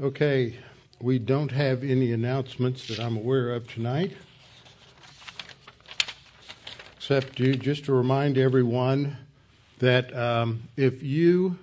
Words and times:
Okay, 0.00 0.56
we 0.98 1.18
don't 1.18 1.52
have 1.52 1.84
any 1.84 2.12
announcements 2.12 2.88
that 2.88 2.98
I'm 2.98 3.18
aware 3.18 3.52
of 3.52 3.68
tonight, 3.68 4.16
except 6.96 7.36
to, 7.36 7.54
just 7.54 7.84
to 7.84 7.92
remind 7.92 8.38
everyone 8.38 9.18
that 9.80 10.16
um, 10.16 10.62
if 10.74 11.02
you 11.02 11.58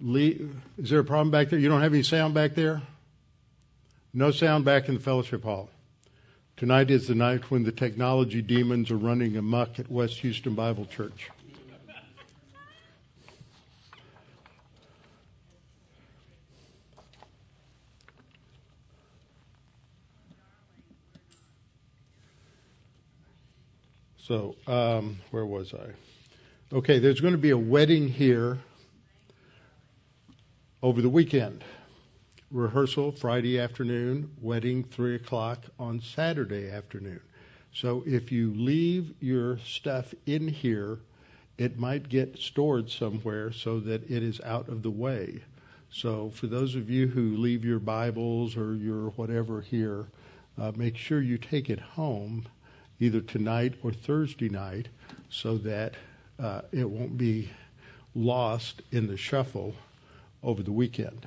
leave, 0.00 0.56
is 0.78 0.88
there 0.88 1.00
a 1.00 1.04
problem 1.04 1.30
back 1.30 1.50
there? 1.50 1.58
You 1.58 1.68
don't 1.68 1.82
have 1.82 1.92
any 1.92 2.02
sound 2.02 2.32
back 2.32 2.54
there? 2.54 2.80
No 4.14 4.30
sound 4.30 4.64
back 4.64 4.88
in 4.88 4.94
the 4.94 5.00
fellowship 5.00 5.44
hall. 5.44 5.68
Tonight 6.56 6.90
is 6.90 7.08
the 7.08 7.14
night 7.14 7.50
when 7.50 7.64
the 7.64 7.72
technology 7.72 8.40
demons 8.40 8.90
are 8.90 8.96
running 8.96 9.36
amok 9.36 9.78
at 9.78 9.90
West 9.90 10.20
Houston 10.20 10.54
Bible 10.54 10.86
Church. 10.86 11.28
So, 24.28 24.56
um, 24.66 25.20
where 25.30 25.46
was 25.46 25.72
I? 25.72 26.76
Okay, 26.76 26.98
there's 26.98 27.18
going 27.18 27.32
to 27.32 27.38
be 27.38 27.48
a 27.48 27.56
wedding 27.56 28.08
here 28.08 28.58
over 30.82 31.00
the 31.00 31.08
weekend. 31.08 31.64
Rehearsal 32.50 33.12
Friday 33.12 33.58
afternoon, 33.58 34.30
wedding 34.42 34.84
3 34.84 35.14
o'clock 35.14 35.64
on 35.78 36.02
Saturday 36.02 36.70
afternoon. 36.70 37.20
So, 37.72 38.02
if 38.06 38.30
you 38.30 38.52
leave 38.52 39.14
your 39.18 39.60
stuff 39.60 40.12
in 40.26 40.48
here, 40.48 40.98
it 41.56 41.78
might 41.78 42.10
get 42.10 42.38
stored 42.38 42.90
somewhere 42.90 43.50
so 43.50 43.80
that 43.80 44.10
it 44.10 44.22
is 44.22 44.42
out 44.42 44.68
of 44.68 44.82
the 44.82 44.90
way. 44.90 45.40
So, 45.90 46.28
for 46.28 46.48
those 46.48 46.74
of 46.74 46.90
you 46.90 47.06
who 47.06 47.34
leave 47.34 47.64
your 47.64 47.78
Bibles 47.78 48.58
or 48.58 48.74
your 48.74 49.08
whatever 49.12 49.62
here, 49.62 50.08
uh, 50.58 50.72
make 50.76 50.98
sure 50.98 51.22
you 51.22 51.38
take 51.38 51.70
it 51.70 51.80
home 51.80 52.44
either 53.00 53.20
tonight 53.20 53.74
or 53.82 53.92
Thursday 53.92 54.48
night 54.48 54.88
so 55.30 55.56
that 55.58 55.94
uh, 56.38 56.62
it 56.72 56.88
won't 56.88 57.16
be 57.18 57.50
lost 58.14 58.82
in 58.90 59.06
the 59.06 59.16
shuffle 59.16 59.74
over 60.42 60.62
the 60.62 60.72
weekend. 60.72 61.26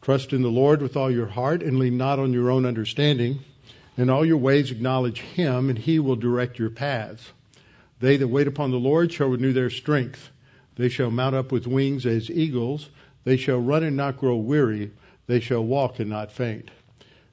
Trust 0.00 0.32
in 0.32 0.42
the 0.42 0.48
Lord 0.48 0.80
with 0.80 0.96
all 0.96 1.10
your 1.10 1.26
heart 1.26 1.62
and 1.62 1.78
lean 1.78 1.96
not 1.96 2.18
on 2.18 2.32
your 2.32 2.50
own 2.50 2.64
understanding. 2.64 3.40
In 3.96 4.08
all 4.08 4.24
your 4.24 4.38
ways 4.38 4.70
acknowledge 4.70 5.20
him, 5.20 5.68
and 5.68 5.78
he 5.78 5.98
will 5.98 6.16
direct 6.16 6.58
your 6.58 6.70
paths. 6.70 7.32
They 8.00 8.16
that 8.16 8.28
wait 8.28 8.46
upon 8.46 8.70
the 8.70 8.78
Lord 8.78 9.12
shall 9.12 9.28
renew 9.28 9.52
their 9.52 9.68
strength. 9.68 10.30
They 10.76 10.88
shall 10.88 11.10
mount 11.10 11.36
up 11.36 11.52
with 11.52 11.66
wings 11.66 12.06
as 12.06 12.30
eagles. 12.30 12.88
They 13.24 13.36
shall 13.36 13.58
run 13.58 13.84
and 13.84 13.96
not 13.96 14.16
grow 14.16 14.36
weary. 14.36 14.92
They 15.26 15.38
shall 15.38 15.62
walk 15.62 15.98
and 15.98 16.08
not 16.08 16.32
faint. 16.32 16.70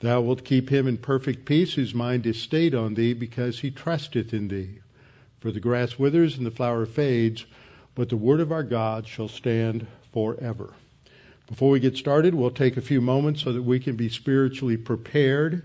Thou 0.00 0.20
wilt 0.20 0.44
keep 0.44 0.70
him 0.70 0.86
in 0.86 0.98
perfect 0.98 1.44
peace 1.44 1.74
whose 1.74 1.94
mind 1.94 2.26
is 2.26 2.40
stayed 2.40 2.74
on 2.74 2.94
thee 2.94 3.14
because 3.14 3.60
he 3.60 3.70
trusteth 3.70 4.32
in 4.32 4.48
thee. 4.48 4.78
For 5.40 5.50
the 5.50 5.60
grass 5.60 5.98
withers 5.98 6.36
and 6.36 6.46
the 6.46 6.50
flower 6.50 6.86
fades, 6.86 7.46
but 7.94 8.08
the 8.08 8.16
word 8.16 8.40
of 8.40 8.52
our 8.52 8.62
God 8.62 9.06
shall 9.06 9.28
stand 9.28 9.86
forever. 10.12 10.74
Before 11.48 11.70
we 11.70 11.80
get 11.80 11.96
started, 11.96 12.34
we'll 12.34 12.50
take 12.50 12.76
a 12.76 12.82
few 12.82 13.00
moments 13.00 13.42
so 13.42 13.52
that 13.52 13.62
we 13.62 13.80
can 13.80 13.96
be 13.96 14.08
spiritually 14.08 14.76
prepared 14.76 15.62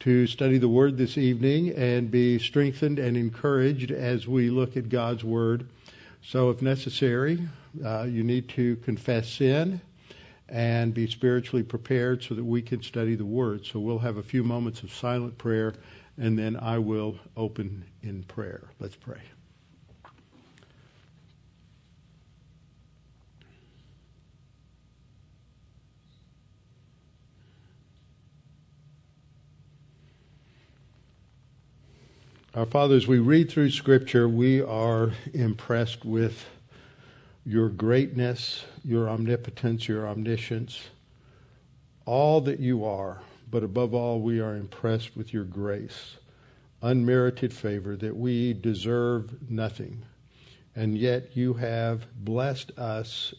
to 0.00 0.26
study 0.26 0.58
the 0.58 0.68
Word 0.68 0.96
this 0.96 1.16
evening 1.16 1.68
and 1.70 2.10
be 2.10 2.38
strengthened 2.38 2.98
and 2.98 3.16
encouraged 3.16 3.90
as 3.92 4.26
we 4.26 4.50
look 4.50 4.76
at 4.76 4.88
God's 4.88 5.22
Word. 5.22 5.68
So, 6.22 6.50
if 6.50 6.60
necessary, 6.62 7.46
uh, 7.84 8.04
you 8.04 8.24
need 8.24 8.48
to 8.50 8.76
confess 8.76 9.28
sin 9.28 9.82
and 10.50 10.92
be 10.92 11.06
spiritually 11.06 11.62
prepared 11.62 12.22
so 12.22 12.34
that 12.34 12.44
we 12.44 12.60
can 12.60 12.82
study 12.82 13.14
the 13.14 13.24
Word. 13.24 13.64
So 13.64 13.78
we'll 13.78 14.00
have 14.00 14.16
a 14.16 14.22
few 14.22 14.42
moments 14.42 14.82
of 14.82 14.92
silent 14.92 15.38
prayer, 15.38 15.74
and 16.18 16.38
then 16.38 16.56
I 16.56 16.78
will 16.78 17.18
open 17.36 17.84
in 18.02 18.24
prayer. 18.24 18.62
Let's 18.80 18.96
pray. 18.96 19.20
Our 32.52 32.66
Father, 32.66 32.96
as 32.96 33.06
we 33.06 33.20
read 33.20 33.48
through 33.48 33.70
Scripture, 33.70 34.28
we 34.28 34.60
are 34.60 35.12
impressed 35.32 36.04
with 36.04 36.44
your 37.50 37.68
greatness, 37.68 38.64
your 38.84 39.08
omnipotence, 39.08 39.88
your 39.88 40.06
omniscience, 40.06 40.90
all 42.06 42.40
that 42.40 42.60
you 42.60 42.84
are. 42.84 43.20
But 43.50 43.64
above 43.64 43.92
all, 43.92 44.20
we 44.20 44.38
are 44.38 44.54
impressed 44.54 45.16
with 45.16 45.34
your 45.34 45.42
grace, 45.42 46.16
unmerited 46.80 47.52
favor, 47.52 47.96
that 47.96 48.16
we 48.16 48.52
deserve 48.52 49.50
nothing. 49.50 50.04
And 50.76 50.96
yet 50.96 51.36
you 51.36 51.54
have 51.54 52.06
blessed 52.24 52.70
us 52.78 53.34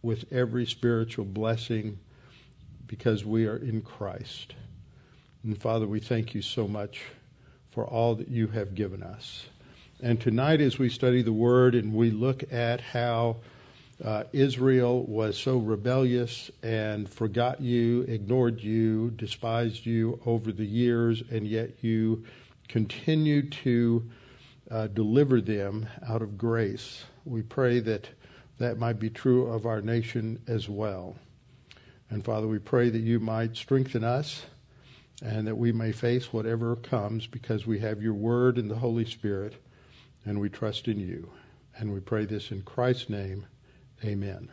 with 0.00 0.32
every 0.32 0.64
spiritual 0.64 1.24
blessing 1.24 1.98
because 2.86 3.24
we 3.24 3.46
are 3.46 3.56
in 3.56 3.82
Christ. 3.82 4.54
And 5.42 5.60
Father, 5.60 5.88
we 5.88 5.98
thank 5.98 6.34
you 6.34 6.42
so 6.42 6.68
much 6.68 7.02
for 7.72 7.84
all 7.84 8.14
that 8.14 8.28
you 8.28 8.46
have 8.48 8.76
given 8.76 9.02
us. 9.02 9.46
And 10.02 10.18
tonight, 10.18 10.62
as 10.62 10.78
we 10.78 10.88
study 10.88 11.20
the 11.20 11.32
Word 11.32 11.74
and 11.74 11.92
we 11.92 12.10
look 12.10 12.50
at 12.50 12.80
how 12.80 13.36
uh, 14.02 14.24
Israel 14.32 15.04
was 15.04 15.36
so 15.36 15.58
rebellious 15.58 16.50
and 16.62 17.06
forgot 17.06 17.60
you, 17.60 18.02
ignored 18.08 18.62
you, 18.62 19.10
despised 19.10 19.84
you 19.84 20.18
over 20.24 20.52
the 20.52 20.64
years, 20.64 21.22
and 21.30 21.46
yet 21.46 21.84
you 21.84 22.24
continued 22.66 23.52
to 23.64 24.08
uh, 24.70 24.86
deliver 24.86 25.38
them 25.38 25.86
out 26.08 26.22
of 26.22 26.38
grace. 26.38 27.04
We 27.26 27.42
pray 27.42 27.80
that 27.80 28.08
that 28.56 28.78
might 28.78 28.98
be 28.98 29.10
true 29.10 29.48
of 29.48 29.66
our 29.66 29.82
nation 29.82 30.40
as 30.48 30.66
well. 30.66 31.16
And 32.08 32.24
Father, 32.24 32.46
we 32.46 32.58
pray 32.58 32.88
that 32.88 33.02
you 33.02 33.20
might 33.20 33.54
strengthen 33.54 34.02
us 34.02 34.46
and 35.22 35.46
that 35.46 35.58
we 35.58 35.72
may 35.72 35.92
face 35.92 36.32
whatever 36.32 36.74
comes 36.74 37.26
because 37.26 37.66
we 37.66 37.80
have 37.80 38.00
your 38.00 38.14
word 38.14 38.56
and 38.56 38.70
the 38.70 38.78
Holy 38.78 39.04
Spirit 39.04 39.56
and 40.24 40.40
we 40.40 40.48
trust 40.48 40.88
in 40.88 41.00
you. 41.00 41.30
And 41.76 41.92
we 41.92 42.00
pray 42.00 42.24
this 42.26 42.50
in 42.50 42.62
Christ's 42.62 43.08
name. 43.08 43.46
Amen. 44.04 44.48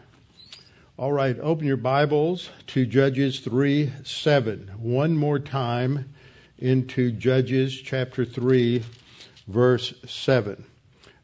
All 0.98 1.12
right, 1.12 1.38
open 1.40 1.68
your 1.68 1.78
Bibles 1.78 2.50
to 2.68 2.86
Judges 2.86 3.40
3 3.40 3.92
7. 4.04 4.72
One 4.80 5.16
more 5.16 5.40
time 5.40 6.14
into 6.58 7.12
Judges 7.12 7.80
chapter 7.80 8.26
3, 8.26 8.84
verse 9.48 9.94
7. 10.08 10.66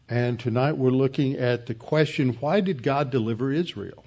And 0.07 0.39
tonight 0.39 0.77
we're 0.77 0.91
looking 0.91 1.35
at 1.35 1.65
the 1.65 1.73
question 1.73 2.37
why 2.39 2.61
did 2.61 2.83
God 2.83 3.09
deliver 3.09 3.51
Israel? 3.51 4.03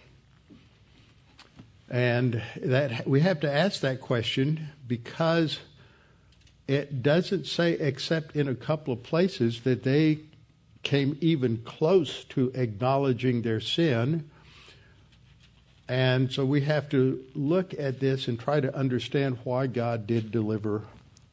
And 1.90 2.42
that 2.62 3.06
we 3.08 3.20
have 3.20 3.40
to 3.40 3.52
ask 3.52 3.80
that 3.80 4.00
question 4.00 4.68
because 4.86 5.60
it 6.68 7.02
doesn't 7.02 7.46
say, 7.46 7.72
except 7.72 8.34
in 8.34 8.48
a 8.48 8.54
couple 8.54 8.92
of 8.92 9.02
places, 9.02 9.60
that 9.62 9.84
they 9.84 10.18
came 10.82 11.16
even 11.20 11.58
close 11.58 12.24
to 12.24 12.50
acknowledging 12.54 13.42
their 13.42 13.60
sin. 13.60 14.28
And 15.88 16.32
so 16.32 16.44
we 16.44 16.62
have 16.62 16.88
to 16.90 17.24
look 17.34 17.74
at 17.74 18.00
this 18.00 18.26
and 18.26 18.38
try 18.38 18.60
to 18.60 18.74
understand 18.74 19.38
why 19.44 19.68
God 19.68 20.06
did 20.06 20.32
deliver 20.32 20.82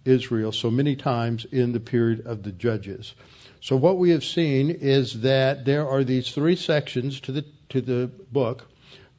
Israel 0.06 0.52
so 0.52 0.70
many 0.70 0.96
times 0.96 1.46
in 1.46 1.72
the 1.72 1.80
period 1.80 2.26
of 2.26 2.44
the 2.44 2.52
Judges. 2.52 3.16
So 3.62 3.76
what 3.76 3.98
we 3.98 4.10
have 4.10 4.24
seen 4.24 4.70
is 4.70 5.22
that 5.22 5.66
there 5.66 5.88
are 5.88 6.04
these 6.04 6.32
three 6.32 6.56
sections 6.56 7.20
to 7.22 7.32
the 7.32 7.46
to 7.70 7.82
the 7.82 8.12
book. 8.32 8.68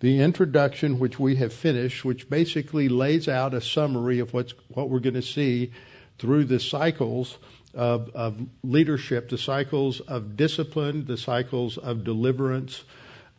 The 0.01 0.21
introduction, 0.21 0.99
which 0.99 1.19
we 1.19 1.37
have 1.37 1.53
finished, 1.53 2.05
which 2.05 2.29
basically 2.29 2.89
lays 2.89 3.27
out 3.27 3.55
a 3.55 3.61
summary 3.61 4.19
of 4.19 4.35
what's 4.35 4.53
what 4.69 4.91
we're 4.91 4.99
going 4.99 5.15
to 5.15 5.23
see 5.23 5.73
through 6.19 6.45
the 6.45 6.61
cycles 6.61 7.39
of, 7.75 8.11
of 8.15 8.41
leadership, 8.63 9.29
the 9.29 9.39
cycles 9.39 10.01
of 10.01 10.37
discipline, 10.37 11.07
the 11.07 11.17
cycles 11.17 11.77
of 11.79 12.05
deliverance, 12.05 12.85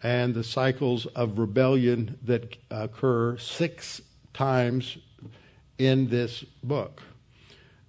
and 0.03 0.35
the 0.35 0.43
cycles 0.43 1.05
of 1.07 1.39
rebellion 1.39 2.17
that 2.23 2.55
uh, 2.69 2.83
occur 2.83 3.37
six 3.37 4.01
times 4.33 4.97
in 5.77 6.09
this 6.09 6.43
book, 6.63 7.01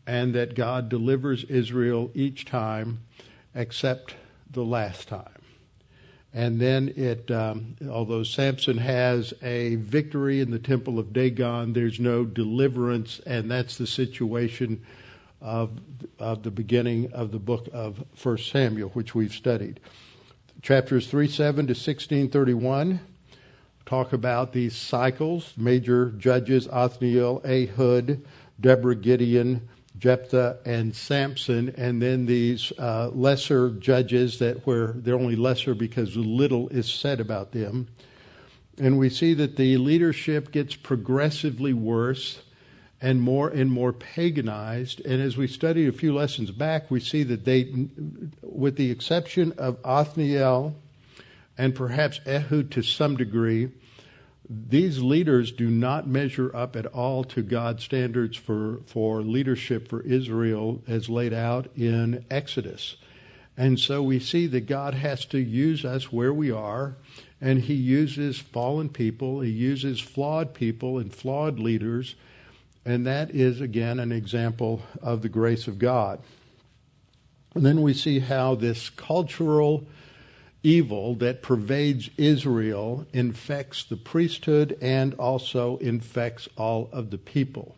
and 0.07 0.35
that 0.35 0.55
God 0.55 0.89
delivers 0.89 1.45
Israel 1.45 2.11
each 2.15 2.45
time 2.45 3.01
except 3.55 4.15
the 4.51 4.65
last 4.65 5.09
time. 5.09 5.36
And 6.37 6.61
then 6.61 6.93
it, 6.97 7.31
um, 7.31 7.77
although 7.89 8.23
Samson 8.23 8.77
has 8.77 9.33
a 9.41 9.77
victory 9.77 10.41
in 10.41 10.51
the 10.51 10.59
temple 10.59 10.99
of 10.99 11.15
Dagon, 11.15 11.73
there's 11.73 11.99
no 11.99 12.27
deliverance, 12.27 13.21
and 13.25 13.51
that's 13.51 13.79
the 13.79 13.87
situation 13.87 14.85
of, 15.41 15.71
of 16.19 16.43
the 16.43 16.51
beginning 16.51 17.11
of 17.15 17.33
the 17.33 17.39
book 17.39 17.71
of 17.73 18.05
1 18.23 18.37
Samuel, 18.37 18.91
which 18.91 19.15
we've 19.15 19.33
studied. 19.33 19.81
Chapters 20.61 21.07
3 21.07 21.27
7 21.27 21.69
to 21.69 21.71
1631 21.71 23.01
talk 23.87 24.13
about 24.13 24.53
these 24.53 24.77
cycles 24.77 25.55
major 25.57 26.11
judges, 26.19 26.69
Othniel, 26.71 27.41
Ehud, 27.47 28.23
Deborah, 28.61 28.95
Gideon, 28.95 29.67
Jephthah, 29.99 30.59
and 30.65 30.95
Samson, 30.95 31.75
and 31.77 32.03
then 32.03 32.27
these 32.27 32.73
uh, 32.79 33.09
lesser 33.09 33.71
judges 33.71 34.39
that 34.39 34.67
where 34.67 34.89
they're 34.89 35.15
only 35.15 35.37
lesser 35.37 35.75
because 35.75 36.17
little 36.17 36.69
is 36.69 36.87
said 36.93 37.21
about 37.21 37.53
them. 37.53 37.89
And 38.79 38.99
we 38.99 39.09
see 39.09 39.33
that 39.35 39.57
the 39.57 39.79
leadership 39.79 40.53
gets 40.53 40.77
progressively 40.77 41.73
worse 41.73 42.43
and 43.01 43.21
more 43.21 43.49
and 43.49 43.71
more 43.71 43.93
paganized. 43.93 45.01
And 45.01 45.23
as 45.23 45.37
we 45.37 45.47
studied 45.47 45.89
a 45.89 45.93
few 45.93 46.15
lessons 46.15 46.51
back, 46.51 46.91
we 46.91 47.01
see 47.01 47.23
that 47.25 47.45
they, 47.45 47.89
with 48.43 48.77
the 48.77 48.91
exception 48.91 49.53
of 49.53 49.79
Othniel 49.85 50.75
and 51.57 51.75
perhaps 51.75 52.21
Ehud 52.27 52.71
to 52.73 52.83
some 52.83 53.17
degree, 53.17 53.71
these 54.49 55.01
leaders 55.01 55.51
do 55.51 55.69
not 55.69 56.07
measure 56.07 56.55
up 56.55 56.77
at 56.77 56.87
all 56.87 57.25
to 57.25 57.43
God's 57.43 57.85
standards 57.85 58.37
for, 58.37 58.81
for 58.87 59.23
leadership 59.23 59.89
for 59.89 60.03
Israel 60.03 60.83
as 60.87 61.09
laid 61.09 61.33
out 61.33 61.69
in 61.77 62.25
Exodus. 62.31 62.97
And 63.57 63.81
so 63.81 64.03
we 64.03 64.21
see 64.21 64.47
that 64.49 64.67
God 64.67 64.95
has 64.95 65.25
to 65.27 65.39
use 65.39 65.85
us 65.85 66.13
where 66.13 66.33
we 66.33 66.51
are, 66.51 66.97
and 67.41 67.63
He 67.63 67.75
uses 67.75 68.39
fallen 68.39 68.89
people, 68.89 69.41
He 69.41 69.51
uses 69.51 69.99
flawed 70.01 70.55
people 70.55 70.99
and 70.99 71.13
flawed 71.13 71.59
leaders 71.59 72.15
and 72.87 73.05
that 73.05 73.33
is, 73.33 73.61
again, 73.61 73.99
an 73.99 74.13
example 74.13 74.81
of 75.03 75.23
the 75.23 75.29
grace 75.29 75.67
of 75.67 75.81
God. 75.81 76.21
And 77.57 77.67
then 77.67 77.83
we 77.83 77.93
see 77.93 78.21
how 78.21 78.55
this 78.55 78.91
cultural 78.91 79.85
evil 80.67 81.15
that 81.15 81.43
pervades 81.43 82.11
Israel 82.17 83.07
infects 83.13 83.85
the 83.85 83.97
priesthood 83.97 84.77
and 84.83 85.15
also 85.15 85.77
infects 85.77 86.49
all 86.57 86.89
of 86.93 87.11
the 87.11 87.19
people. 87.19 87.77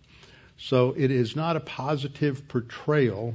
So 0.56 0.94
it 0.96 1.11
is 1.11 1.37
not 1.37 1.55
a 1.55 1.61
positive 1.61 2.49
portrayal 2.49 3.35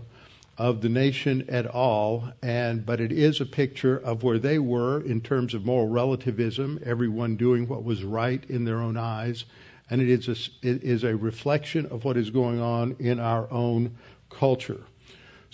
of 0.57 0.81
the 0.81 0.89
nation 0.89 1.45
at 1.47 1.67
all, 1.67 2.31
and 2.41 2.83
but 2.83 2.99
it 2.99 3.11
is 3.11 3.39
a 3.39 3.45
picture 3.45 3.95
of 3.95 4.23
where 4.23 4.39
they 4.39 4.57
were 4.57 4.99
in 4.99 5.21
terms 5.21 5.53
of 5.53 5.63
moral 5.63 5.87
relativism, 5.87 6.79
everyone 6.83 7.35
doing 7.35 7.67
what 7.67 7.83
was 7.83 8.03
right 8.03 8.43
in 8.49 8.65
their 8.65 8.81
own 8.81 8.97
eyes, 8.97 9.45
and 9.87 10.01
it 10.01 10.09
is 10.09 10.27
a, 10.27 10.67
it 10.67 10.83
is 10.83 11.03
a 11.03 11.15
reflection 11.15 11.85
of 11.85 12.03
what 12.03 12.17
is 12.17 12.31
going 12.31 12.59
on 12.59 12.95
in 12.97 13.19
our 13.19 13.51
own 13.51 13.95
culture. 14.31 14.81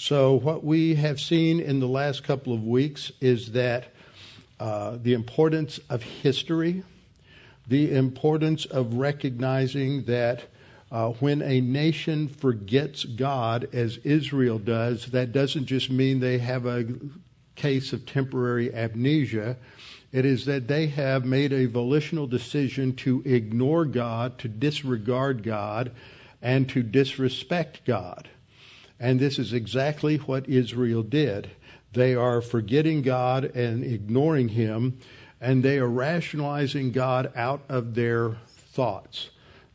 So, 0.02 0.36
what 0.36 0.64
we 0.64 0.96
have 0.96 1.20
seen 1.20 1.60
in 1.60 1.82
the 1.82 1.88
last 1.88 2.24
couple 2.24 2.54
of 2.54 2.64
weeks 2.64 3.12
is 3.20 3.52
that 3.52 3.88
uh, 4.58 4.98
the 5.04 5.14
importance 5.14 5.78
of 5.90 6.04
history, 6.04 6.84
the 7.68 7.94
importance 7.94 8.64
of 8.64 8.94
recognizing 8.94 10.06
that 10.06 10.44
uh, 10.90 11.10
when 11.10 11.42
a 11.42 11.60
nation 11.60 12.30
forgets 12.30 13.04
God, 13.04 13.68
as 13.74 13.98
Israel 14.06 14.58
does, 14.58 15.08
that 15.08 15.34
doesn't 15.34 15.66
just 15.66 15.92
mean 15.92 16.22
they 16.22 16.38
have 16.38 16.66
a 16.66 16.86
case 17.58 17.92
of 17.92 18.06
temporary 18.06 18.74
amnesia. 18.74 19.58
It 20.14 20.24
is 20.24 20.46
that 20.46 20.70
they 20.70 20.88
have 20.88 21.26
made 21.26 21.52
a 21.52 21.66
volitional 21.66 22.26
decision 22.26 22.96
to 22.96 23.22
ignore 23.26 23.84
God, 23.84 24.38
to 24.40 24.48
disregard 24.48 25.44
God, 25.44 25.92
and 26.42 26.70
to 26.70 26.84
disrespect 26.84 27.84
God. 27.84 28.30
And 29.00 29.20
this 29.20 29.40
is 29.40 29.54
exactly 29.54 30.18
what 30.18 30.50
Israel 30.50 31.04
did. 31.04 31.52
They 31.94 32.16
are 32.16 32.42
forgetting 32.42 33.02
God 33.02 33.46
and 33.46 33.84
ignoring 33.84 34.50
Him, 34.50 35.00
and 35.40 35.64
they 35.64 35.78
are 35.80 35.88
rationalizing 35.88 36.92
God 36.92 37.32
out 37.36 37.62
of 37.70 37.96
their 37.96 38.38
thoughts. 38.48 39.30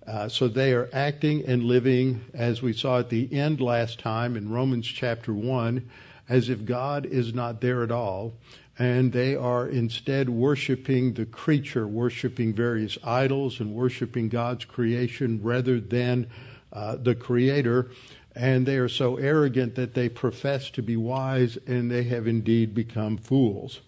Uh, 0.06 0.28
so 0.28 0.46
they 0.48 0.74
are 0.74 0.90
acting 0.92 1.44
and 1.46 1.64
living, 1.64 2.24
as 2.34 2.60
we 2.60 2.72
saw 2.72 2.98
at 2.98 3.08
the 3.08 3.32
end 3.32 3.60
last 3.60 3.98
time 3.98 4.36
in 4.36 4.50
Romans 4.50 4.86
chapter 4.86 5.32
1, 5.32 5.88
as 6.28 6.48
if 6.48 6.64
God 6.64 7.06
is 7.06 7.32
not 7.32 7.60
there 7.60 7.82
at 7.82 7.90
all 7.90 8.34
and 8.78 9.12
they 9.12 9.36
are 9.36 9.68
instead 9.68 10.28
worshiping 10.28 11.14
the 11.14 11.26
creature, 11.26 11.86
worshiping 11.86 12.52
various 12.52 12.98
idols, 13.04 13.60
and 13.60 13.72
worshiping 13.74 14.28
God's 14.28 14.64
creation 14.64 15.40
rather 15.42 15.78
than 15.78 16.26
uh, 16.72 16.96
the 16.96 17.14
Creator. 17.14 17.90
And 18.34 18.66
they 18.66 18.76
are 18.76 18.88
so 18.88 19.16
arrogant 19.16 19.76
that 19.76 19.94
they 19.94 20.08
profess 20.08 20.70
to 20.70 20.82
be 20.82 20.96
wise, 20.96 21.56
and 21.66 21.90
they 21.90 22.02
have 22.04 22.26
indeed 22.26 22.75
become 22.75 23.16
fools. 23.16 23.81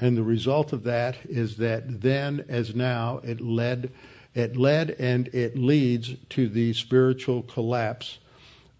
And 0.00 0.16
the 0.16 0.22
result 0.22 0.72
of 0.72 0.84
that 0.84 1.16
is 1.28 1.56
that 1.56 2.00
then, 2.00 2.44
as 2.48 2.74
now, 2.74 3.20
it 3.24 3.40
led, 3.40 3.90
it 4.34 4.56
led 4.56 4.90
and 4.92 5.28
it 5.28 5.58
leads 5.58 6.14
to 6.30 6.48
the 6.48 6.72
spiritual 6.72 7.42
collapse 7.42 8.18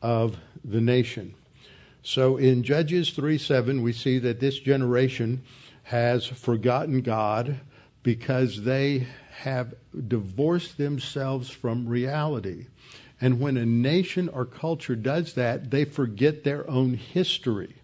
of 0.01 0.37
the 0.65 0.81
nation. 0.81 1.35
So 2.03 2.37
in 2.37 2.63
Judges 2.63 3.11
3 3.11 3.37
7, 3.37 3.83
we 3.83 3.93
see 3.93 4.19
that 4.21 4.41
this 4.41 4.59
generation 4.61 5.43
has 5.85 6.27
forgotten 6.27 7.01
God 7.01 7.61
because 8.03 8.63
they 8.63 9.07
have 9.41 9.75
divorced 10.07 10.79
themselves 10.79 11.51
from 11.51 11.89
reality. 11.89 12.67
And 13.21 13.41
when 13.41 13.57
a 13.57 13.67
nation 13.67 14.29
or 14.29 14.45
culture 14.45 14.97
does 14.97 15.35
that, 15.35 15.71
they 15.71 15.85
forget 15.85 16.45
their 16.45 16.69
own 16.71 16.95
history 16.95 17.75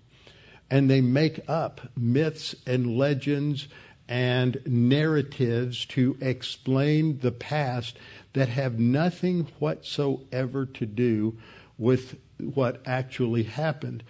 and 0.70 0.90
they 0.90 1.00
make 1.00 1.40
up 1.48 1.81
myths 1.96 2.54
and 2.66 2.96
legends 2.96 3.69
and 4.08 4.60
narratives 4.66 5.84
to 5.86 6.16
explain 6.20 7.19
the 7.20 7.32
past 7.32 7.96
that 8.34 8.48
have 8.48 8.78
nothing 8.78 9.48
whatsoever 9.58 10.67
to 10.67 10.86
do 10.86 11.36
with 11.79 12.17
what 12.38 12.81
actually 12.86 13.44
happened. 13.44 14.03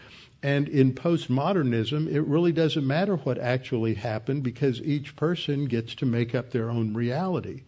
And 0.42 0.68
in 0.68 0.92
postmodernism, 0.92 2.06
it 2.10 2.20
really 2.22 2.52
doesn't 2.52 2.86
matter 2.86 3.16
what 3.16 3.38
actually 3.38 3.94
happened 3.94 4.42
because 4.42 4.82
each 4.82 5.16
person 5.16 5.64
gets 5.66 5.94
to 5.96 6.06
make 6.06 6.34
up 6.34 6.50
their 6.50 6.70
own 6.70 6.92
reality. 6.92 7.62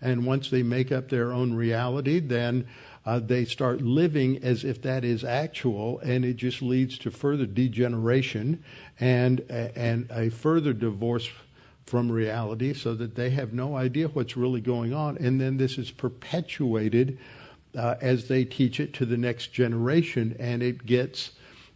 And 0.00 0.24
once 0.24 0.48
they 0.48 0.62
make 0.62 0.90
up 0.90 1.10
their 1.10 1.30
own 1.30 1.52
reality, 1.52 2.20
then 2.20 2.66
uh, 3.04 3.18
they 3.18 3.44
start 3.44 3.82
living 3.82 4.42
as 4.42 4.64
if 4.64 4.80
that 4.82 5.04
is 5.04 5.24
actual, 5.24 5.98
and 6.00 6.24
it 6.24 6.34
just 6.36 6.62
leads 6.62 6.98
to 6.98 7.10
further 7.10 7.46
degeneration 7.46 8.62
and 9.00 9.40
and 9.50 10.08
a 10.10 10.28
further 10.30 10.72
divorce 10.72 11.28
from 11.84 12.10
reality, 12.10 12.72
so 12.72 12.94
that 12.94 13.14
they 13.14 13.30
have 13.30 13.52
no 13.52 13.76
idea 13.76 14.08
what's 14.08 14.36
really 14.36 14.60
going 14.60 14.94
on, 14.94 15.18
and 15.18 15.40
then 15.40 15.56
this 15.56 15.78
is 15.78 15.90
perpetuated 15.90 17.18
uh, 17.76 17.96
as 18.00 18.28
they 18.28 18.44
teach 18.44 18.78
it 18.78 18.92
to 18.94 19.04
the 19.04 19.16
next 19.16 19.52
generation, 19.52 20.36
and 20.38 20.62
it 20.62 20.86
gets 20.86 21.32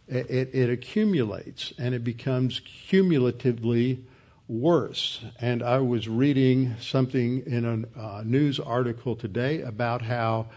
it, 0.07 0.53
it 0.53 0.69
accumulates 0.69 1.73
and 1.77 1.93
it 1.93 2.03
becomes 2.03 2.61
cumulatively 2.61 4.03
worse. 4.47 5.25
And 5.39 5.61
I 5.61 5.79
was 5.79 6.07
reading 6.07 6.75
something 6.79 7.43
in 7.45 7.65
a 7.65 7.99
uh, 7.99 8.23
news 8.25 8.59
article 8.59 9.15
today 9.15 9.61
about 9.61 10.01
how 10.01 10.47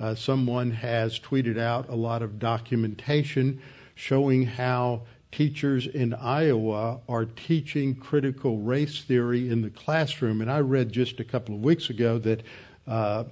uh, 0.00 0.14
someone 0.14 0.70
has 0.70 1.18
tweeted 1.20 1.58
out 1.58 1.88
a 1.88 1.94
lot 1.94 2.22
of 2.22 2.38
documentation 2.38 3.60
showing 3.94 4.46
how 4.46 5.02
teachers 5.30 5.86
in 5.86 6.14
Iowa 6.14 7.00
are 7.08 7.26
teaching 7.26 7.94
critical 7.94 8.58
race 8.58 9.02
theory 9.02 9.48
in 9.48 9.62
the 9.62 9.70
classroom. 9.70 10.40
And 10.40 10.50
I 10.50 10.60
read 10.60 10.90
just 10.90 11.20
a 11.20 11.24
couple 11.24 11.54
of 11.54 11.60
weeks 11.60 11.90
ago 11.90 12.18
that 12.18 12.42
uh, 12.86 13.24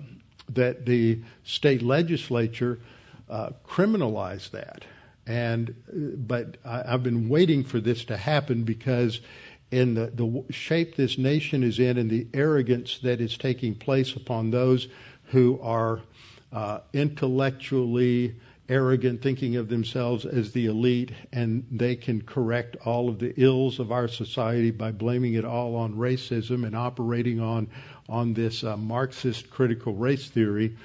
that 0.50 0.86
the 0.86 1.20
state 1.44 1.82
legislature 1.82 2.78
uh, 3.28 3.50
criminalized 3.66 4.50
that. 4.52 4.84
And 5.26 5.74
but 6.26 6.56
I, 6.64 6.90
have 6.90 7.02
been 7.02 7.28
waiting 7.28 7.64
for 7.64 7.80
this 7.80 8.04
to 8.06 8.16
happen 8.16 8.64
because 8.64 9.20
in 9.70 9.94
the, 9.94 10.06
the 10.06 10.52
shape 10.52 10.96
this 10.96 11.18
nation 11.18 11.62
is 11.62 11.78
in 11.78 11.98
and 11.98 12.08
the 12.08 12.26
arrogance 12.32 12.98
that 13.02 13.20
is 13.20 13.36
taking 13.36 13.74
place 13.74 14.14
upon 14.14 14.50
those 14.50 14.88
who 15.26 15.60
are 15.60 16.00
uh, 16.52 16.80
intellectually 16.92 18.34
arrogant, 18.68 19.22
thinking 19.22 19.56
of 19.56 19.68
themselves 19.68 20.26
as 20.26 20.52
the 20.52 20.66
elite, 20.66 21.10
and 21.32 21.66
they 21.70 21.96
can 21.96 22.20
correct 22.20 22.76
all 22.84 23.08
of 23.08 23.18
the 23.18 23.32
ills 23.40 23.78
of 23.78 23.90
our 23.90 24.08
society 24.08 24.70
by 24.70 24.92
blaming 24.92 25.34
it 25.34 25.44
all 25.44 25.74
on 25.74 25.94
racism 25.94 26.66
and 26.66 26.76
operating 26.76 27.40
on 27.40 27.68
on 28.08 28.34
this 28.34 28.64
uh, 28.64 28.76
Marxist 28.76 29.50
critical 29.50 29.94
race 29.94 30.28
theory. 30.28 30.76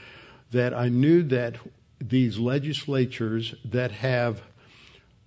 That 0.52 0.74
I 0.74 0.90
knew 0.90 1.24
that 1.24 1.58
these 2.00 2.38
legislatures 2.38 3.56
that 3.66 3.92
have 3.92 4.42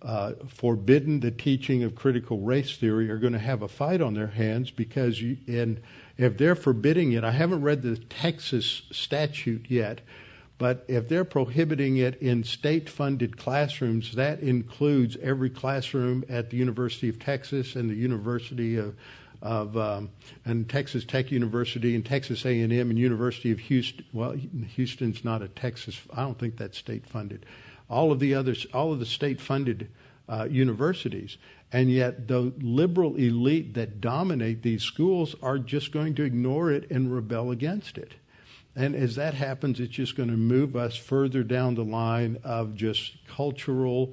uh, 0.03 0.33
forbidden 0.47 1.21
the 1.21 1.31
teaching 1.31 1.83
of 1.83 1.95
critical 1.95 2.39
race 2.39 2.77
theory 2.77 3.11
are 3.11 3.19
going 3.19 3.33
to 3.33 3.39
have 3.39 3.63
a 3.63 3.69
fight 3.69 4.01
on 4.01 4.15
their 4.15 4.29
hands 4.29 4.71
because 4.71 5.21
you, 5.21 5.37
and 5.49 5.81
if 6.17 6.37
they're 6.39 6.55
forbidding 6.55 7.13
it, 7.13 7.25
I 7.25 7.33
haven't 7.33 7.63
read 7.63 7.83
the 7.83 7.97
Texas 7.97 8.83
statute 8.93 9.67
yet, 9.69 10.03
but 10.59 10.85
if 10.89 11.09
they're 11.09 11.25
prohibiting 11.25 11.99
it 11.99 12.17
in 12.17 12.43
state 12.43 12.89
funded 12.89 13.37
classrooms, 13.37 14.15
that 14.15 14.41
includes 14.41 15.17
every 15.23 15.51
classroom 15.51 16.25
at 16.29 16.51
the 16.51 16.57
University 16.57 17.09
of 17.09 17.19
Texas 17.19 17.77
and 17.77 17.91
the 17.91 17.95
University 17.95 18.77
of, 18.77 18.97
of 19.43 19.77
um, 19.77 20.11
and 20.47 20.69
Texas 20.69 21.05
Tech 21.05 21.31
University 21.31 21.95
and 21.95 22.07
Texas 22.07 22.47
A&M 22.47 22.73
and 22.73 22.99
University 22.99 23.53
of 23.53 23.59
Houston. 23.59 24.05
Well, 24.15 24.33
Houston's 24.77 25.25
not 25.25 25.43
a 25.43 25.49
Texas. 25.49 26.01
I 26.15 26.23
don't 26.23 26.39
think 26.39 26.57
that's 26.57 26.79
state 26.79 27.07
funded. 27.07 27.45
All 27.91 28.11
of 28.11 28.19
the 28.19 28.35
others, 28.35 28.67
all 28.73 28.93
of 28.93 28.99
the 28.99 29.07
state 29.07 29.41
funded 29.41 29.91
uh, 30.27 30.49
universities, 30.51 31.37
and 31.71 31.91
yet 31.91 32.29
the 32.29 32.53
liberal 32.61 33.15
elite 33.17 33.75
that 33.75 34.01
dominate 34.01 34.63
these 34.63 34.83
schools 34.83 35.35
are 35.43 35.59
just 35.59 35.93
going 35.93 36.15
to 36.15 36.23
ignore 36.23 36.71
it 36.71 36.91
and 36.91 37.15
rebel 37.15 37.51
against 37.51 37.99
it. 37.99 38.15
And 38.77 38.95
as 38.95 39.17
that 39.17 39.33
happens, 39.33 39.81
it's 39.81 39.95
just 39.95 40.17
going 40.17 40.29
to 40.29 40.37
move 40.37 40.77
us 40.77 40.97
further 40.97 41.43
down 41.43 41.75
the 41.75 41.85
line 41.85 42.39
of 42.45 42.75
just 42.75 43.15
cultural 43.27 44.13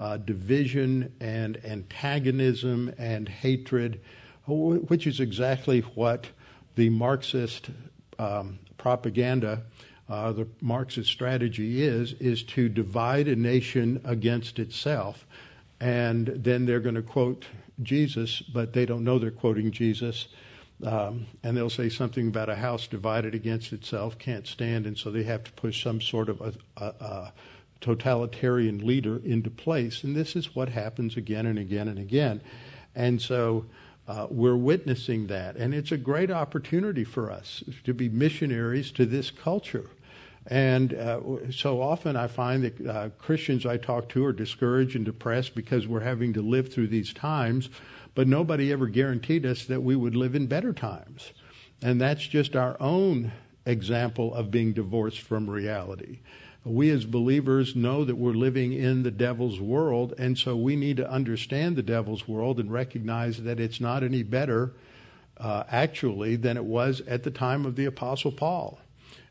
uh, 0.00 0.16
division 0.16 1.12
and 1.20 1.64
antagonism 1.64 2.92
and 2.98 3.28
hatred, 3.28 4.00
which 4.46 5.06
is 5.06 5.20
exactly 5.20 5.80
what 5.80 6.26
the 6.74 6.90
Marxist 6.90 7.70
um, 8.18 8.58
propaganda, 8.78 9.62
uh, 10.08 10.32
the 10.32 10.48
Marxist 10.60 11.08
strategy 11.08 11.84
is, 11.84 12.14
is 12.14 12.42
to 12.42 12.68
divide 12.68 13.28
a 13.28 13.36
nation 13.36 14.00
against 14.04 14.58
itself. 14.58 15.24
And 15.78 16.26
then 16.26 16.66
they're 16.66 16.80
going 16.80 16.96
to 16.96 17.02
quote 17.02 17.44
Jesus, 17.80 18.40
but 18.42 18.72
they 18.72 18.86
don't 18.86 19.04
know 19.04 19.20
they're 19.20 19.30
quoting 19.30 19.70
Jesus 19.70 20.26
um, 20.84 21.26
and 21.42 21.56
they'll 21.56 21.70
say 21.70 21.88
something 21.88 22.28
about 22.28 22.48
a 22.48 22.56
house 22.56 22.86
divided 22.86 23.34
against 23.34 23.72
itself 23.72 24.18
can't 24.18 24.46
stand, 24.46 24.86
and 24.86 24.96
so 24.96 25.10
they 25.10 25.24
have 25.24 25.44
to 25.44 25.52
push 25.52 25.82
some 25.82 26.00
sort 26.00 26.28
of 26.28 26.40
a, 26.40 26.54
a, 26.76 26.84
a 26.84 27.32
totalitarian 27.80 28.86
leader 28.86 29.20
into 29.24 29.50
place. 29.50 30.04
And 30.04 30.14
this 30.14 30.36
is 30.36 30.54
what 30.54 30.70
happens 30.70 31.16
again 31.16 31.46
and 31.46 31.58
again 31.58 31.88
and 31.88 31.98
again. 31.98 32.40
And 32.94 33.20
so 33.20 33.66
uh, 34.08 34.26
we're 34.30 34.56
witnessing 34.56 35.28
that. 35.28 35.56
And 35.56 35.72
it's 35.72 35.92
a 35.92 35.96
great 35.96 36.30
opportunity 36.30 37.04
for 37.04 37.30
us 37.30 37.62
to 37.84 37.94
be 37.94 38.08
missionaries 38.08 38.90
to 38.92 39.06
this 39.06 39.30
culture. 39.30 39.90
And 40.46 40.94
uh, 40.94 41.20
so 41.52 41.80
often 41.80 42.16
I 42.16 42.26
find 42.26 42.64
that 42.64 42.86
uh, 42.86 43.08
Christians 43.18 43.66
I 43.66 43.76
talk 43.76 44.08
to 44.10 44.24
are 44.24 44.32
discouraged 44.32 44.96
and 44.96 45.04
depressed 45.04 45.54
because 45.54 45.86
we're 45.86 46.00
having 46.00 46.32
to 46.32 46.42
live 46.42 46.72
through 46.72 46.88
these 46.88 47.12
times 47.12 47.68
but 48.14 48.26
nobody 48.28 48.72
ever 48.72 48.86
guaranteed 48.86 49.46
us 49.46 49.64
that 49.64 49.82
we 49.82 49.96
would 49.96 50.16
live 50.16 50.34
in 50.34 50.46
better 50.46 50.72
times. 50.72 51.32
And 51.82 52.00
that's 52.00 52.26
just 52.26 52.56
our 52.56 52.76
own 52.80 53.32
example 53.66 54.34
of 54.34 54.50
being 54.50 54.72
divorced 54.72 55.20
from 55.20 55.48
reality. 55.48 56.20
We 56.64 56.90
as 56.90 57.06
believers 57.06 57.74
know 57.74 58.04
that 58.04 58.16
we're 58.16 58.32
living 58.32 58.74
in 58.74 59.02
the 59.02 59.10
devil's 59.10 59.58
world, 59.60 60.12
and 60.18 60.36
so 60.36 60.56
we 60.56 60.76
need 60.76 60.98
to 60.98 61.10
understand 61.10 61.76
the 61.76 61.82
devil's 61.82 62.28
world 62.28 62.60
and 62.60 62.70
recognize 62.70 63.42
that 63.44 63.58
it's 63.58 63.80
not 63.80 64.02
any 64.02 64.22
better, 64.22 64.74
uh, 65.38 65.64
actually, 65.70 66.36
than 66.36 66.58
it 66.58 66.64
was 66.64 67.00
at 67.02 67.22
the 67.22 67.30
time 67.30 67.64
of 67.64 67.76
the 67.76 67.86
Apostle 67.86 68.32
Paul. 68.32 68.78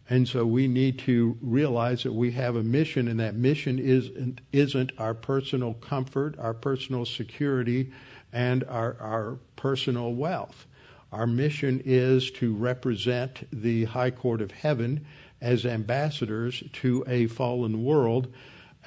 And 0.10 0.28
so 0.28 0.44
we 0.44 0.68
need 0.68 0.98
to 1.00 1.38
realize 1.40 2.02
that 2.04 2.14
we 2.14 2.32
have 2.32 2.56
a 2.56 2.64
mission, 2.64 3.08
and 3.08 3.20
that 3.20 3.36
mission 3.36 3.78
isn't, 3.78 4.42
isn't 4.52 4.92
our 4.98 5.14
personal 5.14 5.76
comfort, 5.76 6.38
our 6.40 6.56
personal 6.56 7.06
security, 7.06 7.92
and 8.34 8.64
our, 8.64 8.98
our 9.00 9.38
personal 9.56 10.14
wealth. 10.14 10.66
Our 11.12 11.28
mission 11.28 11.82
is 11.86 12.32
to 12.32 12.56
represent 12.56 13.48
the 13.52 13.86
High 13.86 14.12
Court 14.12 14.42
of 14.42 14.52
Heaven 14.52 15.06
as 15.42 15.66
ambassadors 15.66 16.64
to 16.74 17.04
a 17.08 17.28
fallen 17.28 17.84
world, 17.84 18.34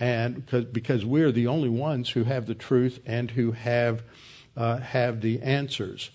and 0.00 0.44
because, 0.72 1.04
we're 1.04 1.30
the 1.30 1.46
only 1.46 1.68
ones 1.68 2.10
who 2.10 2.24
have 2.24 2.46
the 2.46 2.54
truth 2.54 2.98
and 3.06 3.30
who 3.30 3.52
have 3.52 4.02
uh, 4.56 4.78
have 4.78 5.20
the 5.20 5.40
answers. 5.40 6.10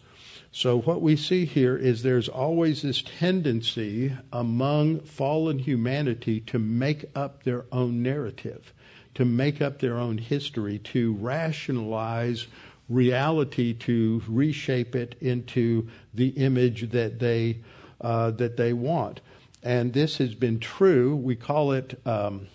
So 0.58 0.80
what 0.80 1.04
we 1.04 1.16
see 1.16 1.46
here 1.46 1.78
is 1.78 2.02
there's 2.02 2.28
always 2.28 2.82
this 2.82 3.04
tendency 3.04 4.14
among 4.34 5.02
fallen 5.02 5.60
humanity 5.60 6.40
to 6.48 6.58
make 6.58 7.06
up 7.14 7.44
their 7.44 7.66
own 7.72 8.02
narrative, 8.02 8.74
to 9.14 9.24
make 9.24 9.62
up 9.62 9.78
their 9.78 9.98
own 9.98 10.18
history, 10.18 10.80
to 10.80 11.14
rationalize 11.14 12.48
reality 12.90 13.72
to 13.76 14.24
reshape 14.28 14.96
it 14.96 15.16
into 15.22 15.90
the 16.12 16.30
image 16.30 16.90
that 16.90 17.20
they 17.20 17.60
uh, 18.02 18.32
that 18.32 18.58
they 18.58 18.74
want. 18.74 19.22
And 19.62 19.94
this 19.94 20.18
has 20.18 20.34
been 20.34 20.60
true. 20.60 21.16
We 21.16 21.36
call 21.36 21.72
it 21.72 22.02
um, 22.04 22.48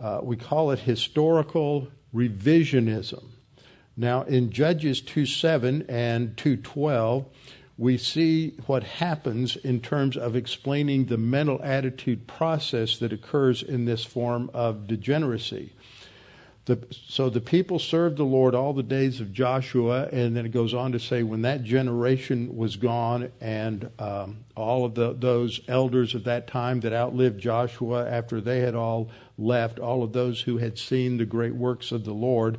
uh, 0.00 0.20
we 0.22 0.38
call 0.38 0.70
it 0.70 0.78
historical 0.78 1.88
revisionism. 2.14 3.35
Now, 3.96 4.22
in 4.22 4.50
Judges 4.50 5.00
two 5.00 5.26
seven 5.26 5.84
and 5.88 6.36
two 6.36 6.56
twelve, 6.56 7.26
we 7.78 7.98
see 7.98 8.54
what 8.66 8.82
happens 8.82 9.56
in 9.56 9.80
terms 9.80 10.16
of 10.16 10.34
explaining 10.36 11.06
the 11.06 11.18
mental 11.18 11.60
attitude 11.62 12.26
process 12.26 12.98
that 12.98 13.12
occurs 13.12 13.62
in 13.62 13.84
this 13.84 14.04
form 14.04 14.50
of 14.54 14.86
degeneracy. 14.86 15.72
The, 16.64 16.84
so 16.90 17.30
the 17.30 17.40
people 17.40 17.78
served 17.78 18.16
the 18.16 18.24
Lord 18.24 18.54
all 18.54 18.72
the 18.72 18.82
days 18.82 19.20
of 19.20 19.32
Joshua, 19.32 20.08
and 20.10 20.36
then 20.36 20.44
it 20.44 20.52
goes 20.52 20.74
on 20.74 20.90
to 20.92 20.98
say, 20.98 21.22
when 21.22 21.42
that 21.42 21.62
generation 21.62 22.56
was 22.56 22.74
gone, 22.74 23.30
and 23.40 23.88
um, 24.00 24.38
all 24.56 24.84
of 24.84 24.94
the, 24.96 25.12
those 25.12 25.60
elders 25.68 26.14
of 26.14 26.24
that 26.24 26.48
time 26.48 26.80
that 26.80 26.92
outlived 26.92 27.40
Joshua 27.40 28.10
after 28.10 28.40
they 28.40 28.60
had 28.60 28.74
all 28.74 29.10
left, 29.38 29.78
all 29.78 30.02
of 30.02 30.12
those 30.12 30.40
who 30.40 30.58
had 30.58 30.76
seen 30.76 31.18
the 31.18 31.24
great 31.24 31.54
works 31.54 31.92
of 31.92 32.04
the 32.04 32.14
Lord, 32.14 32.58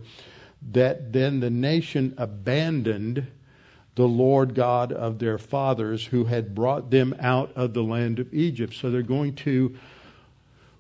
that 0.62 1.14
then 1.14 1.40
the 1.40 1.50
nation 1.50 2.14
abandoned 2.18 3.28
the 3.96 4.08
Lord 4.08 4.54
God 4.54 4.92
of 4.92 5.20
their 5.20 5.38
fathers 5.38 6.06
who 6.06 6.26
had 6.26 6.54
brought 6.54 6.92
them 6.92 7.16
out 7.20 7.52
of 7.56 7.74
the 7.74 7.84
land 7.84 8.20
of 8.20 8.34
Egypt. 8.34 8.74
So 8.76 8.92
they're 8.92 9.02
going 9.02 9.36
to 9.36 9.76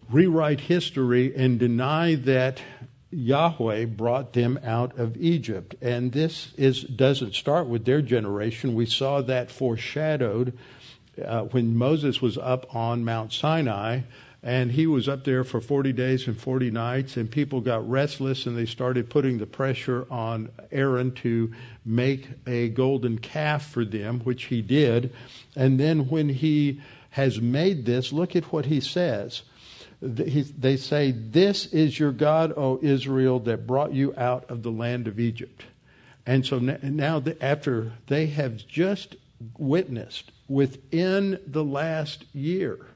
rewrite 0.09 0.61
history 0.61 1.35
and 1.35 1.57
deny 1.57 2.15
that 2.15 2.61
Yahweh 3.09 3.85
brought 3.85 4.33
them 4.33 4.59
out 4.63 4.97
of 4.99 5.17
Egypt. 5.17 5.75
And 5.81 6.11
this 6.11 6.53
is, 6.57 6.83
doesn't 6.83 7.33
start 7.33 7.67
with 7.67 7.85
their 7.85 8.01
generation. 8.01 8.75
We 8.75 8.85
saw 8.85 9.21
that 9.21 9.49
foreshadowed 9.49 10.57
uh, 11.23 11.43
when 11.43 11.75
Moses 11.75 12.21
was 12.21 12.37
up 12.37 12.73
on 12.75 13.03
Mount 13.03 13.33
Sinai. 13.33 14.01
And 14.47 14.71
he 14.71 14.87
was 14.87 15.09
up 15.09 15.25
there 15.25 15.43
for 15.43 15.59
40 15.59 15.91
days 15.91 16.25
and 16.25 16.39
40 16.39 16.71
nights, 16.71 17.17
and 17.17 17.29
people 17.29 17.59
got 17.59 17.87
restless 17.89 18.45
and 18.45 18.57
they 18.57 18.65
started 18.65 19.09
putting 19.09 19.39
the 19.39 19.45
pressure 19.45 20.07
on 20.09 20.47
Aaron 20.71 21.11
to 21.15 21.51
make 21.83 22.29
a 22.47 22.69
golden 22.69 23.17
calf 23.17 23.69
for 23.69 23.83
them, 23.83 24.21
which 24.21 24.45
he 24.45 24.61
did. 24.61 25.13
And 25.57 25.77
then 25.77 26.07
when 26.07 26.29
he 26.29 26.79
has 27.09 27.41
made 27.41 27.85
this, 27.85 28.13
look 28.13 28.37
at 28.37 28.53
what 28.53 28.67
he 28.67 28.79
says 28.79 29.41
they 30.01 30.77
say, 30.77 31.11
This 31.11 31.65
is 31.73 31.99
your 31.99 32.13
God, 32.13 32.53
O 32.55 32.79
Israel, 32.81 33.39
that 33.41 33.67
brought 33.67 33.93
you 33.93 34.13
out 34.15 34.49
of 34.49 34.63
the 34.63 34.71
land 34.71 35.07
of 35.07 35.19
Egypt. 35.19 35.63
And 36.25 36.45
so 36.45 36.59
now, 36.59 37.21
after 37.41 37.93
they 38.07 38.27
have 38.27 38.65
just 38.67 39.15
witnessed 39.57 40.31
within 40.47 41.39
the 41.45 41.63
last 41.63 42.25
year, 42.33 42.87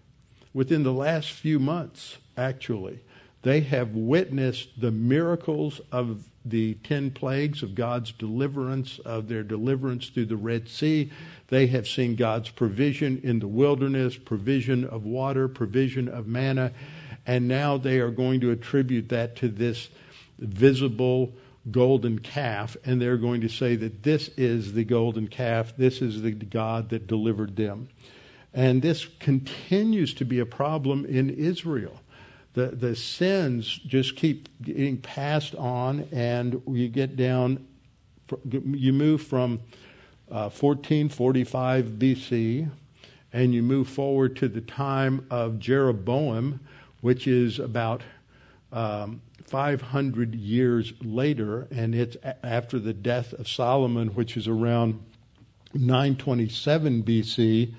within 0.53 0.83
the 0.83 0.93
last 0.93 1.31
few 1.31 1.59
months, 1.59 2.17
actually, 2.37 2.99
they 3.43 3.61
have 3.61 3.95
witnessed 3.95 4.79
the 4.79 4.91
miracles 4.91 5.81
of 5.91 6.25
the 6.43 6.75
ten 6.83 7.11
plagues 7.11 7.63
of 7.63 7.75
God's 7.75 8.11
deliverance, 8.11 8.99
of 8.99 9.27
their 9.27 9.43
deliverance 9.43 10.09
through 10.09 10.25
the 10.25 10.35
Red 10.35 10.67
Sea. 10.67 11.11
They 11.47 11.67
have 11.67 11.87
seen 11.87 12.15
God's 12.15 12.49
provision 12.49 13.19
in 13.23 13.39
the 13.39 13.47
wilderness, 13.47 14.17
provision 14.17 14.85
of 14.85 15.05
water, 15.05 15.47
provision 15.47 16.07
of 16.07 16.27
manna, 16.27 16.71
and 17.25 17.47
now 17.47 17.77
they 17.77 17.99
are 17.99 18.11
going 18.11 18.41
to 18.41 18.51
attribute 18.51 19.09
that 19.09 19.35
to 19.37 19.49
this 19.49 19.89
visible 20.39 21.33
golden 21.69 22.17
calf, 22.17 22.75
and 22.83 22.99
they're 22.99 23.17
going 23.17 23.41
to 23.41 23.49
say 23.49 23.75
that 23.75 24.01
this 24.01 24.29
is 24.29 24.73
the 24.73 24.83
golden 24.83 25.27
calf, 25.27 25.73
this 25.77 26.01
is 26.01 26.23
the 26.23 26.31
God 26.31 26.89
that 26.89 27.05
delivered 27.05 27.55
them. 27.55 27.89
And 28.53 28.81
this 28.81 29.05
continues 29.19 30.13
to 30.15 30.25
be 30.25 30.39
a 30.39 30.45
problem 30.45 31.05
in 31.05 31.29
Israel 31.29 32.01
the, 32.53 32.67
the 32.67 32.95
sins 32.95 33.79
just 33.85 34.15
keep 34.15 34.49
getting 34.61 34.97
passed 34.97 35.55
on, 35.55 36.07
and 36.11 36.61
you 36.67 36.89
get 36.89 37.15
down, 37.15 37.65
you 38.43 38.91
move 38.91 39.21
from 39.21 39.59
uh, 40.29 40.49
1445 40.49 41.85
BC, 41.85 42.69
and 43.33 43.53
you 43.53 43.63
move 43.63 43.87
forward 43.87 44.35
to 44.37 44.49
the 44.49 44.61
time 44.61 45.25
of 45.29 45.59
Jeroboam, 45.59 46.59
which 46.99 47.25
is 47.25 47.57
about 47.57 48.01
um, 48.73 49.21
500 49.45 50.35
years 50.35 50.93
later, 51.01 51.67
and 51.71 51.95
it's 51.95 52.17
after 52.43 52.79
the 52.79 52.93
death 52.93 53.31
of 53.33 53.47
Solomon, 53.47 54.09
which 54.09 54.35
is 54.35 54.47
around 54.47 55.01
927 55.73 57.03
BC. 57.03 57.73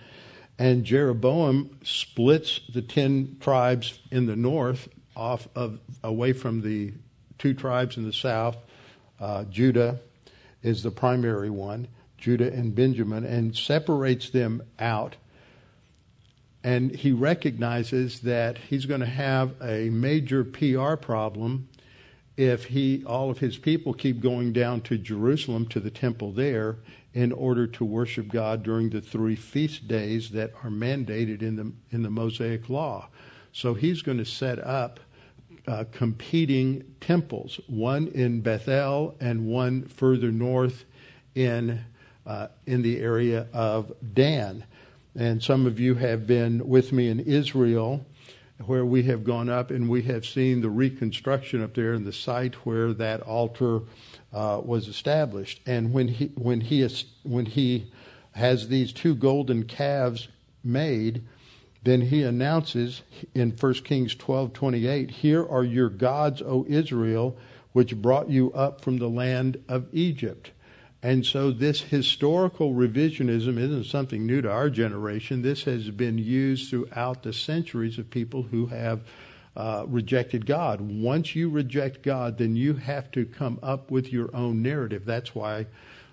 And 0.58 0.84
Jeroboam 0.84 1.78
splits 1.82 2.60
the 2.72 2.82
ten 2.82 3.36
tribes 3.40 3.98
in 4.10 4.26
the 4.26 4.36
north 4.36 4.88
off 5.16 5.48
of 5.54 5.78
away 6.02 6.32
from 6.32 6.62
the 6.62 6.92
two 7.38 7.54
tribes 7.54 7.96
in 7.96 8.04
the 8.04 8.12
south. 8.12 8.56
Uh, 9.18 9.44
Judah 9.44 10.00
is 10.62 10.82
the 10.82 10.90
primary 10.90 11.50
one, 11.50 11.88
Judah 12.18 12.52
and 12.52 12.74
Benjamin, 12.74 13.24
and 13.24 13.56
separates 13.56 14.30
them 14.30 14.62
out 14.78 15.16
and 16.64 16.94
he 16.94 17.12
recognizes 17.12 18.20
that 18.20 18.58
he's 18.58 18.86
going 18.86 19.00
to 19.00 19.06
have 19.06 19.54
a 19.60 19.90
major 19.90 20.44
PR 20.44 20.94
problem 20.94 21.68
if 22.36 22.66
he 22.66 23.04
all 23.04 23.30
of 23.30 23.38
his 23.38 23.58
people 23.58 23.92
keep 23.92 24.20
going 24.20 24.52
down 24.52 24.80
to 24.80 24.96
Jerusalem 24.96 25.66
to 25.66 25.80
the 25.80 25.90
temple 25.90 26.32
there 26.32 26.76
in 27.14 27.32
order 27.32 27.66
to 27.66 27.84
worship 27.84 28.28
God 28.28 28.62
during 28.62 28.90
the 28.90 29.00
three 29.00 29.36
feast 29.36 29.86
days 29.86 30.30
that 30.30 30.52
are 30.62 30.70
mandated 30.70 31.42
in 31.42 31.56
the 31.56 31.72
in 31.90 32.02
the 32.02 32.10
Mosaic 32.10 32.68
law. 32.68 33.08
So 33.52 33.74
he's 33.74 34.02
going 34.02 34.18
to 34.18 34.24
set 34.24 34.58
up 34.58 35.00
uh, 35.66 35.84
competing 35.92 36.84
temples, 37.00 37.60
one 37.66 38.08
in 38.08 38.40
Bethel 38.40 39.14
and 39.20 39.46
one 39.46 39.86
further 39.86 40.32
north 40.32 40.84
in 41.34 41.84
uh, 42.26 42.48
in 42.66 42.82
the 42.82 43.00
area 43.00 43.46
of 43.52 43.92
Dan. 44.14 44.64
And 45.14 45.42
some 45.42 45.66
of 45.66 45.78
you 45.78 45.94
have 45.96 46.26
been 46.26 46.66
with 46.66 46.92
me 46.92 47.08
in 47.08 47.20
Israel, 47.20 48.06
where 48.64 48.86
we 48.86 49.02
have 49.02 49.24
gone 49.24 49.50
up 49.50 49.70
and 49.70 49.88
we 49.88 50.02
have 50.02 50.24
seen 50.24 50.62
the 50.62 50.70
reconstruction 50.70 51.62
up 51.62 51.74
there 51.74 51.92
and 51.92 52.06
the 52.06 52.12
site 52.12 52.54
where 52.66 52.92
that 52.94 53.20
altar 53.22 53.80
uh, 54.32 54.60
was 54.64 54.88
established. 54.88 55.60
And 55.66 55.92
when 55.92 56.08
he 56.08 56.26
when 56.34 56.62
he 56.62 56.88
when 57.22 57.46
he 57.46 57.90
has 58.32 58.68
these 58.68 58.92
two 58.92 59.14
golden 59.14 59.64
calves 59.64 60.28
made, 60.64 61.22
then 61.84 62.02
he 62.02 62.22
announces 62.22 63.02
in 63.34 63.50
1 63.50 63.84
Kings 63.84 64.14
12:28, 64.14 65.10
"Here 65.10 65.44
are 65.44 65.64
your 65.64 65.88
gods, 65.88 66.40
O 66.42 66.64
Israel, 66.68 67.36
which 67.72 67.96
brought 68.00 68.30
you 68.30 68.52
up 68.52 68.80
from 68.80 68.98
the 68.98 69.10
land 69.10 69.58
of 69.68 69.86
Egypt." 69.92 70.52
And 71.02 71.26
so 71.26 71.50
this 71.50 71.80
historical 71.80 72.72
revisionism 72.72 73.58
isn't 73.58 73.86
something 73.86 74.24
new 74.24 74.40
to 74.40 74.50
our 74.50 74.70
generation. 74.70 75.42
This 75.42 75.64
has 75.64 75.90
been 75.90 76.16
used 76.16 76.70
throughout 76.70 77.24
the 77.24 77.32
centuries 77.32 77.98
of 77.98 78.08
people 78.08 78.44
who 78.44 78.66
have 78.66 79.00
uh, 79.56 79.84
rejected 79.86 80.46
God. 80.46 80.80
Once 80.80 81.34
you 81.34 81.50
reject 81.50 82.02
God, 82.02 82.38
then 82.38 82.56
you 82.56 82.74
have 82.74 83.10
to 83.12 83.24
come 83.24 83.58
up 83.62 83.90
with 83.90 84.12
your 84.12 84.34
own 84.34 84.62
narrative. 84.62 85.04
That's 85.04 85.34
why 85.34 85.66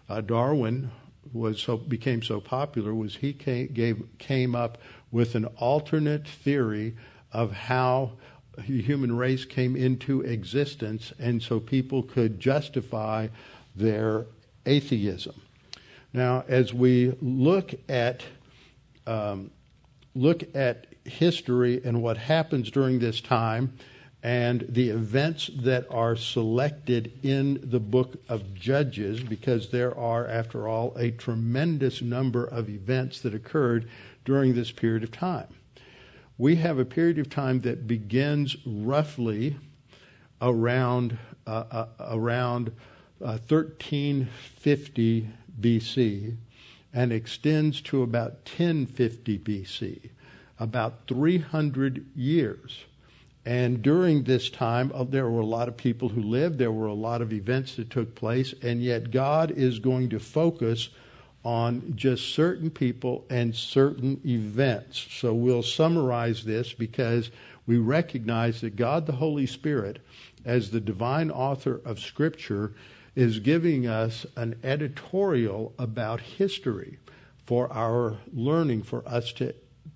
uh, 0.10 0.22
Darwin 0.22 0.92
was 1.32 1.62
so 1.62 1.78
became 1.78 2.22
so 2.22 2.42
popular. 2.42 2.94
Was 2.94 3.18
he 3.18 3.34
came, 3.34 3.68
gave 3.68 4.04
came 4.18 4.56
up 4.56 4.78
with 5.12 5.36
an 5.36 5.46
alternate 5.58 6.28
theory 6.28 6.96
of 7.32 7.52
how 7.52 8.12
the 8.58 8.82
human 8.82 9.16
race 9.16 9.46
came 9.46 9.76
into 9.76 10.22
existence, 10.22 11.14
and 11.20 11.42
so 11.42 11.60
people 11.60 12.04
could 12.04 12.40
justify 12.40 13.28
their 13.76 14.26
atheism. 14.66 15.42
Now, 16.12 16.44
as 16.48 16.74
we 16.74 17.16
look 17.22 17.74
at 17.88 18.24
um, 19.08 19.52
look 20.14 20.44
at 20.56 20.88
history 21.10 21.82
and 21.84 22.02
what 22.02 22.18
happens 22.18 22.72
during 22.72 23.00
this 23.00 23.22
time, 23.22 23.74
and 24.22 24.66
the 24.68 24.90
events 24.90 25.50
that 25.56 25.86
are 25.90 26.16
selected 26.16 27.12
in 27.24 27.60
the 27.64 27.80
book 27.80 28.22
of 28.28 28.54
Judges, 28.54 29.24
because 29.24 29.70
there 29.70 29.98
are, 29.98 30.28
after 30.28 30.68
all, 30.68 30.96
a 30.98 31.12
tremendous 31.12 32.02
number 32.02 32.44
of 32.44 32.70
events 32.70 33.22
that 33.22 33.34
occurred 33.34 33.90
during 34.26 34.54
this 34.54 34.72
period 34.72 35.04
of 35.04 35.12
time. 35.12 35.48
We 36.38 36.58
have 36.58 36.80
a 36.80 36.86
period 36.86 37.18
of 37.18 37.30
time 37.30 37.62
that 37.62 37.88
begins 37.88 38.58
roughly 38.66 39.56
around 40.42 41.18
uh, 41.48 41.64
uh, 41.72 41.86
around 42.00 42.72
1350 43.18 45.22
uh, 45.22 45.26
BC 45.60 46.38
and 46.94 47.12
extends 47.12 47.82
to 47.82 48.04
about 48.04 48.32
1050 48.46 49.40
BC, 49.40 50.10
about 50.60 51.08
300 51.08 52.06
years. 52.16 52.84
And 53.46 53.82
during 53.82 54.24
this 54.24 54.50
time, 54.50 54.92
uh, 54.94 55.06
there 55.06 55.30
were 55.30 55.40
a 55.40 55.46
lot 55.46 55.68
of 55.68 55.78
people 55.78 56.10
who 56.10 56.22
lived, 56.22 56.58
there 56.60 56.72
were 56.72 56.88
a 56.88 56.94
lot 56.94 57.22
of 57.22 57.34
events 57.34 57.76
that 57.78 57.90
took 57.90 58.14
place, 58.14 58.54
and 58.62 58.84
yet 58.84 59.12
God 59.12 59.52
is 59.52 59.80
going 59.80 60.10
to 60.10 60.20
focus 60.20 60.90
on 61.44 61.94
just 61.96 62.34
certain 62.34 62.70
people 62.70 63.26
and 63.30 63.56
certain 63.56 64.20
events. 64.26 65.08
So 65.12 65.34
we'll 65.34 65.64
summarize 65.64 66.44
this 66.44 66.74
because 66.74 67.32
we 67.66 67.78
recognize 67.78 68.62
that 68.62 68.76
God 68.76 69.06
the 69.06 69.14
Holy 69.14 69.46
Spirit, 69.46 70.00
as 70.44 70.72
the 70.72 70.82
divine 70.82 71.32
author 71.32 71.82
of 71.86 72.00
Scripture, 72.00 72.74
is 73.16 73.40
giving 73.40 73.88
us 73.88 74.26
an 74.36 74.60
editorial 74.64 75.74
about 75.80 76.20
history 76.22 77.00
for 77.46 77.72
our 77.72 78.18
learning, 78.34 78.84
for 78.84 79.08
us 79.08 79.32
to, 79.34 79.56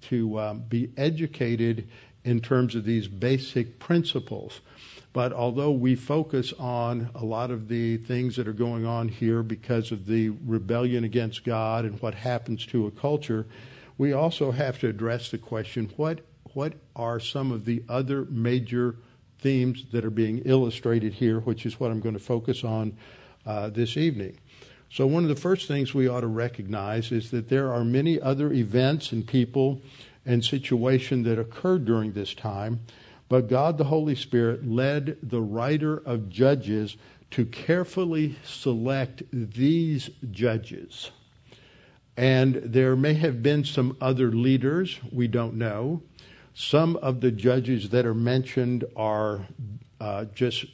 to 0.10 0.40
um, 0.40 0.64
be 0.68 0.92
educated 0.98 1.88
in 2.24 2.40
terms 2.40 2.76
of 2.76 2.86
these 2.86 3.08
basic 3.08 3.80
principles. 3.80 4.62
But 5.12 5.32
although 5.32 5.72
we 5.72 5.96
focus 5.96 6.54
on 6.58 7.10
a 7.14 7.24
lot 7.24 7.52
of 7.52 7.68
the 7.68 7.98
things 7.98 8.36
that 8.38 8.48
are 8.48 8.54
going 8.54 8.86
on 8.86 9.10
here 9.10 9.44
because 9.44 9.92
of 9.92 10.08
the 10.08 10.30
rebellion 10.30 11.04
against 11.04 11.44
God 11.44 11.86
and 11.86 12.02
what 12.02 12.16
happens 12.16 12.66
to 12.68 12.88
a 12.88 12.92
culture, 12.92 13.46
we 13.98 14.12
also 14.12 14.52
have 14.52 14.80
to 14.80 14.88
address 14.88 15.30
the 15.30 15.38
question 15.38 15.92
what, 15.98 16.22
what 16.54 16.74
are 16.96 17.20
some 17.20 17.52
of 17.52 17.66
the 17.66 17.84
other 17.88 18.26
major 18.26 18.96
themes 19.40 19.86
that 19.92 20.04
are 20.04 20.10
being 20.10 20.40
illustrated 20.46 21.14
here, 21.14 21.40
which 21.42 21.66
is 21.66 21.80
what 21.80 21.92
I'm 21.92 22.00
going 22.00 22.16
to 22.16 22.20
focus 22.20 22.64
on 22.64 22.98
uh, 23.46 23.70
this 23.70 23.98
evening. 23.98 24.40
So, 24.94 25.08
one 25.08 25.24
of 25.24 25.30
the 25.30 25.36
first 25.36 25.68
things 25.68 25.96
we 25.96 26.08
ought 26.08 26.22
to 26.22 26.28
recognize 26.28 27.12
is 27.12 27.32
that 27.32 27.50
there 27.50 27.74
are 27.74 27.84
many 27.84 28.22
other 28.22 28.54
events 28.54 29.12
and 29.12 29.26
people 29.26 29.82
and 30.24 30.46
situations 30.46 31.26
that 31.26 31.40
occurred 31.40 31.84
during 31.84 32.12
this 32.12 32.36
time, 32.36 32.82
but 33.28 33.50
God 33.50 33.80
the 33.80 33.86
Holy 33.86 34.14
Spirit 34.14 34.68
led 34.68 35.18
the 35.24 35.42
writer 35.42 35.98
of 35.98 36.30
Judges 36.30 36.96
to 37.32 37.44
carefully 37.44 38.36
select 38.46 39.24
these 39.34 40.12
judges. 40.30 41.10
And 42.16 42.58
there 42.58 42.96
may 42.96 43.16
have 43.16 43.42
been 43.42 43.64
some 43.64 43.98
other 44.00 44.32
leaders, 44.32 45.00
we 45.12 45.28
don't 45.28 45.56
know. 45.56 46.04
Some 46.54 46.98
of 46.98 47.22
the 47.22 47.32
judges 47.32 47.90
that 47.90 48.06
are 48.06 48.14
mentioned 48.14 48.86
are 48.96 49.48
uh, 50.00 50.26
just 50.26 50.68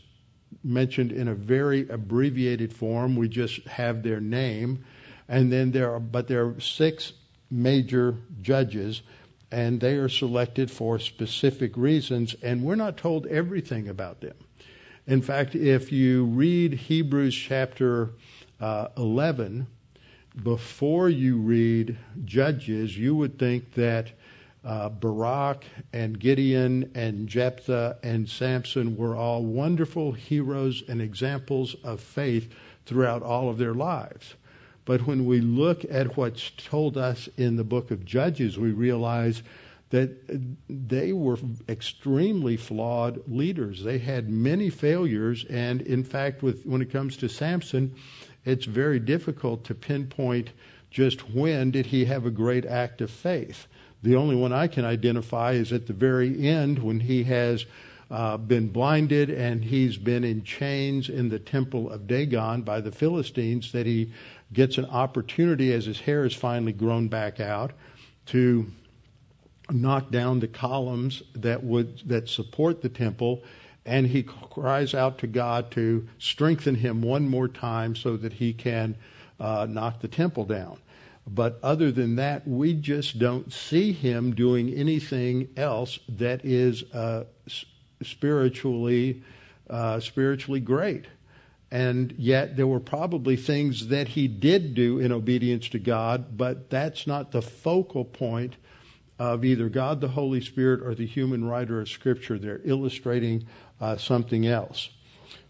mentioned 0.64 1.12
in 1.12 1.28
a 1.28 1.36
very 1.36 1.88
abbreviated 1.90 2.74
form. 2.74 3.16
We 3.16 3.28
just 3.30 3.66
have 3.68 4.04
their 4.04 4.20
name. 4.20 4.84
And 5.28 5.52
then 5.52 5.72
there 5.72 5.94
are, 5.94 6.00
but 6.00 6.28
there 6.28 6.46
are 6.46 6.60
six 6.60 7.14
major 7.52 8.16
judges, 8.42 9.02
and 9.52 9.80
they 9.80 9.96
are 9.96 10.10
selected 10.10 10.70
for 10.70 11.00
specific 11.00 11.76
reasons, 11.76 12.36
and 12.42 12.64
we're 12.64 12.76
not 12.76 12.98
told 12.98 13.26
everything 13.28 13.88
about 13.88 14.22
them. 14.22 14.36
In 15.08 15.22
fact, 15.22 15.56
if 15.56 15.92
you 15.92 16.26
read 16.26 16.74
Hebrews 16.74 17.36
chapter 17.36 18.12
uh, 18.60 18.90
11, 18.96 19.68
before 20.44 21.10
you 21.10 21.38
read 21.38 21.98
Judges, 22.26 22.98
you 22.98 23.16
would 23.16 23.40
think 23.40 23.74
that 23.74 24.12
uh, 24.63 24.89
Barak 24.89 25.63
and 25.93 26.19
Gideon 26.19 26.91
and 26.93 27.28
Jephthah 27.28 27.98
and 28.04 28.28
Samson 28.30 28.98
were 28.98 29.15
all 29.15 29.43
wonderful 29.43 30.12
heroes 30.12 30.84
and 30.88 31.02
examples 31.02 31.76
of 31.84 32.02
faith 32.02 32.52
throughout 32.86 33.24
all 33.24 33.50
of 33.50 33.58
their 33.58 33.74
lives. 33.74 34.36
But 34.86 35.06
when 35.06 35.26
we 35.26 35.39
look 35.39 35.86
at 35.89 36.17
what's 36.17 36.52
told 36.58 36.98
us 36.98 37.30
in 37.38 37.56
the 37.56 37.63
book 37.63 37.91
of 37.91 38.06
Judges, 38.06 38.58
we 38.58 38.72
realize 38.72 39.43
that 39.91 40.12
they 40.67 41.13
were 41.13 41.38
extremely 41.67 42.58
flawed 42.58 43.22
leaders. 43.28 43.84
They 43.84 44.00
had 44.00 44.30
many 44.30 44.69
failures, 44.69 45.45
and 45.50 45.82
in 45.82 46.04
fact, 46.04 46.43
with, 46.43 46.65
when 46.65 46.82
it 46.82 46.91
comes 46.91 47.17
to 47.17 47.30
Samson, 47.30 47.95
it's 48.45 48.65
very 48.65 49.00
difficult 49.00 49.63
to 49.65 49.76
pinpoint 49.76 50.52
just 50.91 51.30
when 51.30 51.72
did 51.72 51.88
he 51.88 52.06
have 52.06 52.26
a 52.26 52.32
great 52.32 52.65
act 52.65 53.02
of 53.02 53.12
faith. 53.12 53.67
The 54.02 54.16
only 54.16 54.36
one 54.36 54.54
I 54.54 54.68
can 54.68 54.86
identify 54.86 55.54
is 55.54 55.74
at 55.74 55.88
the 55.88 55.94
very 55.94 56.48
end 56.48 56.80
when 56.80 57.02
he 57.02 57.24
has 57.26 57.66
uh, 58.10 58.38
been 58.38 58.70
blinded 58.70 59.30
and 59.30 59.64
he's 59.64 59.98
been 59.98 60.24
in 60.24 60.44
chains 60.44 61.10
in 61.10 61.30
the 61.30 61.40
temple 61.40 61.92
of 61.92 62.08
Dagon 62.08 62.62
by 62.62 62.82
the 62.82 62.92
Philistines 62.92 63.72
that 63.72 63.86
he 63.86 64.12
gets 64.52 64.78
an 64.78 64.86
opportunity 64.86 65.74
as 65.74 65.86
his 65.86 66.02
hair 66.02 66.26
is 66.26 66.34
finally 66.34 66.74
grown 66.74 67.08
back 67.08 67.40
out 67.40 67.72
to 68.28 68.72
knock 69.72 70.10
down 70.10 70.40
the 70.40 70.48
columns 70.48 71.22
that 71.36 71.64
would 71.64 72.00
that 72.08 72.28
support 72.28 72.82
the 72.82 72.90
temple 72.90 73.44
and 73.86 74.08
he 74.08 74.24
cries 74.24 74.94
out 74.94 75.18
to 75.20 75.28
God 75.28 75.72
to 75.72 76.08
strengthen 76.18 76.76
him 76.76 77.02
one 77.02 77.28
more 77.28 77.48
time 77.48 77.96
so 77.96 78.18
that 78.18 78.34
he 78.34 78.54
can 78.54 78.96
uh, 79.40 79.66
knock 79.70 80.02
the 80.02 80.08
temple 80.08 80.46
down. 80.46 80.78
But 81.32 81.60
other 81.62 81.92
than 81.92 82.15
that, 82.15 82.48
we 82.48 82.74
just 82.74 83.20
don't 83.20 83.54
see 83.54 83.92
him 83.92 84.34
doing 84.34 84.74
anything 84.74 85.50
else 85.56 86.00
that 86.08 86.44
is 86.44 86.84
uh, 86.92 87.26
spiritually 88.02 89.24
uh, 89.70 90.00
spiritually 90.00 90.60
great. 90.60 91.06
And 91.72 92.15
yet, 92.18 92.58
there 92.58 92.65
were 92.65 92.80
probably 92.80 93.36
things 93.36 93.89
that 93.89 94.10
he 94.10 94.28
did 94.28 94.74
do 94.74 94.98
in 94.98 95.12
obedience 95.12 95.70
to 95.70 95.80
God, 95.80 96.36
but 96.36 96.72
that's 96.72 97.06
not 97.06 97.32
the 97.32 97.44
focal 97.44 98.04
point 98.04 98.56
of 99.20 99.46
either 99.46 99.70
God 99.70 100.02
the 100.02 100.08
Holy 100.08 100.42
Spirit 100.42 100.82
or 100.82 100.96
the 100.96 101.06
human 101.06 101.46
writer 101.46 101.80
of 101.80 101.89
Scripture. 101.89 102.39
They're 102.39 102.62
illustrating 102.63 103.46
uh, 103.80 103.98
something 103.98 104.48
else. 104.48 104.89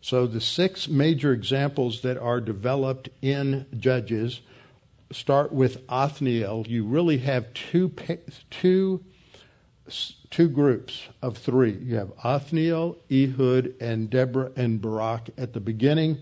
So, 0.02 0.28
the 0.28 0.42
six 0.42 0.90
major 0.90 1.32
examples 1.32 2.02
that 2.02 2.18
are 2.18 2.42
developed 2.42 3.08
in 3.22 3.66
Judges 3.78 4.42
start 5.12 5.52
with 5.52 5.84
Othniel. 5.90 6.66
You 6.68 6.86
really 6.86 7.20
have 7.20 7.54
two, 7.54 7.94
two 8.50 9.04
two 10.30 10.48
groups 10.50 11.08
of 11.22 11.38
three. 11.38 11.72
You 11.72 11.96
have 11.96 12.12
Othniel, 12.24 12.98
Ehud, 13.12 13.74
and 13.80 14.10
Deborah 14.10 14.52
and 14.56 14.82
Barak 14.82 15.30
at 15.38 15.54
the 15.54 15.60
beginning, 15.60 16.20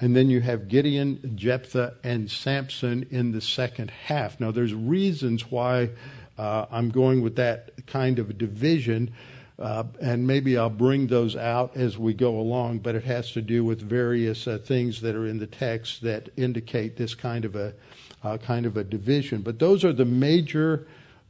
and 0.00 0.14
then 0.14 0.30
you 0.30 0.40
have 0.40 0.68
Gideon, 0.68 1.32
Jephthah, 1.34 1.94
and 2.04 2.30
Samson 2.30 3.06
in 3.10 3.32
the 3.32 3.40
second 3.40 3.90
half. 3.90 4.38
Now, 4.38 4.50
there's 4.50 4.74
reasons 4.74 5.50
why 5.50 5.90
uh, 6.36 6.66
I'm 6.70 6.90
going 6.90 7.22
with 7.22 7.36
that 7.36 7.86
kind 7.86 8.18
of 8.18 8.38
division. 8.38 9.10
Uh, 9.58 9.82
and 10.00 10.24
maybe 10.24 10.56
I'll 10.56 10.70
bring 10.70 11.08
those 11.08 11.34
out 11.34 11.76
as 11.76 11.98
we 11.98 12.14
go 12.14 12.38
along, 12.38 12.78
but 12.78 12.94
it 12.94 13.02
has 13.02 13.32
to 13.32 13.42
do 13.42 13.64
with 13.64 13.82
various 13.82 14.46
uh, 14.46 14.58
things 14.58 15.00
that 15.00 15.16
are 15.16 15.26
in 15.26 15.40
the 15.40 15.48
text 15.48 16.02
that 16.02 16.28
indicate 16.36 16.96
this 16.96 17.16
kind 17.16 17.44
of 17.44 17.56
a 17.56 17.74
uh, 18.22 18.38
kind 18.38 18.66
of 18.66 18.76
a 18.76 18.84
division. 18.84 19.42
But 19.42 19.58
those 19.58 19.84
are 19.84 19.92
the 19.92 20.04
major 20.04 20.86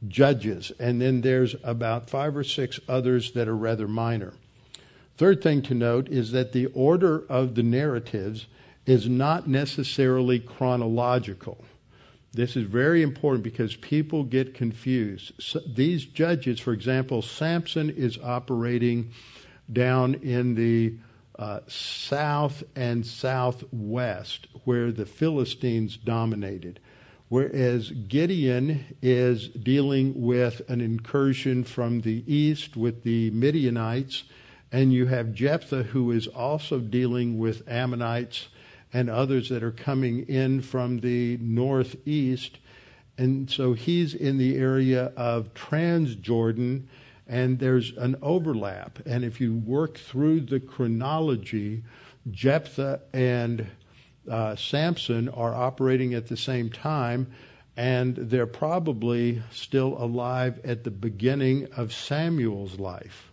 judges, 0.07 0.71
and 0.79 1.01
then 1.01 1.21
there's 1.21 1.55
about 1.63 2.09
five 2.09 2.35
or 2.35 2.43
six 2.43 2.79
others 2.87 3.31
that 3.33 3.47
are 3.47 3.55
rather 3.55 3.87
minor. 3.87 4.33
Third 5.17 5.41
thing 5.41 5.61
to 5.63 5.73
note 5.73 6.07
is 6.07 6.31
that 6.31 6.53
the 6.53 6.67
order 6.67 7.25
of 7.27 7.55
the 7.55 7.63
narratives 7.63 8.47
is 8.85 9.09
not 9.09 9.47
necessarily 9.47 10.39
chronological. 10.39 11.63
This 12.31 12.55
is 12.55 12.63
very 12.63 13.01
important 13.01 13.43
because 13.43 13.75
people 13.75 14.23
get 14.23 14.53
confused. 14.53 15.33
So 15.39 15.59
these 15.67 16.05
judges, 16.05 16.59
for 16.59 16.73
example, 16.73 17.21
Samson 17.21 17.89
is 17.89 18.17
operating 18.19 19.11
down 19.71 20.15
in 20.15 20.55
the 20.55 20.93
uh, 21.39 21.61
south 21.67 22.63
and 22.75 23.05
southwest 23.05 24.47
where 24.65 24.91
the 24.91 25.05
Philistines 25.05 25.95
dominated. 25.95 26.81
Whereas 27.29 27.91
Gideon 27.91 28.97
is 29.01 29.47
dealing 29.47 30.21
with 30.21 30.61
an 30.67 30.81
incursion 30.81 31.63
from 31.63 32.01
the 32.01 32.23
east 32.31 32.75
with 32.75 33.03
the 33.03 33.31
Midianites, 33.31 34.23
and 34.71 34.91
you 34.91 35.05
have 35.05 35.33
Jephthah 35.33 35.83
who 35.83 36.11
is 36.11 36.27
also 36.27 36.79
dealing 36.79 37.39
with 37.39 37.67
Ammonites 37.69 38.49
and 38.91 39.09
others 39.09 39.47
that 39.49 39.63
are 39.63 39.71
coming 39.71 40.27
in 40.27 40.61
from 40.61 40.99
the 40.99 41.37
northeast. 41.39 42.57
And 43.17 43.49
so 43.49 43.73
he's 43.73 44.13
in 44.13 44.37
the 44.37 44.57
area 44.57 45.13
of 45.15 45.53
Transjordan, 45.53 46.87
and 47.29 47.59
there's 47.59 47.95
an 47.95 48.15
overlap. 48.23 48.99
And 49.05 49.23
if 49.23 49.39
you 49.39 49.53
work 49.53 49.99
through 49.99 50.41
the 50.41 50.59
chronology, 50.59 51.83
Jephthah 52.29 53.01
and 53.13 53.67
uh, 54.29 54.55
Samson 54.55 55.29
are 55.29 55.53
operating 55.53 56.15
at 56.15 56.27
the 56.27 56.35
same 56.35 56.71
time, 56.71 57.27
and 57.77 58.15
they're 58.15 58.47
probably 58.47 59.43
still 59.51 59.95
alive 60.01 60.59
at 60.65 60.83
the 60.83 60.91
beginning 60.91 61.67
of 61.77 61.93
Samuel's 61.93 62.79
life. 62.79 63.31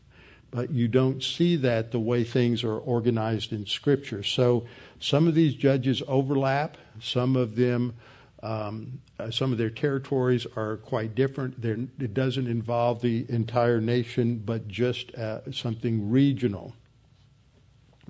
But 0.51 0.71
you 0.71 0.89
don't 0.89 1.23
see 1.23 1.57
that 1.57 1.91
the 1.91 1.99
way 1.99 2.23
things 2.23 2.63
are 2.65 2.79
organized 2.79 3.53
in 3.53 3.67
Scripture. 3.67 4.23
So 4.23 4.67
some 5.01 5.27
of 5.27 5.35
these 5.35 5.55
judges 5.55 6.03
overlap, 6.07 6.77
some 7.01 7.35
of 7.35 7.57
them. 7.57 7.95
Um, 8.43 9.01
uh, 9.19 9.31
some 9.31 9.53
of 9.53 9.59
their 9.59 9.71
territories 9.71 10.47
are 10.57 10.77
quite 10.77 11.15
different. 11.15 11.61
They're, 11.61 11.79
it 11.99 12.13
doesn't 12.15 12.47
involve 12.47 13.01
the 13.01 13.25
entire 13.29 13.81
nation, 13.81 14.43
but 14.45 14.69
just 14.69 15.15
uh, 15.15 15.51
something 15.53 16.11
regional. 16.11 16.75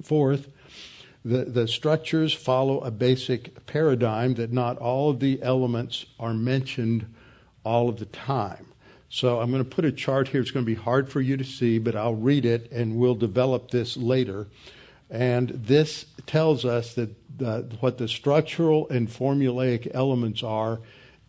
Fourth, 0.02 0.48
the, 1.24 1.44
the 1.44 1.66
structures 1.66 2.32
follow 2.32 2.80
a 2.80 2.90
basic 2.90 3.66
paradigm 3.66 4.34
that 4.34 4.52
not 4.52 4.78
all 4.78 5.10
of 5.10 5.20
the 5.20 5.42
elements 5.42 6.06
are 6.20 6.34
mentioned 6.34 7.06
all 7.64 7.88
of 7.88 7.98
the 7.98 8.06
time. 8.06 8.66
So 9.08 9.40
I'm 9.40 9.50
going 9.50 9.64
to 9.64 9.68
put 9.68 9.84
a 9.84 9.92
chart 9.92 10.28
here. 10.28 10.40
It's 10.40 10.50
going 10.50 10.64
to 10.64 10.74
be 10.74 10.80
hard 10.80 11.08
for 11.08 11.20
you 11.20 11.36
to 11.36 11.44
see, 11.44 11.78
but 11.78 11.96
I'll 11.96 12.14
read 12.14 12.44
it 12.44 12.70
and 12.70 12.96
we'll 12.96 13.14
develop 13.14 13.70
this 13.70 13.96
later. 13.96 14.48
And 15.10 15.50
this 15.50 16.06
tells 16.26 16.64
us 16.64 16.94
that 16.94 17.10
what 17.80 17.98
the 17.98 18.08
structural 18.08 18.88
and 18.88 19.08
formulaic 19.08 19.90
elements 19.94 20.42
are 20.42 20.80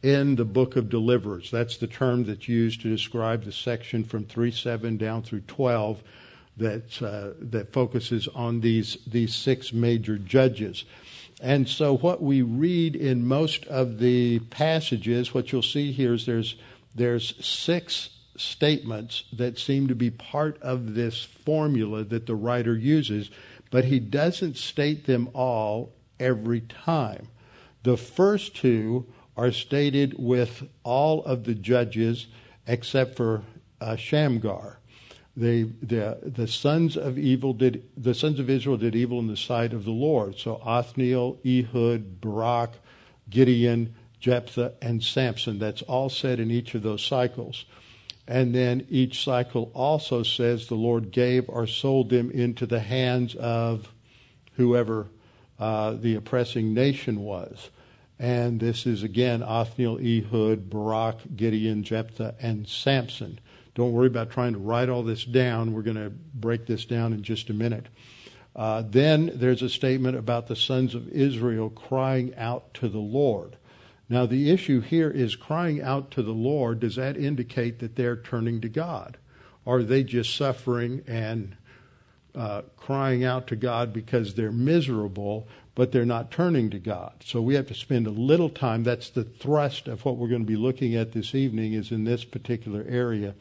in 0.01 0.35
the 0.35 0.45
book 0.45 0.75
of 0.75 0.89
deliverers. 0.89 1.51
That's 1.51 1.77
the 1.77 1.87
term 1.87 2.23
that's 2.25 2.47
used 2.47 2.81
to 2.81 2.89
describe 2.89 3.43
the 3.43 3.51
section 3.51 4.03
from 4.03 4.25
3 4.25 4.51
7 4.51 4.97
down 4.97 5.23
through 5.23 5.41
12 5.41 6.01
that 6.57 7.01
uh, 7.01 7.33
that 7.39 7.71
focuses 7.71 8.27
on 8.29 8.61
these 8.61 8.97
these 9.05 9.35
six 9.35 9.71
major 9.71 10.17
judges. 10.17 10.85
And 11.39 11.69
so, 11.69 11.95
what 11.95 12.21
we 12.21 12.41
read 12.41 12.95
in 12.95 13.27
most 13.27 13.65
of 13.65 13.99
the 13.99 14.39
passages, 14.39 15.33
what 15.33 15.51
you'll 15.51 15.61
see 15.61 15.91
here 15.91 16.13
is 16.13 16.25
there's 16.25 16.55
there's 16.95 17.45
six 17.45 18.09
statements 18.37 19.23
that 19.33 19.57
seem 19.57 19.87
to 19.87 19.95
be 19.95 20.09
part 20.09 20.61
of 20.61 20.93
this 20.95 21.23
formula 21.23 22.03
that 22.03 22.25
the 22.25 22.35
writer 22.35 22.75
uses, 22.75 23.29
but 23.71 23.85
he 23.85 23.99
doesn't 23.99 24.57
state 24.57 25.05
them 25.05 25.29
all 25.33 25.93
every 26.19 26.61
time. 26.61 27.27
The 27.83 27.97
first 27.97 28.55
two 28.55 29.05
are 29.35 29.51
stated 29.51 30.15
with 30.17 30.63
all 30.83 31.23
of 31.23 31.43
the 31.43 31.53
judges 31.53 32.27
except 32.65 33.15
for 33.15 33.43
uh, 33.79 33.95
Shamgar. 33.95 34.79
They, 35.35 35.63
the, 35.63 36.17
the 36.23 36.47
sons 36.47 36.97
of 36.97 37.19
evil 37.19 37.53
did 37.53 37.87
the 37.95 38.15
sons 38.15 38.39
of 38.39 38.49
Israel 38.49 38.77
did 38.77 38.95
evil 38.95 39.19
in 39.19 39.27
the 39.27 39.37
sight 39.37 39.71
of 39.71 39.85
the 39.85 39.91
Lord. 39.91 40.39
So 40.39 40.59
Othniel, 40.65 41.37
Ehud, 41.45 42.19
Barak, 42.19 42.71
Gideon, 43.29 43.93
Jephthah, 44.19 44.73
and 44.81 45.03
Samson. 45.03 45.59
That's 45.59 45.83
all 45.83 46.09
said 46.09 46.39
in 46.39 46.49
each 46.49 46.73
of 46.73 46.81
those 46.81 47.03
cycles. 47.03 47.65
And 48.27 48.53
then 48.53 48.85
each 48.89 49.23
cycle 49.23 49.71
also 49.73 50.21
says 50.23 50.67
the 50.67 50.75
Lord 50.75 51.11
gave 51.11 51.47
or 51.47 51.65
sold 51.65 52.09
them 52.09 52.29
into 52.31 52.65
the 52.65 52.81
hands 52.81 53.35
of 53.35 53.87
whoever 54.55 55.07
uh, 55.59 55.93
the 55.93 56.15
oppressing 56.15 56.73
nation 56.73 57.21
was. 57.21 57.69
And 58.19 58.59
this 58.59 58.85
is 58.85 59.03
again 59.03 59.43
Othniel, 59.43 59.99
Ehud, 59.99 60.69
Barak, 60.69 61.17
Gideon, 61.35 61.83
Jephthah, 61.83 62.35
and 62.41 62.67
Samson. 62.67 63.39
Don't 63.75 63.93
worry 63.93 64.07
about 64.07 64.31
trying 64.31 64.53
to 64.53 64.59
write 64.59 64.89
all 64.89 65.03
this 65.03 65.23
down. 65.23 65.71
We're 65.71 65.83
going 65.83 65.97
to 65.97 66.09
break 66.09 66.65
this 66.65 66.83
down 66.83 67.13
in 67.13 67.21
just 67.21 67.49
a 67.49 67.53
minute. 67.53 67.85
Uh, 68.55 68.81
then 68.85 69.31
there's 69.35 69.61
a 69.61 69.69
statement 69.69 70.17
about 70.17 70.47
the 70.47 70.55
sons 70.55 70.95
of 70.95 71.07
Israel 71.09 71.69
crying 71.69 72.33
out 72.35 72.73
to 72.73 72.89
the 72.89 72.97
Lord. 72.97 73.55
Now, 74.09 74.25
the 74.25 74.49
issue 74.51 74.81
here 74.81 75.09
is 75.09 75.35
crying 75.35 75.81
out 75.81 76.11
to 76.11 76.23
the 76.23 76.31
Lord. 76.31 76.79
Does 76.79 76.95
that 76.95 77.17
indicate 77.17 77.79
that 77.79 77.95
they're 77.95 78.15
turning 78.15 78.61
to 78.61 78.69
God? 78.69 79.17
Or 79.65 79.79
are 79.79 79.83
they 79.83 80.03
just 80.03 80.35
suffering 80.35 81.03
and 81.07 81.57
uh, 82.33 82.61
crying 82.77 83.25
out 83.25 83.47
to 83.47 83.55
God 83.55 83.91
because 83.91 84.35
they're 84.35 84.51
miserable, 84.51 85.47
but 85.75 85.91
they're 85.91 86.05
not 86.05 86.31
turning 86.31 86.69
to 86.69 86.79
God? 86.79 87.15
So 87.25 87.41
we 87.41 87.55
have 87.55 87.67
to 87.67 87.73
spend 87.73 88.07
a 88.07 88.11
little 88.11 88.49
time. 88.49 88.83
That's 88.83 89.09
the 89.09 89.25
thrust 89.25 89.89
of 89.89 90.05
what 90.05 90.15
we're 90.15 90.29
going 90.29 90.43
to 90.43 90.47
be 90.47 90.55
looking 90.55 90.95
at 90.95 91.11
this 91.11 91.35
evening, 91.35 91.73
is 91.73 91.91
in 91.91 92.05
this 92.05 92.23
particular 92.23 92.85
area 92.87 93.35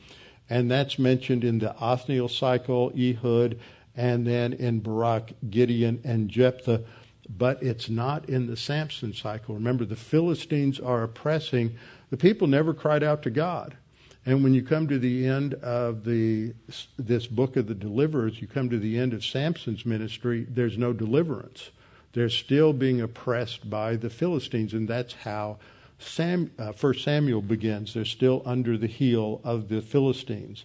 and 0.48 0.70
that's 0.70 0.98
mentioned 0.98 1.44
in 1.44 1.58
the 1.58 1.74
Othniel 1.80 2.28
cycle, 2.28 2.92
Ehud, 2.96 3.58
and 3.96 4.26
then 4.26 4.52
in 4.52 4.80
Barak, 4.80 5.32
Gideon, 5.50 6.00
and 6.04 6.28
Jephthah, 6.28 6.82
but 7.28 7.62
it's 7.62 7.88
not 7.88 8.28
in 8.28 8.46
the 8.46 8.56
Samson 8.56 9.12
cycle. 9.12 9.54
Remember, 9.54 9.84
the 9.84 9.96
Philistines 9.96 10.78
are 10.78 11.02
oppressing. 11.02 11.76
The 12.10 12.16
people 12.16 12.46
never 12.46 12.72
cried 12.72 13.02
out 13.02 13.22
to 13.22 13.30
God. 13.30 13.76
And 14.24 14.42
when 14.42 14.54
you 14.54 14.62
come 14.62 14.88
to 14.88 14.98
the 14.98 15.26
end 15.26 15.54
of 15.54 16.04
the 16.04 16.52
this 16.98 17.26
book 17.28 17.56
of 17.56 17.68
the 17.68 17.74
deliverers, 17.74 18.40
you 18.40 18.48
come 18.48 18.68
to 18.70 18.78
the 18.78 18.98
end 18.98 19.12
of 19.12 19.24
Samson's 19.24 19.86
ministry, 19.86 20.46
there's 20.48 20.76
no 20.76 20.92
deliverance. 20.92 21.70
They're 22.12 22.28
still 22.28 22.72
being 22.72 23.00
oppressed 23.00 23.70
by 23.70 23.94
the 23.94 24.10
Philistines, 24.10 24.72
and 24.72 24.88
that's 24.88 25.12
how 25.12 25.58
Sam, 25.98 26.50
uh, 26.58 26.72
First 26.72 27.04
Samuel 27.04 27.42
begins. 27.42 27.94
They're 27.94 28.04
still 28.04 28.42
under 28.44 28.76
the 28.76 28.86
heel 28.86 29.40
of 29.44 29.68
the 29.68 29.80
Philistines. 29.80 30.64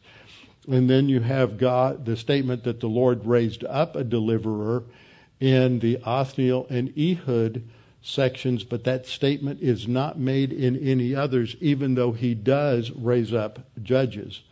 And 0.67 0.89
then 0.89 1.10
you 1.10 1.21
have 1.21 1.58
God, 1.58 2.06
the 2.06 2.15
statement 2.15 2.63
that 2.63 2.80
the 2.80 2.88
Lord 2.88 3.26
raised 3.26 3.63
up 3.65 3.95
a 3.95 4.04
deliverer 4.04 4.84
in 5.41 5.80
the 5.80 5.97
Othniel 6.06 6.67
and 6.69 6.97
Ehud 6.97 7.67
sections, 8.01 8.63
but 8.63 8.84
that 8.86 9.06
statement 9.06 9.62
is 9.62 9.88
not 9.88 10.17
made 10.17 10.54
in 10.54 10.77
any 10.77 11.13
others, 11.13 11.56
even 11.60 11.95
though 11.95 12.13
he 12.13 12.34
does 12.34 12.91
raise 12.91 13.34
up 13.34 13.60
judges. 13.82 14.43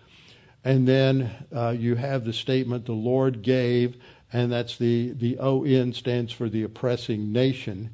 And 0.63 0.87
then 0.87 1.31
uh, 1.55 1.69
you 1.77 1.95
have 1.95 2.25
the 2.25 2.33
statement 2.33 2.85
the 2.85 2.91
Lord 2.91 3.43
gave, 3.43 3.95
and 4.33 4.51
that's 4.51 4.77
the, 4.77 5.11
the 5.11 5.37
ON 5.39 5.93
stands 5.93 6.33
for 6.33 6.49
the 6.49 6.63
oppressing 6.63 7.31
nation, 7.31 7.91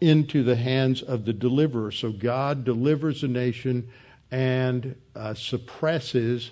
into 0.00 0.42
the 0.42 0.56
hands 0.56 1.00
of 1.00 1.24
the 1.24 1.32
deliverer. 1.32 1.92
So 1.92 2.10
God 2.10 2.64
delivers 2.64 3.22
a 3.22 3.28
nation 3.28 3.88
and 4.32 4.96
uh, 5.14 5.34
suppresses 5.34 6.50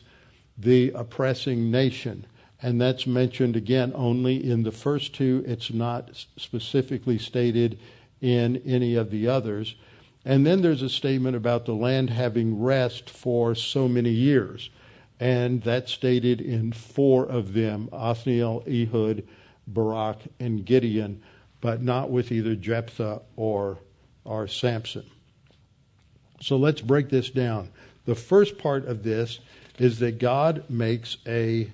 the 0.57 0.92
oppressing 0.92 1.70
nation. 1.70 2.26
And 2.62 2.81
that's 2.81 3.07
mentioned 3.07 3.57
again 3.57 3.92
only 3.94 4.44
in 4.49 4.62
the 4.62 4.73
first 4.73 5.14
two. 5.14 5.42
It's 5.46 5.73
not 5.73 6.27
specifically 6.37 7.18
stated 7.18 7.79
in 8.20 8.62
any 8.66 8.94
of 8.94 9.11
the 9.11 9.29
others. 9.29 9.77
And 10.25 10.46
then 10.46 10.61
there's 10.61 10.83
a 10.83 10.90
statement 10.90 11.37
about 11.37 11.64
the 11.64 11.73
land 11.73 12.11
having 12.11 12.61
rest 12.61 13.09
for 13.09 13.55
so 13.55 13.88
many 13.88 14.11
years. 14.11 14.68
And 15.18 15.62
that's 15.62 15.92
stated 15.92 16.40
in 16.40 16.73
four 16.73 17.27
of 17.27 17.53
them 17.53 17.88
Othniel, 17.92 18.64
Ehud, 18.66 19.27
Barak, 19.66 20.18
and 20.38 20.64
Gideon, 20.64 21.23
but 21.61 21.83
not 21.83 22.11
with 22.11 22.33
either 22.33 22.55
Jephthah 22.55 23.23
or, 23.37 23.79
or 24.25 24.49
Samson. 24.49 25.05
So 26.40 26.57
let's 26.57 26.81
break 26.81 27.11
this 27.11 27.31
down. 27.31 27.70
The 28.07 28.14
first 28.14 28.59
part 28.59 28.87
of 28.87 29.03
this 29.03 29.40
is 29.79 29.99
that 29.99 30.18
God 30.18 30.64
makes 30.68 31.18
a, 31.27 31.70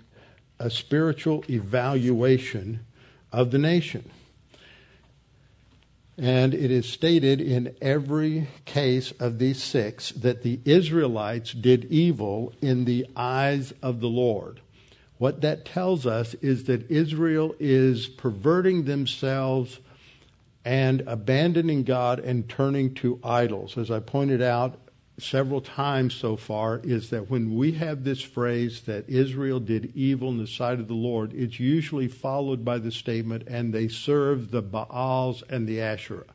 a 0.58 0.70
spiritual 0.70 1.44
evaluation 1.48 2.80
of 3.32 3.50
the 3.50 3.58
nation. 3.58 4.10
And 6.18 6.54
it 6.54 6.70
is 6.70 6.88
stated 6.88 7.42
in 7.42 7.76
every 7.82 8.48
case 8.64 9.12
of 9.20 9.38
these 9.38 9.62
six 9.62 10.12
that 10.12 10.42
the 10.42 10.60
Israelites 10.64 11.52
did 11.52 11.84
evil 11.86 12.54
in 12.62 12.86
the 12.86 13.06
eyes 13.14 13.74
of 13.82 14.00
the 14.00 14.08
Lord. 14.08 14.60
What 15.18 15.42
that 15.42 15.66
tells 15.66 16.06
us 16.06 16.34
is 16.34 16.64
that 16.64 16.90
Israel 16.90 17.54
is 17.58 18.06
perverting 18.06 18.84
themselves 18.84 19.78
and 20.64 21.02
abandoning 21.02 21.84
God 21.84 22.18
and 22.18 22.48
turning 22.48 22.94
to 22.94 23.20
idols. 23.22 23.76
As 23.76 23.90
I 23.90 24.00
pointed 24.00 24.42
out 24.42 24.78
several 25.18 25.60
times 25.60 26.14
so 26.14 26.36
far 26.36 26.80
is 26.84 27.10
that 27.10 27.30
when 27.30 27.56
we 27.56 27.72
have 27.72 28.04
this 28.04 28.20
phrase 28.20 28.82
that 28.82 29.08
Israel 29.08 29.60
did 29.60 29.92
evil 29.94 30.28
in 30.28 30.38
the 30.38 30.46
sight 30.46 30.78
of 30.78 30.88
the 30.88 30.94
Lord, 30.94 31.32
it's 31.32 31.58
usually 31.58 32.08
followed 32.08 32.64
by 32.64 32.78
the 32.78 32.92
statement, 32.92 33.44
and 33.46 33.72
they 33.72 33.88
served 33.88 34.50
the 34.50 34.62
Baals 34.62 35.42
and 35.48 35.66
the 35.66 35.80
Asherah. 35.80 36.26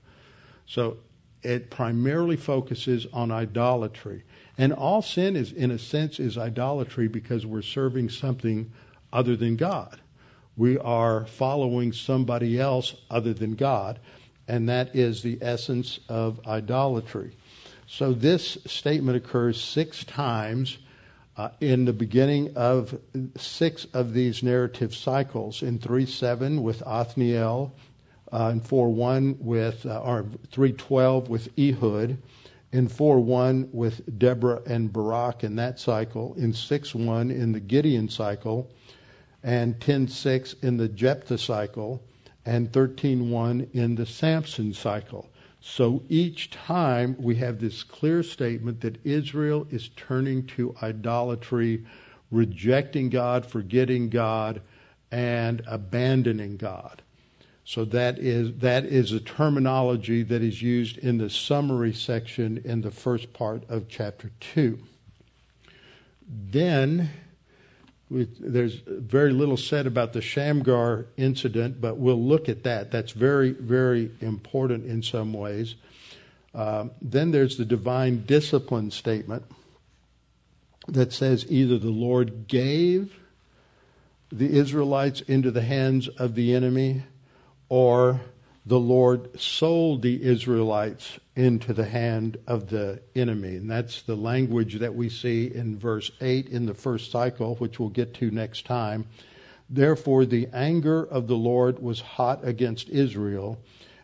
So 0.65 0.97
it 1.43 1.69
primarily 1.69 2.37
focuses 2.37 3.05
on 3.13 3.31
idolatry. 3.31 4.23
And 4.57 4.73
all 4.73 5.01
sin 5.01 5.35
is, 5.35 5.51
in 5.51 5.71
a 5.71 5.79
sense, 5.79 6.19
is 6.19 6.37
idolatry 6.37 7.07
because 7.07 7.45
we're 7.45 7.61
serving 7.61 8.09
something 8.09 8.71
other 9.13 9.35
than 9.35 9.55
God. 9.55 9.99
We 10.57 10.77
are 10.77 11.25
following 11.25 11.93
somebody 11.93 12.59
else 12.59 12.95
other 13.09 13.33
than 13.33 13.55
God, 13.55 13.99
and 14.47 14.67
that 14.69 14.95
is 14.95 15.23
the 15.23 15.37
essence 15.41 15.99
of 16.09 16.45
idolatry. 16.45 17.35
So 17.93 18.13
this 18.13 18.57
statement 18.67 19.17
occurs 19.17 19.61
six 19.61 20.05
times 20.05 20.77
uh, 21.35 21.49
in 21.59 21.83
the 21.83 21.91
beginning 21.91 22.55
of 22.55 22.97
six 23.35 23.85
of 23.93 24.13
these 24.13 24.41
narrative 24.41 24.95
cycles. 24.95 25.61
In 25.61 25.77
3 25.77 26.05
7 26.05 26.63
with 26.63 26.81
Othniel, 26.83 27.73
uh, 28.31 28.49
in 28.53 28.61
4 28.61 28.93
1 28.93 29.39
with, 29.41 29.85
uh, 29.85 29.99
or 29.99 30.25
3 30.51 30.71
12 30.71 31.27
with 31.27 31.49
Ehud, 31.59 32.17
in 32.71 32.87
4 32.87 33.19
1 33.19 33.69
with 33.73 34.17
Deborah 34.17 34.61
and 34.65 34.93
Barak 34.93 35.43
in 35.43 35.57
that 35.57 35.77
cycle, 35.77 36.33
in 36.35 36.53
6 36.53 36.95
1 36.95 37.29
in 37.29 37.51
the 37.51 37.59
Gideon 37.59 38.07
cycle, 38.07 38.71
and 39.43 39.81
10 39.81 40.07
6 40.07 40.55
in 40.61 40.77
the 40.77 40.87
Jephthah 40.87 41.37
cycle, 41.37 42.01
and 42.45 42.71
13 42.71 43.29
1 43.29 43.67
in 43.73 43.95
the 43.95 44.05
Samson 44.05 44.73
cycle. 44.73 45.30
So 45.61 46.03
each 46.09 46.49
time 46.49 47.15
we 47.19 47.35
have 47.35 47.59
this 47.59 47.83
clear 47.83 48.23
statement 48.23 48.81
that 48.81 49.05
Israel 49.05 49.67
is 49.69 49.89
turning 49.95 50.47
to 50.47 50.75
idolatry, 50.81 51.85
rejecting 52.31 53.09
God, 53.09 53.45
forgetting 53.45 54.09
God, 54.09 54.61
and 55.11 55.61
abandoning 55.67 56.57
God. 56.57 57.03
So 57.63 57.85
that 57.85 58.17
is 58.17 58.57
that 58.57 58.85
is 58.85 59.11
a 59.11 59.19
terminology 59.19 60.23
that 60.23 60.41
is 60.41 60.63
used 60.63 60.97
in 60.97 61.19
the 61.19 61.29
summary 61.29 61.93
section 61.93 62.61
in 62.65 62.81
the 62.81 62.91
first 62.91 63.31
part 63.31 63.63
of 63.69 63.87
chapter 63.87 64.31
2. 64.39 64.79
Then 66.27 67.11
there's 68.11 68.75
very 68.85 69.31
little 69.31 69.55
said 69.55 69.87
about 69.87 70.11
the 70.11 70.21
Shamgar 70.21 71.05
incident, 71.15 71.79
but 71.79 71.97
we'll 71.97 72.21
look 72.21 72.49
at 72.49 72.63
that. 72.63 72.91
That's 72.91 73.13
very, 73.13 73.51
very 73.51 74.11
important 74.19 74.85
in 74.85 75.01
some 75.01 75.31
ways. 75.31 75.75
Um, 76.53 76.91
then 77.01 77.31
there's 77.31 77.57
the 77.57 77.63
divine 77.63 78.25
discipline 78.25 78.91
statement 78.91 79.45
that 80.87 81.13
says 81.13 81.45
either 81.49 81.77
the 81.77 81.89
Lord 81.89 82.47
gave 82.47 83.17
the 84.29 84.57
Israelites 84.57 85.21
into 85.21 85.51
the 85.51 85.61
hands 85.61 86.09
of 86.09 86.35
the 86.35 86.53
enemy 86.53 87.03
or 87.69 88.19
the 88.65 88.79
Lord 88.79 89.39
sold 89.39 90.01
the 90.01 90.21
Israelites 90.23 91.19
into 91.35 91.73
the 91.73 91.85
hand 91.85 92.37
of 92.45 92.69
the 92.69 93.01
enemy. 93.15 93.55
And 93.55 93.69
that's 93.69 94.01
the 94.01 94.15
language 94.15 94.79
that 94.79 94.93
we 94.93 95.09
see 95.09 95.53
in 95.53 95.79
verse 95.79 96.11
8 96.19 96.47
in 96.49 96.65
the 96.65 96.73
first 96.73 97.11
cycle, 97.11 97.55
which 97.55 97.79
we'll 97.79 97.89
get 97.89 98.13
to 98.15 98.31
next 98.31 98.65
time. 98.65 99.05
Therefore, 99.69 100.25
the 100.25 100.49
anger 100.51 101.03
of 101.03 101.27
the 101.27 101.37
Lord 101.37 101.79
was 101.81 102.01
hot 102.01 102.45
against 102.45 102.89
Israel, 102.89 103.57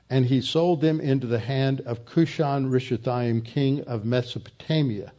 and 0.10 0.28
he 0.28 0.40
sold 0.40 0.80
them 0.80 1.02
into 1.02 1.28
the 1.28 1.40
hand 1.40 1.82
of 1.82 2.06
Cushan 2.06 2.72
Rishathaim, 2.72 3.44
king 3.44 3.82
of 3.82 4.06
Mesopotamia. 4.06 5.12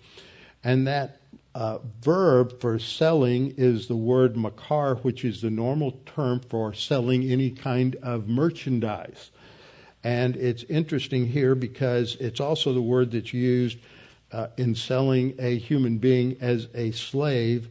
And 0.65 0.87
that 0.87 1.21
uh, 1.55 1.79
verb 2.01 2.59
for 2.61 2.79
selling 2.79 3.53
is 3.59 3.89
the 3.89 3.97
word 3.97 4.37
makar, 4.37 4.95
which 4.97 5.25
is 5.25 5.43
the 5.43 5.51
normal 5.51 6.01
term 6.07 6.41
for 6.41 6.73
selling 6.73 7.31
any 7.31 7.51
kind 7.51 7.97
of 7.97 8.29
merchandise. 8.29 9.31
And 10.09 10.37
it's 10.37 10.63
interesting 10.71 11.27
here 11.27 11.55
because 11.55 12.17
it's 12.19 12.41
also 12.41 12.73
the 12.73 12.81
word 12.81 13.11
that's 13.11 13.35
used 13.35 13.77
uh, 14.33 14.47
in 14.57 14.75
selling 14.75 15.35
a 15.39 15.59
human 15.59 15.99
being 15.99 16.39
as 16.41 16.69
a 16.75 16.93
slave. 16.93 17.69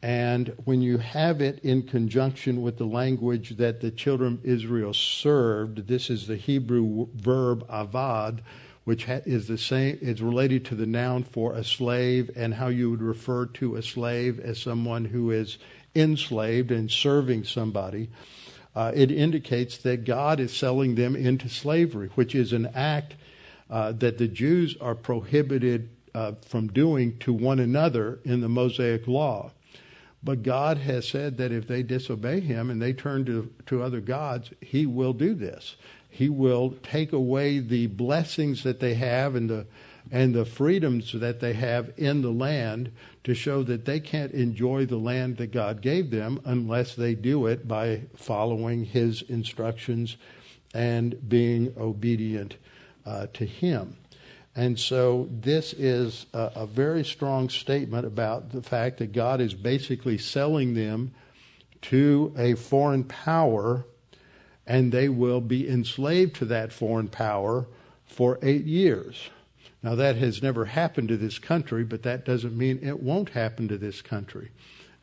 And 0.00 0.54
when 0.64 0.80
you 0.80 0.96
have 0.96 1.42
it 1.42 1.58
in 1.62 1.82
conjunction 1.82 2.62
with 2.62 2.78
the 2.78 2.86
language 2.86 3.58
that 3.58 3.82
the 3.82 3.90
children 3.90 4.32
of 4.32 4.46
Israel 4.46 4.94
served, 4.94 5.86
this 5.86 6.08
is 6.08 6.26
the 6.26 6.36
Hebrew 6.36 7.08
verb 7.16 7.68
avad, 7.68 8.38
which 8.84 9.06
is 9.06 9.46
the 9.46 9.58
same, 9.58 9.98
is 10.00 10.22
related 10.22 10.64
to 10.64 10.74
the 10.74 10.86
noun 10.86 11.22
for 11.22 11.52
a 11.52 11.62
slave 11.62 12.30
and 12.34 12.54
how 12.54 12.68
you 12.68 12.92
would 12.92 13.02
refer 13.02 13.44
to 13.44 13.76
a 13.76 13.82
slave 13.82 14.40
as 14.40 14.58
someone 14.58 15.04
who 15.04 15.30
is 15.30 15.58
enslaved 15.94 16.70
and 16.70 16.90
serving 16.90 17.44
somebody 17.44 18.08
uh, 18.74 18.92
it 18.94 19.10
indicates 19.10 19.78
that 19.78 20.04
God 20.04 20.40
is 20.40 20.52
selling 20.52 20.94
them 20.94 21.14
into 21.14 21.48
slavery, 21.48 22.08
which 22.14 22.34
is 22.34 22.52
an 22.52 22.66
act 22.74 23.14
uh, 23.70 23.92
that 23.92 24.18
the 24.18 24.28
Jews 24.28 24.76
are 24.80 24.94
prohibited 24.94 25.90
uh, 26.14 26.32
from 26.46 26.68
doing 26.68 27.18
to 27.18 27.32
one 27.32 27.58
another 27.58 28.20
in 28.24 28.40
the 28.40 28.48
Mosaic 28.48 29.06
law. 29.06 29.52
But 30.22 30.42
God 30.42 30.78
has 30.78 31.06
said 31.06 31.36
that 31.36 31.52
if 31.52 31.68
they 31.68 31.82
disobey 31.82 32.40
Him 32.40 32.70
and 32.70 32.80
they 32.80 32.92
turn 32.92 33.24
to, 33.26 33.52
to 33.66 33.82
other 33.82 34.00
gods, 34.00 34.50
He 34.60 34.86
will 34.86 35.12
do 35.12 35.34
this. 35.34 35.76
He 36.08 36.28
will 36.28 36.76
take 36.82 37.12
away 37.12 37.58
the 37.58 37.88
blessings 37.88 38.62
that 38.62 38.80
they 38.80 38.94
have 38.94 39.34
and 39.34 39.50
the 39.50 39.66
and 40.10 40.34
the 40.34 40.44
freedoms 40.44 41.12
that 41.12 41.40
they 41.40 41.54
have 41.54 41.92
in 41.96 42.22
the 42.22 42.30
land 42.30 42.92
to 43.24 43.34
show 43.34 43.62
that 43.62 43.84
they 43.84 44.00
can't 44.00 44.32
enjoy 44.32 44.86
the 44.86 44.98
land 44.98 45.38
that 45.38 45.52
God 45.52 45.80
gave 45.80 46.10
them 46.10 46.40
unless 46.44 46.94
they 46.94 47.14
do 47.14 47.46
it 47.46 47.66
by 47.66 48.02
following 48.16 48.84
His 48.84 49.22
instructions 49.22 50.16
and 50.74 51.28
being 51.28 51.72
obedient 51.78 52.56
uh, 53.06 53.28
to 53.34 53.46
Him. 53.46 53.96
And 54.56 54.78
so 54.78 55.28
this 55.30 55.72
is 55.72 56.26
a, 56.32 56.50
a, 56.54 56.66
very 56.66 57.04
strong 57.04 57.48
statement 57.48 58.06
about 58.06 58.50
the 58.52 58.62
fact 58.62 58.98
that 58.98 59.12
God 59.12 59.40
is 59.40 59.52
basically 59.52 60.16
selling 60.16 60.74
them 60.74 61.12
to 61.82 62.32
a 62.38 62.54
foreign 62.54 63.02
power, 63.02 63.84
and 64.64 64.92
they 64.92 65.08
will 65.08 65.40
be 65.40 65.68
enslaved 65.68 66.36
to 66.36 66.44
that 66.46 66.72
foreign 66.72 67.08
power 67.08 67.66
for 68.06 68.38
eight 68.42 68.64
years. 68.64 69.28
Now, 69.84 69.94
that 69.96 70.16
has 70.16 70.42
never 70.42 70.64
happened 70.64 71.08
to 71.08 71.18
this 71.18 71.38
country, 71.38 71.84
but 71.84 72.04
that 72.04 72.24
doesn't 72.24 72.56
mean 72.56 72.78
it 72.82 73.02
won't 73.02 73.28
happen 73.28 73.68
to 73.68 73.76
this 73.76 74.00
country. 74.00 74.50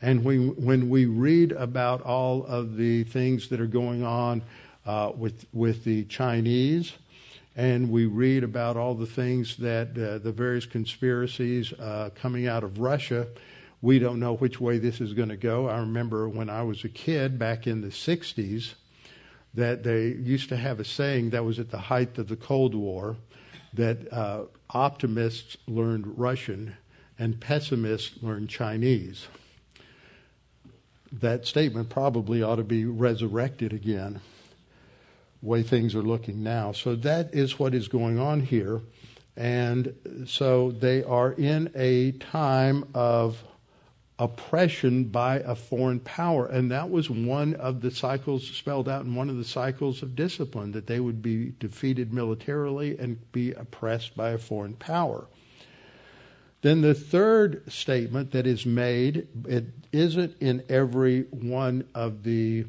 And 0.02 0.26
we, 0.26 0.40
when 0.40 0.90
we 0.90 1.06
read 1.06 1.52
about 1.52 2.02
all 2.02 2.44
of 2.48 2.78
the 2.78 3.04
things 3.04 3.50
that 3.50 3.62
are 3.62 3.68
going 3.68 4.04
on 4.04 4.42
uh, 4.88 5.12
with, 5.16 5.46
with 5.54 5.84
the 5.84 6.06
Chinese, 6.06 6.94
and 7.56 7.92
we 7.92 8.08
read 8.08 8.44
about 8.44 8.76
all 8.76 8.96
the 8.96 9.06
things 9.06 9.56
that 9.58 9.90
uh, 9.90 10.18
the 10.18 10.32
various 10.32 10.66
conspiracies 10.66 11.74
uh, 11.74 12.10
coming 12.16 12.48
out 12.48 12.64
of 12.64 12.80
Russia, 12.80 13.28
we 13.84 14.00
don't 14.00 14.20
know 14.20 14.34
which 14.34 14.60
way 14.60 14.80
this 14.80 15.00
is 15.00 15.14
going 15.14 15.30
to 15.30 15.38
go. 15.38 15.70
I 15.70 15.78
remember 15.78 16.28
when 16.28 16.50
I 16.50 16.64
was 16.64 16.84
a 16.84 16.90
kid 16.90 17.38
back 17.38 17.68
in 17.68 17.82
the 17.82 17.90
60s 17.90 18.74
that 19.54 19.84
they 19.84 20.08
used 20.08 20.50
to 20.50 20.58
have 20.58 20.80
a 20.80 20.86
saying 20.86 21.30
that 21.30 21.46
was 21.46 21.60
at 21.60 21.70
the 21.70 21.78
height 21.78 22.18
of 22.18 22.30
the 22.30 22.36
Cold 22.36 22.74
War 22.74 23.18
that 23.74 24.12
uh, 24.12 24.44
optimists 24.70 25.58
learned 25.68 26.18
Russian 26.18 26.76
and 27.18 27.40
pessimists 27.40 28.22
learned 28.22 28.50
Chinese. 28.50 29.28
That 31.12 31.46
statement 31.46 31.90
probably 31.90 32.42
ought 32.42 32.56
to 32.56 32.64
be 32.64 32.86
resurrected 32.86 33.74
again, 33.74 34.22
way 35.42 35.62
things 35.62 35.94
are 35.94 36.02
looking 36.02 36.42
now. 36.42 36.72
So 36.72 36.96
that 36.96 37.34
is 37.34 37.60
what 37.60 37.74
is 37.74 37.88
going 37.88 38.18
on 38.18 38.42
here. 38.42 38.82
And 39.36 39.96
so 40.26 40.72
they 40.72 41.04
are 41.04 41.32
in 41.34 41.72
a 41.76 42.12
time 42.14 42.86
of 42.94 43.44
oppression 44.22 45.06
by 45.06 45.40
a 45.40 45.56
foreign 45.56 46.00
power. 46.00 46.46
And 46.46 46.70
that 46.70 46.92
was 46.92 47.10
one 47.10 47.56
of 47.56 47.82
the 47.82 47.90
cycles 47.90 48.48
spelled 48.48 48.88
out 48.88 49.04
in 49.04 49.16
one 49.16 49.32
of 49.32 49.38
the 49.38 49.44
cycles 49.44 50.04
of 50.04 50.16
discipline 50.16 50.74
that 50.74 50.86
they 50.86 51.00
would 51.00 51.24
be 51.24 51.54
defeated 51.60 52.14
militarily 52.14 52.96
and 53.00 53.32
be 53.32 53.52
oppressed 53.54 54.16
by 54.16 54.30
a 54.30 54.38
foreign 54.38 54.76
power. 54.76 55.26
Then 56.62 56.82
the 56.82 56.94
third 56.94 57.72
statement 57.72 58.32
that 58.34 58.46
is 58.46 58.64
made, 58.64 59.28
it 59.48 59.66
isn't 59.92 60.40
in 60.40 60.64
every 60.70 61.24
one 61.24 61.88
of 61.96 62.22
the 62.22 62.66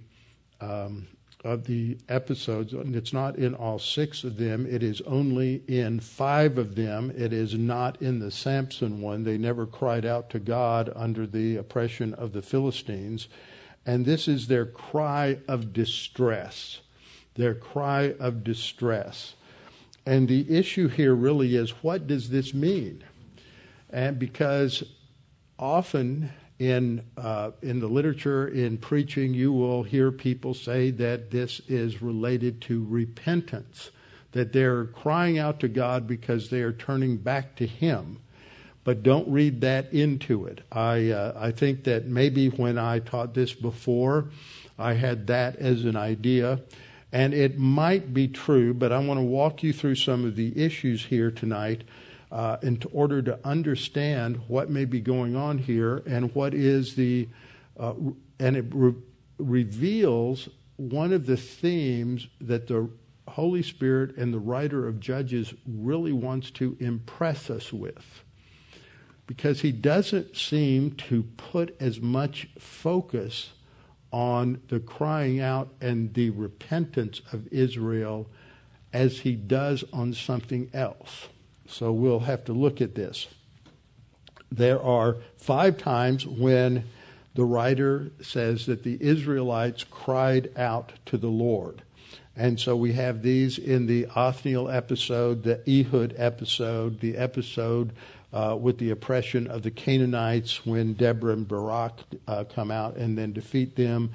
um, 0.59 1.07
of 1.45 1.65
the 1.65 1.99
episodes, 2.09 2.73
and 2.73 2.95
it's 2.95 3.13
not 3.13 3.37
in 3.37 3.55
all 3.55 3.79
six 3.79 4.25
of 4.25 4.37
them. 4.37 4.67
It 4.67 4.83
is 4.83 5.01
only 5.03 5.63
in 5.67 6.01
five 6.01 6.59
of 6.59 6.75
them. 6.75 7.13
It 7.17 7.33
is 7.33 7.55
not 7.55 8.01
in 8.01 8.21
the 8.21 8.31
Samson 8.31 9.01
one. 9.01 9.25
They 9.25 9.39
never 9.39 9.67
cried 9.67 10.05
out 10.05 10.31
to 10.31 10.39
God 10.39 10.93
under 10.95 11.27
the 11.27 11.57
oppression 11.57 12.15
of 12.15 12.33
the 12.33 12.43
Philistines. 12.43 13.29
And 13.85 14.07
this 14.07 14.29
is 14.29 14.47
their 14.47 14.67
cry 14.67 15.39
of 15.49 15.73
distress. 15.73 16.81
Their 17.35 17.55
cry 17.55 18.15
of 18.21 18.45
distress. 18.45 19.35
And 20.07 20.29
the 20.29 20.49
issue 20.57 20.89
here 20.89 21.15
really 21.15 21.57
is 21.57 21.71
what 21.83 22.07
does 22.07 22.31
this 22.31 22.55
mean? 22.55 23.05
And 23.91 24.19
because 24.19 24.85
often 25.59 26.31
in 26.63 27.03
uh, 27.17 27.51
in 27.61 27.81
the 27.81 27.89
literature 27.89 28.47
in 28.47 28.79
preaching 28.79 29.35
you 29.35 29.53
will 29.53 29.83
hear 29.83 30.13
people 30.13 30.55
say 30.55 30.91
that 30.91 31.31
this 31.31 31.61
is 31.67 32.01
related 32.01 32.61
to 32.61 32.87
repentance 32.89 33.91
that 34.31 34.53
they're 34.53 34.85
crying 34.85 35.39
out 35.39 35.61
to 35.61 35.69
God 35.69 36.07
because 36.07 36.51
they 36.51 36.61
are 36.61 36.73
turning 36.73 37.17
back 37.19 37.55
to 37.57 37.67
him. 37.67 38.19
But 38.85 39.03
don't 39.03 39.29
read 39.29 39.61
that 39.61 39.93
into 39.93 40.47
it. 40.47 40.63
I 40.71 41.11
uh, 41.11 41.35
i 41.37 41.51
think 41.51 41.85
that 41.85 42.07
maybe 42.07 42.49
when 42.49 42.79
i 42.79 43.01
taught 43.01 43.35
this 43.35 43.53
before 43.53 44.29
i 44.79 44.95
had 44.95 45.27
that 45.27 45.57
as 45.57 45.85
an 45.85 45.97
idea. 45.97 46.61
And 47.15 47.35
it 47.35 47.59
might 47.59 48.15
be 48.15 48.29
true 48.29 48.73
but 48.73 48.93
i 48.93 48.99
want 48.99 49.19
to 49.19 49.25
walk 49.25 49.63
you 49.63 49.73
through 49.73 49.97
some 49.97 50.25
of 50.25 50.37
the 50.37 50.65
issues 50.65 51.07
here 51.07 51.31
tonight 51.31 51.83
uh, 52.33 52.57
in 52.63 52.83
order 52.93 53.21
to 53.21 53.39
understand 53.45 54.41
what 54.49 54.71
may 54.71 54.87
be 54.87 55.01
going 55.01 55.37
on 55.37 55.59
here 55.59 56.03
and 56.07 56.35
what 56.35 56.55
is 56.55 56.97
the, 56.97 57.29
uh, 57.79 57.93
and 58.41 58.57
it 58.57 58.65
re- 58.71 58.95
reveals 59.39 60.49
one 60.77 61.13
of 61.13 61.27
the 61.27 61.37
themes 61.37 62.27
that 62.41 62.67
the 62.67 62.89
Holy 63.29 63.63
Spirit 63.63 64.17
and 64.17 64.33
the 64.33 64.39
writer 64.39 64.89
of 64.89 64.99
Judges 64.99 65.53
really 65.67 66.13
wants 66.13 66.51
to 66.53 66.75
impress 66.81 67.51
us 67.51 67.71
with. 67.71 68.25
Because 69.27 69.61
he 69.61 69.71
doesn't 69.71 70.35
seem 70.35 70.93
to 70.93 71.25
put 71.37 71.77
as 71.81 72.01
much 72.01 72.49
focus 72.59 73.53
on 74.11 74.61
the 74.69 74.81
crying 74.81 75.39
out 75.39 75.73
and 75.81 76.13
the 76.15 76.31
repentance 76.31 77.21
of 77.31 77.47
Israel 77.53 78.27
as 78.93 79.21
he 79.21 79.35
does 79.35 79.85
on 79.93 80.15
something 80.15 80.71
else. 80.73 81.29
So 81.67 81.93
we'll 81.93 82.21
have 82.21 82.45
to 82.47 82.53
look 82.53 82.81
at 82.81 82.95
this. 82.95 83.29
There 84.51 84.83
are 84.83 85.17
five 85.37 85.79
times 85.79 86.27
when 86.27 86.85
the 87.35 87.45
writer 87.45 88.11
says 88.21 88.67
that 88.67 88.83
the 88.83 88.99
Israelites 89.01 89.85
cried 89.85 90.51
out 90.57 90.93
to 91.07 91.17
the 91.17 91.29
Lord. 91.29 91.83
And 92.37 92.59
so 92.59 92.77
we 92.77 92.93
have 92.93 93.23
these 93.23 93.59
in 93.59 93.87
the 93.87 94.07
Othniel 94.15 94.69
episode, 94.69 95.43
the 95.43 95.61
Ehud 95.69 96.15
episode, 96.17 97.01
the 97.01 97.17
episode 97.17 97.93
uh, 98.33 98.57
with 98.59 98.79
the 98.79 98.91
oppression 98.91 99.47
of 99.47 99.63
the 99.63 99.71
Canaanites 99.71 100.65
when 100.65 100.95
Deborah 100.95 101.35
and 101.35 101.47
Barak 101.47 102.01
uh, 102.27 102.45
come 102.45 102.71
out 102.71 102.97
and 102.97 103.17
then 103.17 103.33
defeat 103.33 103.77
them. 103.77 104.13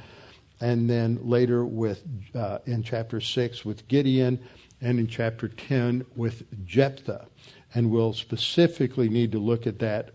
And 0.60 0.90
then 0.90 1.20
later 1.22 1.64
with 1.64 2.02
uh, 2.34 2.60
in 2.66 2.82
chapter 2.82 3.22
6 3.22 3.64
with 3.64 3.88
Gideon 3.88 4.40
and 4.82 5.00
in 5.00 5.08
chapter 5.08 5.48
10 5.48 6.06
with 6.16 6.44
Jephthah 6.66 7.28
and 7.74 7.92
we'll 7.92 8.14
specifically 8.14 9.10
need 9.10 9.32
to 9.32 9.40
look 9.40 9.68
at 9.68 9.80
that 9.80 10.12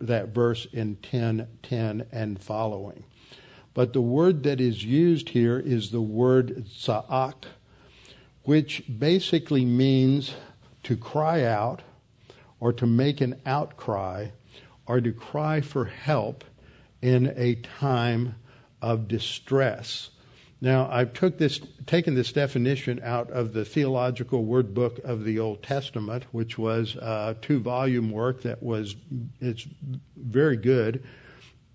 that 0.00 0.28
verse 0.28 0.66
in 0.72 0.96
10:10 0.96 2.06
and 2.12 2.40
following. 2.40 3.04
But 3.72 3.92
the 3.92 4.00
word 4.00 4.44
that 4.44 4.60
is 4.60 4.84
used 4.84 5.30
here 5.30 5.58
is 5.58 5.90
the 5.90 6.00
word 6.00 6.66
sa'ak, 6.68 7.46
which 8.44 8.84
basically 8.98 9.64
means 9.64 10.34
to 10.84 10.96
cry 10.96 11.42
out 11.42 11.82
or 12.60 12.72
to 12.72 12.86
make 12.86 13.20
an 13.20 13.40
outcry 13.44 14.28
or 14.86 15.00
to 15.00 15.12
cry 15.12 15.60
for 15.60 15.86
help 15.86 16.44
in 17.02 17.32
a 17.36 17.56
time 17.56 18.36
of 18.80 19.08
distress. 19.08 20.10
Now, 20.64 20.88
I've 20.90 21.12
took 21.12 21.36
this, 21.36 21.60
taken 21.84 22.14
this 22.14 22.32
definition 22.32 22.98
out 23.04 23.30
of 23.30 23.52
the 23.52 23.66
Theological 23.66 24.46
Word 24.46 24.72
Book 24.72 24.98
of 25.04 25.24
the 25.24 25.38
Old 25.38 25.62
Testament, 25.62 26.24
which 26.32 26.56
was 26.56 26.96
a 26.96 27.36
two-volume 27.42 28.10
work 28.10 28.40
that 28.44 28.62
was 28.62 28.96
it's 29.42 29.66
very 30.16 30.56
good, 30.56 31.04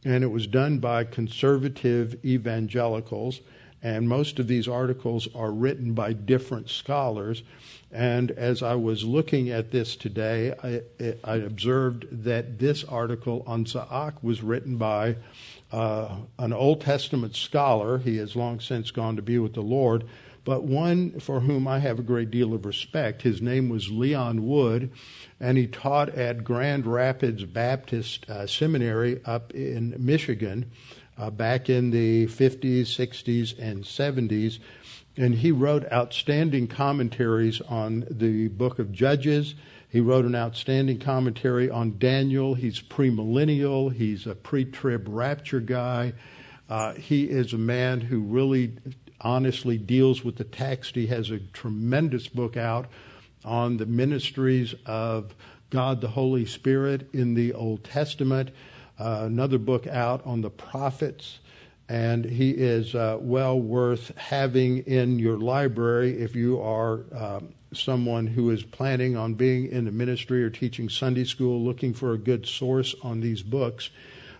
and 0.03 0.23
it 0.23 0.31
was 0.31 0.47
done 0.47 0.79
by 0.79 1.03
conservative 1.03 2.15
evangelicals. 2.25 3.41
And 3.83 4.09
most 4.09 4.39
of 4.39 4.47
these 4.47 4.67
articles 4.67 5.27
are 5.35 5.51
written 5.51 5.93
by 5.93 6.13
different 6.13 6.71
scholars. 6.71 7.43
And 7.91 8.31
as 8.31 8.63
I 8.63 8.73
was 8.73 9.03
looking 9.03 9.51
at 9.51 9.69
this 9.69 9.95
today, 9.95 10.55
I, 10.63 10.81
I 11.23 11.35
observed 11.35 12.23
that 12.23 12.57
this 12.57 12.83
article 12.83 13.43
on 13.45 13.67
Sa'ak 13.67 14.23
was 14.23 14.41
written 14.41 14.77
by 14.77 15.17
uh, 15.71 16.15
an 16.37 16.53
Old 16.53 16.81
Testament 16.81 17.35
scholar. 17.35 17.99
He 17.99 18.17
has 18.17 18.35
long 18.35 18.59
since 18.59 18.91
gone 18.91 19.15
to 19.15 19.21
be 19.21 19.37
with 19.37 19.53
the 19.53 19.61
Lord, 19.61 20.05
but 20.43 20.63
one 20.63 21.19
for 21.19 21.41
whom 21.41 21.67
I 21.67 21.79
have 21.79 21.99
a 21.99 22.03
great 22.03 22.31
deal 22.31 22.53
of 22.53 22.65
respect. 22.65 23.21
His 23.21 23.41
name 23.41 23.69
was 23.69 23.91
Leon 23.91 24.47
Wood, 24.47 24.91
and 25.39 25.57
he 25.57 25.67
taught 25.67 26.09
at 26.09 26.43
Grand 26.43 26.85
Rapids 26.85 27.45
Baptist 27.45 28.29
uh, 28.29 28.47
Seminary 28.47 29.21
up 29.25 29.51
in 29.53 29.95
Michigan 29.99 30.71
uh, 31.17 31.29
back 31.29 31.69
in 31.69 31.91
the 31.91 32.27
50s, 32.27 32.81
60s, 32.81 33.57
and 33.59 33.83
70s. 33.83 34.59
And 35.17 35.35
he 35.35 35.51
wrote 35.51 35.91
outstanding 35.91 36.67
commentaries 36.67 37.59
on 37.61 38.05
the 38.09 38.47
book 38.47 38.79
of 38.79 38.93
Judges 38.93 39.53
he 39.89 39.99
wrote 39.99 40.25
an 40.25 40.35
outstanding 40.35 40.99
commentary 40.99 41.69
on 41.69 41.97
Daniel. 41.97 42.53
He's 42.53 42.79
premillennial. 42.79 43.91
He's 43.91 44.27
a 44.27 44.35
pre-trib 44.35 45.07
rapture 45.09 45.59
guy. 45.59 46.13
Uh, 46.69 46.93
he 46.93 47.23
is 47.23 47.53
a 47.53 47.57
man 47.57 48.01
who 48.01 48.19
really 48.21 48.77
honestly 49.19 49.79
deals 49.79 50.23
with 50.23 50.35
the 50.35 50.43
text. 50.43 50.93
He 50.93 51.07
has 51.07 51.31
a 51.31 51.39
tremendous 51.39 52.27
book 52.27 52.55
out 52.55 52.87
on 53.43 53.77
the 53.77 53.87
ministries 53.87 54.75
of 54.85 55.33
God 55.71 56.01
the 56.01 56.09
Holy 56.09 56.45
Spirit 56.45 57.09
in 57.11 57.33
the 57.33 57.53
Old 57.53 57.83
Testament. 57.83 58.51
Uh, 58.99 59.21
another 59.23 59.57
book 59.57 59.87
out 59.87 60.23
on 60.23 60.41
the 60.41 60.51
prophets. 60.51 61.39
And 61.87 62.23
he 62.23 62.51
is 62.51 62.93
uh, 62.93 63.17
well 63.19 63.59
worth 63.59 64.15
having 64.15 64.79
in 64.79 65.17
your 65.17 65.39
library 65.39 66.21
if 66.21 66.35
you 66.35 66.61
are 66.61 67.05
um, 67.11 67.55
someone 67.73 68.27
who 68.27 68.49
is 68.49 68.63
planning 68.63 69.15
on 69.15 69.35
being 69.35 69.67
in 69.67 69.85
the 69.85 69.91
ministry 69.91 70.43
or 70.43 70.49
teaching 70.49 70.89
Sunday 70.89 71.23
school, 71.23 71.63
looking 71.63 71.93
for 71.93 72.13
a 72.13 72.17
good 72.17 72.45
source 72.45 72.95
on 73.03 73.21
these 73.21 73.43
books, 73.43 73.89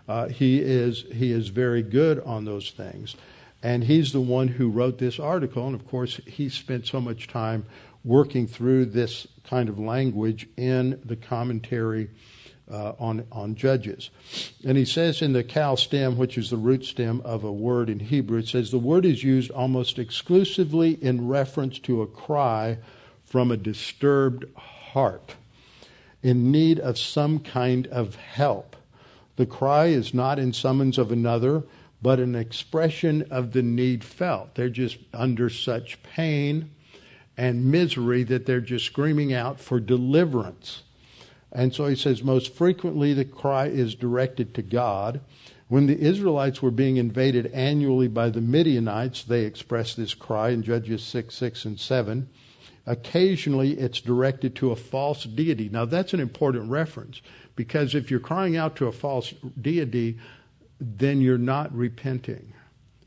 uh, 0.08 0.28
he 0.28 0.58
is 0.58 1.04
he 1.12 1.30
is 1.30 1.48
very 1.48 1.82
good 1.82 2.18
on 2.20 2.44
those 2.44 2.70
things, 2.70 3.14
and 3.62 3.84
he's 3.84 4.12
the 4.12 4.20
one 4.20 4.48
who 4.48 4.68
wrote 4.68 4.98
this 4.98 5.20
article. 5.20 5.66
And 5.66 5.74
of 5.74 5.86
course, 5.86 6.20
he 6.26 6.48
spent 6.48 6.86
so 6.86 7.00
much 7.00 7.28
time 7.28 7.64
working 8.04 8.46
through 8.48 8.86
this 8.86 9.28
kind 9.44 9.68
of 9.68 9.78
language 9.78 10.48
in 10.56 11.00
the 11.04 11.14
commentary 11.14 12.10
uh, 12.68 12.94
on 12.98 13.24
on 13.30 13.54
Judges. 13.54 14.10
And 14.66 14.76
he 14.76 14.84
says 14.84 15.22
in 15.22 15.32
the 15.32 15.44
kal 15.44 15.76
stem, 15.76 16.16
which 16.16 16.36
is 16.36 16.50
the 16.50 16.56
root 16.56 16.84
stem 16.84 17.20
of 17.24 17.44
a 17.44 17.52
word 17.52 17.88
in 17.88 18.00
Hebrew, 18.00 18.38
it 18.38 18.48
says 18.48 18.72
the 18.72 18.78
word 18.78 19.04
is 19.04 19.22
used 19.22 19.52
almost 19.52 19.98
exclusively 19.98 20.98
in 21.00 21.28
reference 21.28 21.78
to 21.80 22.02
a 22.02 22.06
cry 22.08 22.78
from 23.30 23.50
a 23.52 23.56
disturbed 23.56 24.44
heart 24.56 25.36
in 26.20 26.50
need 26.50 26.80
of 26.80 26.98
some 26.98 27.38
kind 27.38 27.86
of 27.86 28.16
help. 28.16 28.76
The 29.36 29.46
cry 29.46 29.86
is 29.86 30.12
not 30.12 30.38
in 30.38 30.52
summons 30.52 30.98
of 30.98 31.12
another, 31.12 31.62
but 32.02 32.18
an 32.18 32.34
expression 32.34 33.26
of 33.30 33.52
the 33.52 33.62
need 33.62 34.02
felt. 34.02 34.56
They're 34.56 34.68
just 34.68 34.98
under 35.14 35.48
such 35.48 36.02
pain 36.02 36.72
and 37.36 37.70
misery 37.70 38.24
that 38.24 38.46
they're 38.46 38.60
just 38.60 38.84
screaming 38.84 39.32
out 39.32 39.60
for 39.60 39.78
deliverance. 39.78 40.82
And 41.52 41.72
so 41.72 41.86
he 41.86 41.96
says, 41.96 42.22
most 42.22 42.52
frequently 42.52 43.14
the 43.14 43.24
cry 43.24 43.66
is 43.66 43.94
directed 43.94 44.54
to 44.54 44.62
God. 44.62 45.20
When 45.68 45.86
the 45.86 45.98
Israelites 45.98 46.60
were 46.60 46.72
being 46.72 46.96
invaded 46.96 47.46
annually 47.46 48.08
by 48.08 48.30
the 48.30 48.40
Midianites, 48.40 49.22
they 49.22 49.44
expressed 49.44 49.96
this 49.96 50.14
cry 50.14 50.50
in 50.50 50.64
Judges 50.64 51.02
6, 51.04 51.32
6, 51.32 51.64
and 51.64 51.78
7. 51.78 52.28
Occasionally, 52.90 53.78
it's 53.78 54.00
directed 54.00 54.56
to 54.56 54.72
a 54.72 54.76
false 54.76 55.22
deity. 55.22 55.68
Now, 55.68 55.84
that's 55.84 56.12
an 56.12 56.18
important 56.18 56.72
reference 56.72 57.22
because 57.54 57.94
if 57.94 58.10
you're 58.10 58.18
crying 58.18 58.56
out 58.56 58.74
to 58.76 58.88
a 58.88 58.92
false 58.92 59.32
deity, 59.60 60.18
then 60.80 61.20
you're 61.20 61.38
not 61.38 61.72
repenting. 61.72 62.52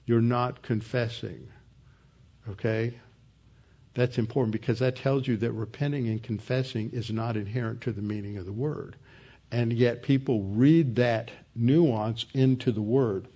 You're 0.06 0.22
not 0.22 0.62
confessing. 0.62 1.50
Okay? 2.50 2.94
That's 3.94 4.18
important 4.18 4.54
because 4.54 4.80
that 4.80 4.96
tells 4.96 5.28
you 5.28 5.36
that 5.36 5.52
repenting 5.52 6.08
and 6.08 6.24
confessing 6.24 6.92
is 6.94 7.12
not 7.12 7.36
inherent 7.36 7.82
to 7.82 7.92
the 7.92 8.02
meaning 8.02 8.38
of 8.38 8.46
the 8.46 8.54
word. 8.54 8.96
And 9.52 9.74
yet 9.74 10.02
people 10.02 10.44
read 10.44 10.96
that 10.96 11.30
nuance 11.56 12.26
into 12.34 12.72
the 12.72 12.82
word. 12.82 13.28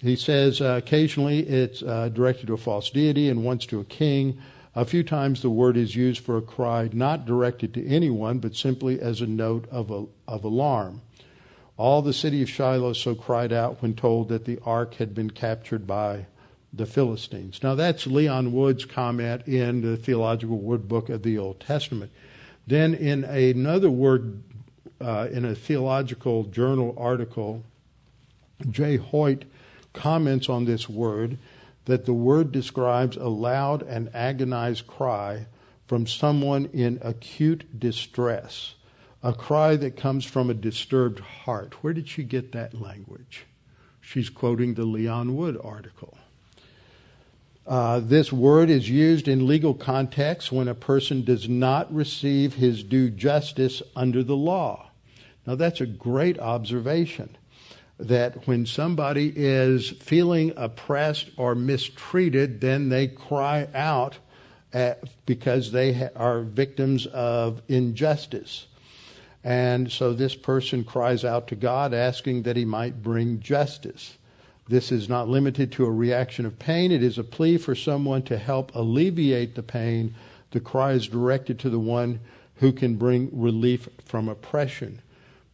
He 0.00 0.14
says 0.14 0.60
uh, 0.60 0.80
occasionally 0.84 1.40
it's 1.40 1.82
uh, 1.82 2.10
directed 2.10 2.46
to 2.46 2.54
a 2.54 2.58
false 2.58 2.90
deity 2.90 3.28
and 3.28 3.42
once 3.42 3.66
to 3.66 3.80
a 3.80 3.84
king. 3.84 4.40
A 4.76 4.84
few 4.84 5.04
times 5.04 5.40
the 5.40 5.50
word 5.50 5.76
is 5.76 5.94
used 5.94 6.20
for 6.20 6.36
a 6.36 6.42
cry 6.42 6.90
not 6.92 7.26
directed 7.26 7.72
to 7.74 7.86
anyone, 7.86 8.38
but 8.38 8.56
simply 8.56 9.00
as 9.00 9.20
a 9.20 9.26
note 9.26 9.68
of, 9.70 9.90
a, 9.90 10.06
of 10.26 10.42
alarm. 10.42 11.02
All 11.76 12.02
the 12.02 12.12
city 12.12 12.42
of 12.42 12.50
Shiloh 12.50 12.92
so 12.92 13.14
cried 13.14 13.52
out 13.52 13.80
when 13.82 13.94
told 13.94 14.28
that 14.28 14.44
the 14.44 14.58
ark 14.64 14.94
had 14.94 15.14
been 15.14 15.30
captured 15.30 15.86
by 15.86 16.26
the 16.72 16.86
Philistines. 16.86 17.60
Now 17.62 17.76
that's 17.76 18.06
Leon 18.06 18.52
Wood's 18.52 18.84
comment 18.84 19.46
in 19.46 19.80
the 19.80 19.96
Theological 19.96 20.58
Word 20.58 20.88
Book 20.88 21.08
of 21.08 21.22
the 21.22 21.38
Old 21.38 21.60
Testament. 21.60 22.10
Then 22.66 22.94
in 22.94 23.22
another 23.24 23.90
word, 23.90 24.42
uh, 25.00 25.28
in 25.30 25.44
a 25.44 25.54
theological 25.54 26.44
journal 26.44 26.94
article, 26.98 27.64
J. 28.70 28.96
Hoyt 28.96 29.44
comments 29.92 30.48
on 30.48 30.64
this 30.64 30.88
word 30.88 31.38
that 31.84 32.06
the 32.06 32.14
word 32.14 32.52
describes 32.52 33.16
a 33.16 33.28
loud 33.28 33.82
and 33.82 34.14
agonized 34.14 34.86
cry 34.86 35.46
from 35.86 36.06
someone 36.06 36.66
in 36.72 36.98
acute 37.02 37.78
distress, 37.78 38.74
a 39.22 39.32
cry 39.32 39.76
that 39.76 39.96
comes 39.96 40.24
from 40.24 40.48
a 40.48 40.54
disturbed 40.54 41.20
heart. 41.20 41.82
Where 41.82 41.92
did 41.92 42.08
she 42.08 42.24
get 42.24 42.52
that 42.52 42.80
language? 42.80 43.44
She's 44.00 44.30
quoting 44.30 44.74
the 44.74 44.84
Leon 44.84 45.36
Wood 45.36 45.58
article. 45.62 46.16
Uh, 47.66 48.00
this 48.00 48.30
word 48.30 48.68
is 48.68 48.90
used 48.90 49.26
in 49.26 49.46
legal 49.46 49.72
contexts 49.72 50.52
when 50.52 50.68
a 50.68 50.74
person 50.74 51.24
does 51.24 51.48
not 51.48 51.92
receive 51.94 52.54
his 52.54 52.82
due 52.82 53.08
justice 53.08 53.82
under 53.96 54.22
the 54.22 54.36
law. 54.36 54.90
Now, 55.46 55.54
that's 55.54 55.80
a 55.80 55.86
great 55.86 56.38
observation 56.38 57.36
that 57.98 58.46
when 58.46 58.66
somebody 58.66 59.32
is 59.34 59.90
feeling 59.90 60.52
oppressed 60.56 61.30
or 61.36 61.54
mistreated, 61.54 62.60
then 62.60 62.88
they 62.88 63.06
cry 63.06 63.68
out 63.74 64.18
at, 64.72 65.04
because 65.26 65.70
they 65.70 65.92
ha- 65.92 66.08
are 66.16 66.42
victims 66.42 67.06
of 67.06 67.62
injustice. 67.68 68.66
And 69.44 69.92
so 69.92 70.12
this 70.12 70.34
person 70.34 70.84
cries 70.84 71.24
out 71.24 71.46
to 71.48 71.56
God 71.56 71.94
asking 71.94 72.42
that 72.42 72.56
he 72.56 72.64
might 72.64 73.02
bring 73.02 73.40
justice. 73.40 74.16
This 74.68 74.90
is 74.90 75.08
not 75.08 75.28
limited 75.28 75.70
to 75.72 75.84
a 75.84 75.90
reaction 75.90 76.46
of 76.46 76.58
pain. 76.58 76.90
It 76.90 77.02
is 77.02 77.18
a 77.18 77.24
plea 77.24 77.58
for 77.58 77.74
someone 77.74 78.22
to 78.22 78.38
help 78.38 78.74
alleviate 78.74 79.54
the 79.54 79.62
pain. 79.62 80.14
The 80.50 80.60
cry 80.60 80.92
is 80.92 81.06
directed 81.06 81.58
to 81.60 81.70
the 81.70 81.78
one 81.78 82.20
who 82.56 82.72
can 82.72 82.96
bring 82.96 83.28
relief 83.32 83.88
from 84.04 84.28
oppression. 84.28 85.02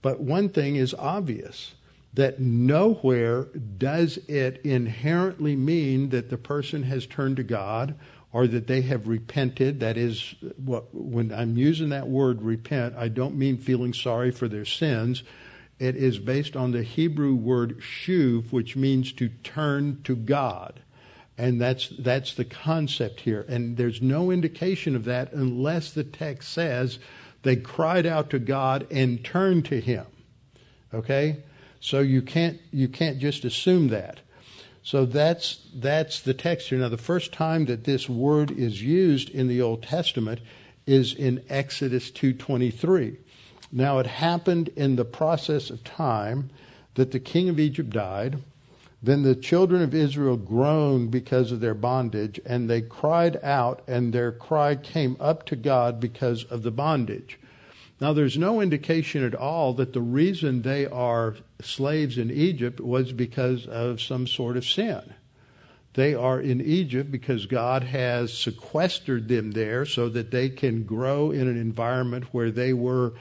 But 0.01 0.21
one 0.21 0.49
thing 0.49 0.77
is 0.77 0.95
obvious 0.95 1.75
that 2.15 2.41
nowhere 2.41 3.45
does 3.79 4.19
it 4.29 4.61
inherently 4.65 5.55
mean 5.55 6.09
that 6.11 6.29
the 6.31 6.39
person 6.39 6.83
has 6.83 7.07
turned 7.07 7.37
to 7.37 7.45
God 7.45 7.95
or 8.33 8.47
that 8.47 8.67
they 8.67 8.81
have 8.83 9.09
repented. 9.09 9.81
That 9.81 9.97
is, 9.97 10.35
what, 10.57 10.95
when 10.95 11.33
I'm 11.33 11.57
using 11.57 11.89
that 11.91 12.09
word 12.09 12.43
repent, 12.43 12.95
I 12.97 13.09
don't 13.09 13.37
mean 13.37 13.59
feeling 13.59 13.93
sorry 13.93 14.31
for 14.31 14.49
their 14.49 14.65
sins. 14.65 15.23
It 15.79 15.97
is 15.97 16.19
based 16.19 16.57
on 16.57 16.73
the 16.73 16.83
Hebrew 16.83 17.35
word 17.35 17.81
shuv, 17.81 18.53
which 18.53 18.77
means 18.77 19.13
to 19.13 19.29
turn 19.29 20.01
to 20.05 20.15
God. 20.15 20.81
And 21.39 21.61
that's, 21.61 21.89
that's 21.89 22.35
the 22.35 22.45
concept 22.45 23.21
here. 23.21 23.47
And 23.49 23.77
there's 23.77 24.03
no 24.03 24.31
indication 24.31 24.95
of 24.95 25.05
that 25.05 25.33
unless 25.33 25.93
the 25.93 26.05
text 26.05 26.53
says 26.53 26.99
they 27.43 27.57
cried 27.57 28.05
out 28.05 28.31
to 28.31 28.39
God 28.39 28.87
and 28.91 29.25
turned 29.25 29.65
to 29.67 29.81
Him. 29.81 30.05
Okay? 30.93 31.43
So 31.81 32.01
you 32.01 32.23
can't 32.23 32.61
you 32.71 32.89
can't 32.89 33.19
just 33.19 33.45
assume 33.45 33.89
that. 33.89 34.21
So 34.83 35.05
that's 35.05 35.67
that's 35.75 36.21
the 36.21 36.35
text 36.35 36.69
here. 36.69 36.79
Now 36.79 36.89
the 36.89 36.99
first 36.99 37.33
time 37.33 37.65
that 37.67 37.85
this 37.85 38.09
word 38.09 38.51
is 38.51 38.83
used 38.83 39.31
in 39.31 39.49
the 39.49 39.61
Old 39.61 39.83
Testament 39.83 40.41
is 40.87 41.15
in 41.15 41.43
Exodus 41.49 42.11
2:23. 42.11 43.17
Now 43.73 43.99
it 43.99 44.07
happened 44.07 44.69
in 44.77 44.97
the 44.97 45.05
process 45.05 45.71
of 45.71 45.85
time 45.85 46.51
that 46.95 47.13
the 47.13 47.21
king 47.21 47.49
of 47.49 47.59
Egypt 47.61 47.91
died. 47.91 48.43
Then 49.03 49.23
the 49.23 49.35
children 49.35 49.81
of 49.81 49.95
Israel 49.95 50.37
groaned 50.37 51.11
because 51.11 51.53
of 51.53 51.61
their 51.61 51.75
bondage, 51.75 52.39
and 52.45 52.69
they 52.69 52.83
cried 52.83 53.43
out, 53.43 53.83
and 53.89 54.13
their 54.13 54.31
cry 54.31 54.75
came 54.75 55.17
up 55.19 55.47
to 55.47 55.57
God 55.57 56.01
because 56.01 56.45
of 56.45 56.63
the 56.63 56.71
bondage. 56.71 57.39
Now, 58.01 58.15
there's 58.15 58.39
no 58.39 58.63
indication 58.63 59.25
at 59.25 59.35
all 59.35 59.75
that 59.75 59.93
the 59.93 60.01
reason 60.01 60.63
they 60.63 60.87
are 60.87 61.37
slaves 61.61 62.17
in 62.17 62.31
Egypt 62.31 62.81
was 62.81 63.13
because 63.13 63.67
of 63.67 64.01
some 64.01 64.27
sort 64.27 64.57
of 64.57 64.65
sin. 64.65 65.15
They 65.95 66.15
are 66.15 66.41
in 66.41 66.61
Egypt 66.61 67.11
because 67.11 67.45
God 67.47 67.83
has 67.83 68.33
sequestered 68.33 69.29
them 69.29 69.51
there 69.51 69.85
so 69.85 70.09
that 70.09 70.31
they 70.31 70.49
can 70.49 70.85
grow 70.85 71.31
in 71.31 71.47
an 71.47 71.61
environment 71.61 72.33
where 72.33 72.51
they 72.51 72.73
were 72.73 73.13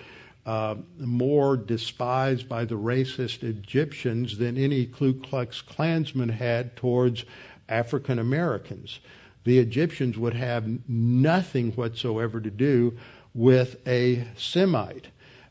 uh, 0.45 0.75
more 0.97 1.57
despised 1.57 2.47
by 2.47 2.65
the 2.65 2.77
racist 2.77 3.43
Egyptians 3.43 4.37
than 4.37 4.57
any 4.57 4.85
Ku 4.85 5.13
Klux 5.13 5.61
Klansman 5.61 6.29
had 6.29 6.75
towards 6.75 7.25
African 7.67 8.17
Americans. 8.17 8.99
The 9.43 9.59
Egyptians 9.59 10.17
would 10.17 10.35
have 10.35 10.87
nothing 10.87 11.71
whatsoever 11.73 12.39
to 12.39 12.51
do 12.51 12.97
with 13.33 13.85
a 13.87 14.27
Semite. 14.37 15.07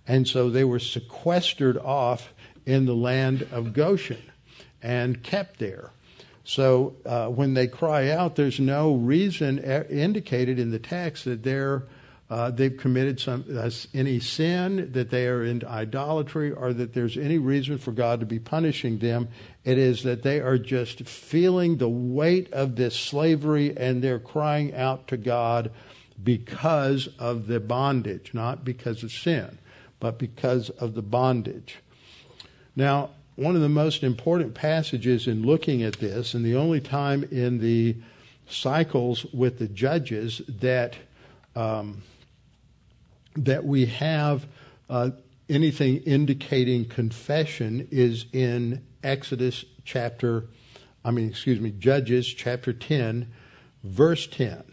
And 0.07 0.27
so 0.27 0.51
they 0.51 0.65
were 0.65 0.79
sequestered 0.79 1.77
off 1.77 2.33
in 2.65 2.87
the 2.87 2.95
land 2.95 3.47
of 3.53 3.73
Goshen 3.73 4.23
and 4.83 5.23
kept 5.23 5.59
there. 5.59 5.91
So 6.45 6.97
uh, 7.05 7.29
when 7.29 7.55
they 7.55 7.67
cry 7.67 8.11
out, 8.11 8.37
there's 8.37 8.59
no 8.59 8.95
reason 8.95 9.59
indicated 9.59 10.59
in 10.59 10.71
the 10.71 10.79
text 10.79 11.25
that 11.27 11.43
they're 11.43 11.85
uh, 12.31 12.51
they've 12.51 12.77
committed 12.77 13.19
some 13.19 13.43
uh, 13.57 13.71
any 13.95 14.21
sin, 14.21 14.93
that 14.93 15.09
they 15.09 15.27
are 15.27 15.43
in 15.43 15.65
idolatry, 15.65 16.53
or 16.53 16.75
that 16.75 16.93
there's 16.93 17.17
any 17.17 17.39
reason 17.39 17.79
for 17.79 17.91
God 17.91 18.21
to 18.21 18.27
be 18.27 18.39
punishing 18.39 18.99
them. 18.99 19.29
It 19.65 19.79
is 19.79 20.03
that 20.03 20.23
they 20.23 20.41
are 20.41 20.59
just 20.59 21.09
feeling 21.09 21.79
the 21.79 21.89
weight 21.89 22.53
of 22.53 22.77
this 22.77 22.95
slavery 22.95 23.75
and 23.75 24.03
they're 24.03 24.19
crying 24.19 24.75
out 24.75 25.09
to 25.09 25.17
God 25.17 25.71
because 26.23 27.09
of 27.19 27.47
the 27.47 27.61
bondage, 27.61 28.33
not 28.35 28.65
because 28.65 29.03
of 29.03 29.13
sin, 29.13 29.59
but 30.01 30.19
because 30.19 30.71
of 30.71 30.95
the 30.95 31.03
bondage. 31.03 31.79
Now, 32.75 33.11
one 33.37 33.55
of 33.55 33.63
the 33.63 33.69
most 33.69 34.03
important 34.03 34.55
passages 34.55 35.29
in 35.29 35.43
looking 35.47 35.83
at 35.83 36.01
this, 36.01 36.35
and 36.35 36.45
the 36.45 36.57
only 36.57 36.81
time 36.81 37.25
in 37.25 37.59
the 37.59 37.97
cycles 38.49 39.25
with 39.27 39.59
the 39.59 39.69
judges 39.69 40.43
that 40.49 40.97
um, 41.55 42.03
that 43.37 43.65
we 43.65 43.87
have 43.87 44.47
uh, 44.91 45.11
anything 45.49 45.99
indicating 45.99 46.85
confession 46.85 47.87
is 47.91 48.27
in 48.33 48.85
Exodus 49.03 49.65
chapter, 49.85 50.47
I 51.05 51.11
mean, 51.11 51.29
excuse 51.29 51.61
me, 51.61 51.71
Judges 51.71 52.27
chapter 52.27 52.73
10, 52.73 53.31
verse 53.83 54.27
10. 54.27 54.65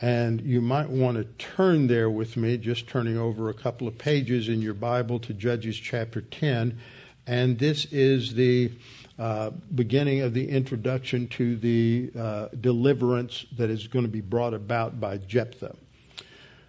And 0.00 0.40
you 0.40 0.60
might 0.60 0.90
want 0.90 1.16
to 1.16 1.24
turn 1.44 1.86
there 1.86 2.10
with 2.10 2.36
me, 2.36 2.56
just 2.56 2.88
turning 2.88 3.16
over 3.16 3.48
a 3.48 3.54
couple 3.54 3.86
of 3.86 3.96
pages 3.96 4.48
in 4.48 4.60
your 4.60 4.74
Bible 4.74 5.18
to 5.20 5.32
Judges 5.32 5.76
chapter 5.76 6.20
10. 6.20 6.78
And 7.26 7.58
this 7.58 7.86
is 7.86 8.34
the 8.34 8.72
uh, 9.18 9.50
beginning 9.74 10.20
of 10.20 10.34
the 10.34 10.48
introduction 10.48 11.28
to 11.28 11.56
the 11.56 12.10
uh, 12.18 12.48
deliverance 12.60 13.46
that 13.56 13.70
is 13.70 13.86
going 13.86 14.04
to 14.04 14.10
be 14.10 14.20
brought 14.20 14.52
about 14.52 15.00
by 15.00 15.18
Jephthah. 15.18 15.76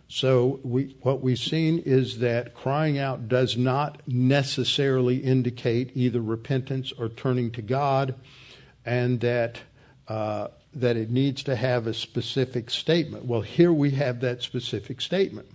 So 0.08 0.60
we, 0.64 0.96
what 1.02 1.22
we've 1.22 1.40
seen 1.40 1.80
is 1.80 2.20
that 2.20 2.54
crying 2.54 3.00
out 3.00 3.28
does 3.28 3.58
not 3.58 4.02
necessarily 4.08 5.18
indicate 5.18 5.92
either 5.96 6.22
repentance 6.22 6.92
or 6.92 7.10
turning 7.10 7.52
to 7.52 7.64
God, 7.64 8.14
and 8.86 9.20
that 9.22 9.62
uh, 10.08 10.50
that 10.76 10.98
it 10.98 11.10
needs 11.10 11.42
to 11.44 11.56
have 11.56 11.88
a 11.88 11.94
specific 11.94 12.70
statement. 12.70 13.26
Well, 13.26 13.42
here 13.42 13.74
we 13.74 13.92
have 13.92 14.20
that 14.20 14.42
specific 14.42 15.02
statement. 15.02 15.50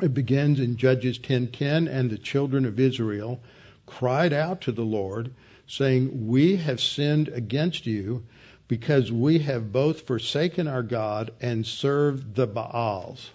It 0.00 0.14
begins 0.14 0.60
in 0.60 0.76
Judges 0.76 1.18
10:10, 1.18 1.88
and 1.88 2.10
the 2.10 2.18
children 2.18 2.64
of 2.64 2.78
Israel 2.78 3.40
cried 3.86 4.32
out 4.32 4.60
to 4.62 4.72
the 4.72 4.84
Lord, 4.84 5.32
saying, 5.66 6.26
"We 6.26 6.56
have 6.56 6.80
sinned 6.80 7.28
against 7.28 7.86
you." 7.86 8.24
because 8.72 9.12
we 9.12 9.40
have 9.40 9.70
both 9.70 10.06
forsaken 10.06 10.66
our 10.66 10.82
God 10.82 11.30
and 11.42 11.66
served 11.66 12.36
the 12.36 12.46
Baals. 12.46 13.30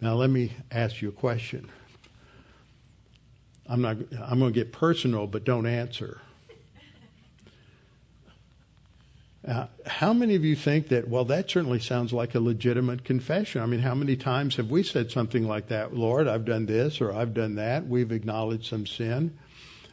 Now, 0.00 0.14
let 0.14 0.28
me 0.28 0.54
ask 0.72 1.00
you 1.00 1.10
a 1.10 1.12
question. 1.12 1.70
I'm 3.68 3.80
not. 3.80 3.98
I'm 4.20 4.40
going 4.40 4.52
to 4.52 4.58
get 4.58 4.72
personal, 4.72 5.28
but 5.28 5.44
don't 5.44 5.66
answer. 5.66 6.20
Uh, 9.46 9.66
how 9.86 10.12
many 10.12 10.34
of 10.34 10.44
you 10.44 10.54
think 10.54 10.88
that? 10.88 11.08
Well, 11.08 11.24
that 11.26 11.50
certainly 11.50 11.80
sounds 11.80 12.12
like 12.12 12.34
a 12.34 12.40
legitimate 12.40 13.04
confession. 13.04 13.62
I 13.62 13.66
mean, 13.66 13.80
how 13.80 13.94
many 13.94 14.14
times 14.14 14.56
have 14.56 14.70
we 14.70 14.82
said 14.82 15.10
something 15.10 15.46
like 15.48 15.68
that? 15.68 15.94
Lord, 15.94 16.28
I've 16.28 16.44
done 16.44 16.66
this 16.66 17.00
or 17.00 17.12
I've 17.12 17.32
done 17.32 17.54
that. 17.54 17.86
We've 17.86 18.12
acknowledged 18.12 18.66
some 18.66 18.86
sin 18.86 19.38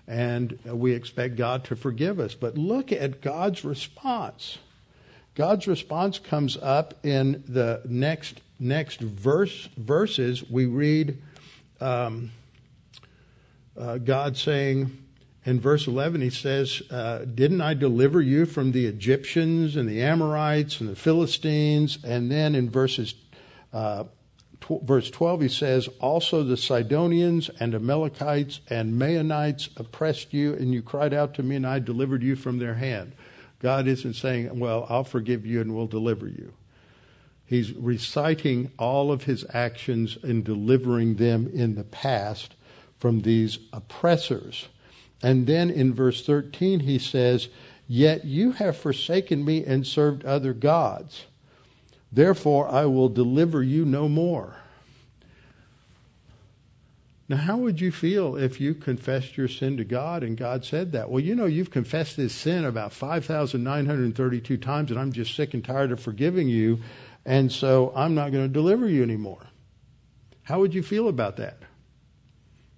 and 0.05 0.57
we 0.65 0.93
expect 0.93 1.35
God 1.35 1.63
to 1.65 1.75
forgive 1.75 2.19
us. 2.19 2.33
But 2.33 2.57
look 2.57 2.91
at 2.91 3.21
God's 3.21 3.63
response. 3.63 4.57
God's 5.35 5.67
response 5.67 6.17
comes 6.17 6.57
up 6.57 7.05
in 7.05 7.43
the 7.47 7.81
next 7.85 8.41
next 8.59 8.99
verse 8.99 9.69
verses. 9.77 10.49
We 10.49 10.65
read 10.65 11.21
um, 11.79 12.31
uh, 13.77 13.99
God 13.99 14.35
saying 14.35 14.97
in 15.47 15.59
verse 15.59 15.87
11, 15.87 16.21
He 16.21 16.29
says, 16.29 16.81
uh, 16.91 17.19
"Didn't 17.19 17.61
I 17.61 17.73
deliver 17.73 18.21
you 18.21 18.45
from 18.45 18.71
the 18.71 18.85
Egyptians 18.85 19.75
and 19.75 19.89
the 19.89 20.01
Amorites 20.01 20.79
and 20.79 20.89
the 20.89 20.95
Philistines?" 20.95 21.97
And 22.03 22.29
then 22.29 22.53
in 22.53 22.69
verses 22.69 23.15
uh, 23.73 24.05
verse 24.81 25.09
12, 25.09 25.41
he 25.41 25.47
says, 25.47 25.87
Also 25.99 26.43
the 26.43 26.57
Sidonians 26.57 27.49
and 27.59 27.73
Amalekites 27.73 28.61
and 28.69 28.99
Maonites 28.99 29.69
oppressed 29.77 30.33
you, 30.33 30.53
and 30.53 30.73
you 30.73 30.81
cried 30.81 31.13
out 31.13 31.33
to 31.35 31.43
me, 31.43 31.55
and 31.55 31.67
I 31.67 31.79
delivered 31.79 32.23
you 32.23 32.35
from 32.35 32.59
their 32.59 32.75
hand. 32.75 33.13
God 33.59 33.87
isn't 33.87 34.15
saying, 34.15 34.59
Well, 34.59 34.85
I'll 34.89 35.03
forgive 35.03 35.45
you 35.45 35.61
and 35.61 35.73
will 35.73 35.87
deliver 35.87 36.27
you. 36.27 36.53
He's 37.45 37.71
reciting 37.71 38.71
all 38.77 39.11
of 39.11 39.23
his 39.23 39.45
actions 39.53 40.17
in 40.21 40.43
delivering 40.43 41.15
them 41.15 41.49
in 41.53 41.75
the 41.75 41.85
past 41.85 42.55
from 42.99 43.21
these 43.21 43.59
oppressors. 43.71 44.67
And 45.21 45.47
then 45.47 45.69
in 45.69 45.93
verse 45.93 46.25
13, 46.25 46.81
he 46.81 46.99
says, 46.99 47.49
Yet 47.87 48.25
you 48.25 48.51
have 48.53 48.77
forsaken 48.77 49.45
me 49.45 49.63
and 49.63 49.87
served 49.87 50.25
other 50.25 50.53
gods. 50.53 51.25
Therefore, 52.11 52.67
I 52.69 52.85
will 52.85 53.09
deliver 53.09 53.63
you 53.63 53.85
no 53.85 54.07
more. 54.07 54.57
Now, 57.29 57.37
how 57.37 57.57
would 57.57 57.81
you 57.81 57.91
feel 57.91 58.37
if 58.37 58.61
you 58.61 58.73
confessed 58.73 59.35
your 59.35 59.49
sin 59.49 59.75
to 59.77 59.83
God 59.83 60.23
and 60.23 60.37
God 60.37 60.63
said 60.63 60.93
that? 60.93 61.09
Well, 61.09 61.19
you 61.19 61.35
know, 61.35 61.45
you've 61.45 61.71
confessed 61.71 62.15
this 62.15 62.33
sin 62.33 62.63
about 62.63 62.93
5,932 62.93 64.57
times, 64.57 64.91
and 64.91 64.99
I'm 64.99 65.11
just 65.11 65.35
sick 65.35 65.53
and 65.53 65.63
tired 65.63 65.91
of 65.91 65.99
forgiving 65.99 66.47
you, 66.47 66.79
and 67.25 67.51
so 67.51 67.91
I'm 67.95 68.15
not 68.15 68.31
going 68.31 68.45
to 68.45 68.53
deliver 68.53 68.87
you 68.87 69.03
anymore. 69.03 69.45
How 70.43 70.61
would 70.61 70.73
you 70.73 70.81
feel 70.81 71.09
about 71.09 71.35
that? 71.37 71.57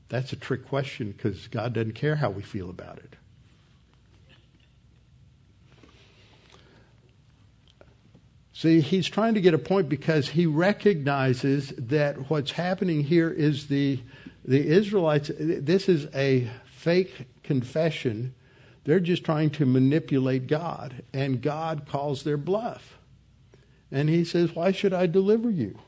That's 0.10 0.34
a 0.34 0.36
trick 0.36 0.68
question 0.68 1.12
because 1.12 1.48
God 1.48 1.74
doesn't 1.74 1.94
care 1.94 2.16
how 2.18 2.32
we 2.32 2.42
feel 2.42 2.70
about 2.70 2.98
it. 2.98 3.16
See, 8.60 8.82
he's 8.82 9.08
trying 9.08 9.36
to 9.36 9.42
get 9.42 9.54
a 9.54 9.58
point 9.58 9.88
because 9.88 10.30
he 10.30 10.46
recognizes 10.46 11.70
that 11.78 12.30
what's 12.30 12.52
happening 12.52 13.06
here 13.06 13.30
is 13.30 13.68
the, 13.68 14.02
the 14.44 14.68
Israelites, 14.68 15.32
this 15.40 15.88
is 15.88 16.08
a 16.14 16.50
fake 16.66 17.28
confession. 17.42 18.36
They're 18.84 19.00
just 19.00 19.24
trying 19.24 19.52
to 19.52 19.66
manipulate 19.66 20.48
God, 20.48 21.04
and 21.14 21.42
God 21.42 21.88
calls 21.88 22.24
their 22.24 22.36
bluff. 22.36 22.98
And 23.92 24.10
he 24.10 24.26
says, 24.26 24.54
Why 24.54 24.74
should 24.74 24.94
I 24.94 25.06
deliver 25.06 25.50
you? 25.50 25.80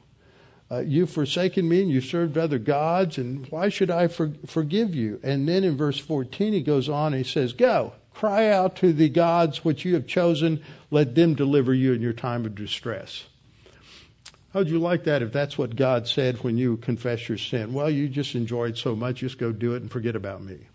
Uh, 0.72 0.80
you've 0.80 1.09
forsaken 1.09 1.67
me 1.67 1.82
and 1.82 1.91
you've 1.91 2.05
served 2.05 2.38
other 2.38 2.57
gods, 2.57 3.17
and 3.17 3.45
why 3.47 3.67
should 3.67 3.91
I 3.91 4.07
for- 4.07 4.32
forgive 4.45 4.95
you? 4.95 5.19
And 5.22 5.47
then 5.47 5.65
in 5.65 5.76
verse 5.76 5.97
14, 5.97 6.53
he 6.53 6.61
goes 6.61 6.88
on 6.88 7.13
and 7.13 7.26
he 7.26 7.30
says, 7.30 7.51
Go, 7.51 7.91
cry 8.13 8.47
out 8.47 8.78
to 8.78 8.93
the 8.93 9.09
gods 9.09 9.65
which 9.65 9.84
you 9.84 9.93
have 9.95 10.07
chosen, 10.07 10.63
let 10.89 11.13
them 11.15 11.36
deliver 11.36 11.74
you 11.74 11.91
in 11.91 12.01
your 12.01 12.13
time 12.13 12.45
of 12.45 12.55
distress. 12.55 13.26
How'd 14.53 14.69
you 14.69 14.80
like 14.80 15.03
that 15.03 15.22
if 15.22 15.34
that's 15.34 15.57
what 15.57 15.76
God 15.76 16.07
said 16.07 16.43
when 16.43 16.57
you 16.57 16.78
confess 16.78 17.28
your 17.28 17.38
sin? 17.38 17.74
Well, 17.74 17.89
you 17.89 18.07
just 18.07 18.36
enjoyed 18.36 18.78
so 18.78 18.95
much, 18.95 19.17
just 19.17 19.38
go 19.38 19.51
do 19.51 19.76
it 19.76 19.82
and 19.82 19.91
forget 19.91 20.15
about 20.15 20.41
me. 20.41 20.67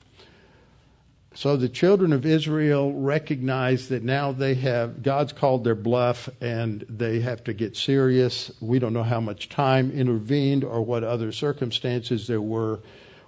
So 1.37 1.55
the 1.55 1.69
children 1.69 2.15
of 2.15 2.25
Israel 2.25 2.95
recognize 2.95 3.91
that 3.91 4.03
now 4.03 4.33
they 4.33 4.55
have, 4.55 5.03
God's 5.03 5.35
called 5.35 5.65
their 5.65 5.75
bluff 5.75 6.31
and 6.41 6.87
they 6.89 7.21
have 7.21 7.45
to 7.45 7.53
get 7.53 7.77
serious. 7.77 8.51
We 8.59 8.79
don't 8.79 8.95
know 8.95 9.03
how 9.03 9.21
much 9.21 9.51
time 9.51 9.91
intervened 9.91 10.65
or 10.65 10.81
what 10.81 11.05
other 11.05 11.33
circumstances 11.33 12.27
there 12.27 12.41
were. 12.41 12.81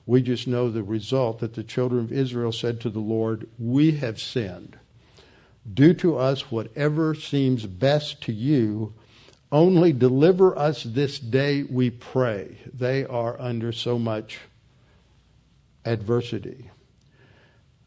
We 0.06 0.22
just 0.22 0.48
know 0.48 0.70
the 0.70 0.82
result 0.82 1.40
that 1.40 1.52
the 1.52 1.62
children 1.62 2.00
of 2.00 2.10
Israel 2.10 2.50
said 2.50 2.80
to 2.80 2.88
the 2.88 2.98
Lord, 2.98 3.46
We 3.58 3.96
have 3.98 4.18
sinned. 4.18 4.78
Do 5.70 5.92
to 5.92 6.16
us 6.16 6.50
whatever 6.50 7.14
seems 7.14 7.66
best 7.66 8.22
to 8.22 8.32
you. 8.32 8.94
Only 9.52 9.92
deliver 9.92 10.58
us 10.58 10.82
this 10.82 11.18
day, 11.18 11.62
we 11.62 11.90
pray. 11.90 12.56
They 12.72 13.04
are 13.04 13.38
under 13.38 13.70
so 13.70 13.98
much 13.98 14.38
adversity. 15.84 16.70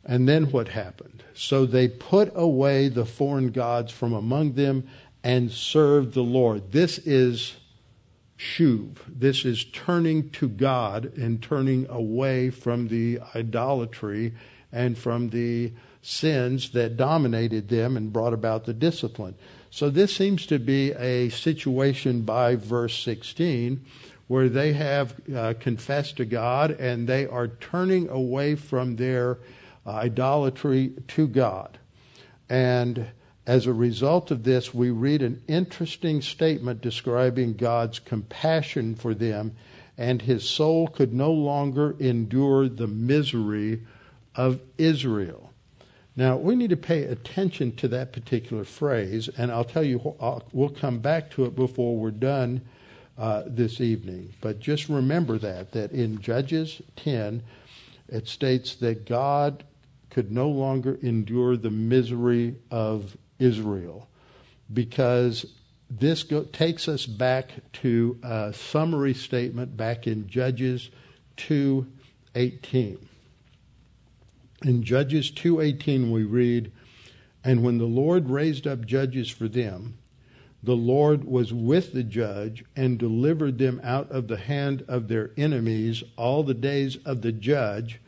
And 0.05 0.27
then 0.27 0.51
what 0.51 0.69
happened? 0.69 1.23
So 1.33 1.65
they 1.65 1.87
put 1.87 2.31
away 2.35 2.89
the 2.89 3.05
foreign 3.05 3.51
gods 3.51 3.91
from 3.91 4.13
among 4.13 4.53
them 4.53 4.87
and 5.23 5.51
served 5.51 6.13
the 6.13 6.23
Lord. 6.23 6.71
This 6.71 6.97
is 6.99 7.55
shuv. 8.37 8.97
This 9.07 9.45
is 9.45 9.65
turning 9.65 10.29
to 10.31 10.49
God 10.49 11.15
and 11.17 11.41
turning 11.41 11.87
away 11.89 12.49
from 12.49 12.87
the 12.87 13.19
idolatry 13.35 14.33
and 14.71 14.97
from 14.97 15.29
the 15.29 15.73
sins 16.01 16.71
that 16.71 16.97
dominated 16.97 17.69
them 17.69 17.95
and 17.95 18.11
brought 18.11 18.33
about 18.33 18.65
the 18.65 18.73
discipline. 18.73 19.35
So 19.69 19.89
this 19.89 20.15
seems 20.15 20.47
to 20.47 20.57
be 20.57 20.91
a 20.93 21.29
situation 21.29 22.23
by 22.23 22.55
verse 22.55 23.01
16 23.03 23.85
where 24.27 24.49
they 24.49 24.73
have 24.73 25.13
uh, 25.33 25.53
confessed 25.59 26.17
to 26.17 26.25
God 26.25 26.71
and 26.71 27.07
they 27.07 27.27
are 27.27 27.47
turning 27.47 28.09
away 28.09 28.55
from 28.55 28.95
their 28.95 29.37
idolatry 29.85 30.93
to 31.09 31.27
God. 31.27 31.77
And 32.49 33.07
as 33.47 33.65
a 33.65 33.73
result 33.73 34.29
of 34.31 34.43
this, 34.43 34.73
we 34.73 34.91
read 34.91 35.21
an 35.21 35.41
interesting 35.47 36.21
statement 36.21 36.81
describing 36.81 37.53
God's 37.53 37.99
compassion 37.99 38.95
for 38.95 39.13
them, 39.13 39.55
and 39.97 40.21
his 40.21 40.47
soul 40.47 40.87
could 40.87 41.13
no 41.13 41.31
longer 41.31 41.95
endure 41.99 42.69
the 42.69 42.87
misery 42.87 43.81
of 44.35 44.61
Israel. 44.77 45.51
Now, 46.15 46.37
we 46.37 46.55
need 46.55 46.69
to 46.71 46.77
pay 46.77 47.03
attention 47.03 47.75
to 47.77 47.87
that 47.87 48.11
particular 48.11 48.63
phrase, 48.63 49.29
and 49.37 49.51
I'll 49.51 49.63
tell 49.63 49.83
you, 49.83 50.15
I'll, 50.19 50.43
we'll 50.51 50.69
come 50.69 50.99
back 50.99 51.31
to 51.31 51.45
it 51.45 51.55
before 51.55 51.97
we're 51.97 52.11
done 52.11 52.61
uh, 53.17 53.43
this 53.47 53.79
evening. 53.79 54.33
But 54.41 54.59
just 54.59 54.89
remember 54.89 55.37
that, 55.39 55.71
that 55.71 55.91
in 55.91 56.21
Judges 56.21 56.81
10, 56.97 57.43
it 58.09 58.27
states 58.27 58.75
that 58.75 59.05
God 59.05 59.63
could 60.11 60.31
no 60.31 60.49
longer 60.49 60.99
endure 61.01 61.57
the 61.57 61.71
misery 61.71 62.55
of 62.69 63.17
Israel 63.39 64.07
because 64.71 65.45
this 65.89 66.23
go, 66.23 66.43
takes 66.43 66.87
us 66.87 67.05
back 67.05 67.51
to 67.73 68.17
a 68.21 68.53
summary 68.53 69.13
statement 69.13 69.75
back 69.75 70.07
in 70.07 70.27
Judges 70.27 70.89
2:18. 71.37 72.97
In 74.63 74.83
Judges 74.83 75.31
2:18 75.31 76.11
we 76.11 76.23
read, 76.23 76.71
"And 77.43 77.63
when 77.63 77.77
the 77.77 77.85
Lord 77.85 78.29
raised 78.29 78.67
up 78.67 78.85
judges 78.85 79.29
for 79.29 79.47
them, 79.47 79.95
the 80.61 80.77
Lord 80.77 81.23
was 81.23 81.51
with 81.51 81.93
the 81.93 82.03
judge 82.03 82.63
and 82.75 82.99
delivered 82.99 83.57
them 83.57 83.81
out 83.83 84.11
of 84.11 84.27
the 84.27 84.37
hand 84.37 84.83
of 84.87 85.07
their 85.07 85.31
enemies 85.35 86.03
all 86.17 86.43
the 86.43 86.53
days 86.53 86.97
of 86.97 87.21
the 87.21 87.31
judge." 87.31 87.99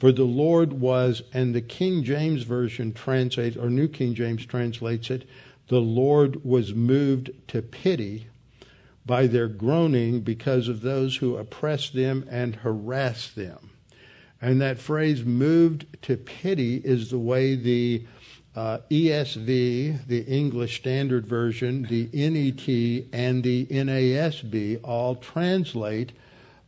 For 0.00 0.12
the 0.12 0.24
Lord 0.24 0.72
was, 0.72 1.22
and 1.34 1.54
the 1.54 1.60
King 1.60 2.02
James 2.04 2.44
Version 2.44 2.94
translates, 2.94 3.54
or 3.54 3.68
New 3.68 3.86
King 3.86 4.14
James 4.14 4.46
translates 4.46 5.10
it, 5.10 5.28
the 5.68 5.82
Lord 5.82 6.42
was 6.42 6.74
moved 6.74 7.30
to 7.48 7.60
pity 7.60 8.28
by 9.04 9.26
their 9.26 9.46
groaning 9.46 10.22
because 10.22 10.68
of 10.68 10.80
those 10.80 11.16
who 11.16 11.36
oppress 11.36 11.90
them 11.90 12.24
and 12.30 12.56
harass 12.56 13.28
them. 13.28 13.72
And 14.40 14.58
that 14.62 14.78
phrase, 14.78 15.22
moved 15.22 15.84
to 16.02 16.16
pity, 16.16 16.76
is 16.76 17.10
the 17.10 17.18
way 17.18 17.54
the 17.54 18.06
uh, 18.56 18.78
ESV, 18.90 20.06
the 20.06 20.22
English 20.22 20.78
Standard 20.78 21.26
Version, 21.26 21.82
the 21.82 22.08
NET, 22.14 22.66
and 23.12 23.44
the 23.44 23.66
NASB 23.66 24.80
all 24.82 25.14
translate 25.16 26.12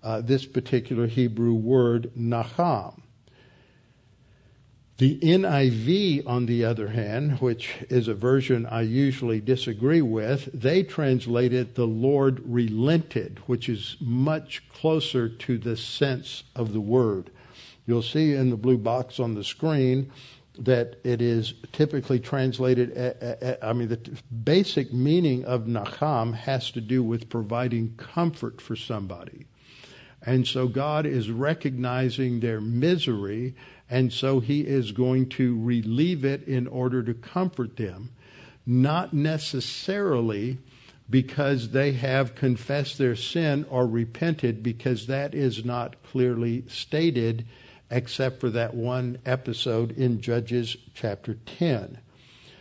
uh, 0.03 0.21
this 0.21 0.45
particular 0.45 1.07
Hebrew 1.07 1.55
word, 1.55 2.11
nacham. 2.15 3.02
The 5.03 5.19
NIV, 5.19 6.29
on 6.29 6.47
the 6.47 6.65
other 6.65 6.87
hand, 6.87 7.41
which 7.41 7.83
is 7.89 8.07
a 8.07 8.15
version 8.15 8.67
I 8.67 8.83
usually 8.83 9.41
disagree 9.41 10.01
with, 10.01 10.49
they 10.55 10.85
translate 10.85 11.53
it, 11.53 11.75
the 11.75 11.89
Lord 11.89 12.41
relented, 12.45 13.41
which 13.47 13.69
is 13.69 13.97
much 14.01 14.63
closer 14.69 15.29
to 15.29 15.59
the 15.59 15.77
sense 15.77 16.45
of 16.55 16.73
the 16.73 16.81
word. 16.81 17.33
You'll 17.85 18.03
see 18.03 18.33
in 18.33 18.51
the 18.51 18.57
blue 18.57 18.79
box 18.79 19.19
on 19.19 19.35
the 19.35 19.43
screen 19.43 20.13
that 20.57 21.01
it 21.03 21.21
is 21.21 21.55
typically 21.73 22.21
translated, 22.21 22.93
eh, 22.97 23.15
eh, 23.21 23.35
eh, 23.41 23.57
I 23.61 23.73
mean, 23.73 23.89
the 23.89 23.99
basic 24.45 24.93
meaning 24.93 25.45
of 25.45 25.63
Nacham 25.63 26.33
has 26.33 26.71
to 26.71 26.81
do 26.81 27.03
with 27.03 27.29
providing 27.29 27.97
comfort 27.97 28.61
for 28.61 28.77
somebody. 28.77 29.47
And 30.25 30.47
so 30.47 30.69
God 30.69 31.07
is 31.07 31.29
recognizing 31.29 32.39
their 32.39 32.61
misery 32.61 33.57
and 33.93 34.11
so 34.11 34.41
he 34.41 34.63
is 34.63 34.91
going 34.91 35.29
to 35.29 35.63
relieve 35.63 36.25
it 36.25 36.49
in 36.49 36.67
order 36.67 37.03
to 37.03 37.13
comfort 37.13 37.77
them, 37.77 38.09
not 38.65 39.13
necessarily 39.13 40.57
because 41.11 41.73
they 41.73 41.93
have 41.93 42.35
confessed 42.35 42.97
their 42.97 43.15
sin 43.15 43.67
or 43.69 43.87
repented, 43.87 44.63
because 44.63 45.09
that 45.09 45.35
is 45.35 45.67
not 45.67 46.03
clearly 46.03 46.65
stated 46.69 47.45
except 47.91 48.41
for 48.41 48.49
that 48.49 48.73
one 48.73 49.19
episode 49.27 49.91
in 49.99 50.23
Judges 50.23 50.79
chapter 50.95 51.35
10. 51.45 51.99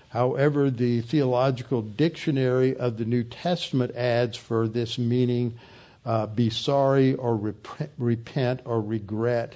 However, 0.09 0.69
the 0.69 0.99
Theological 0.99 1.81
Dictionary 1.81 2.75
of 2.75 2.97
the 2.97 3.05
New 3.05 3.23
Testament 3.23 3.95
adds 3.95 4.35
for 4.35 4.67
this 4.67 4.97
meaning 4.97 5.57
uh, 6.05 6.25
be 6.25 6.49
sorry 6.49 7.15
or 7.15 7.37
rep- 7.37 7.89
repent 7.97 8.59
or 8.65 8.81
regret 8.81 9.55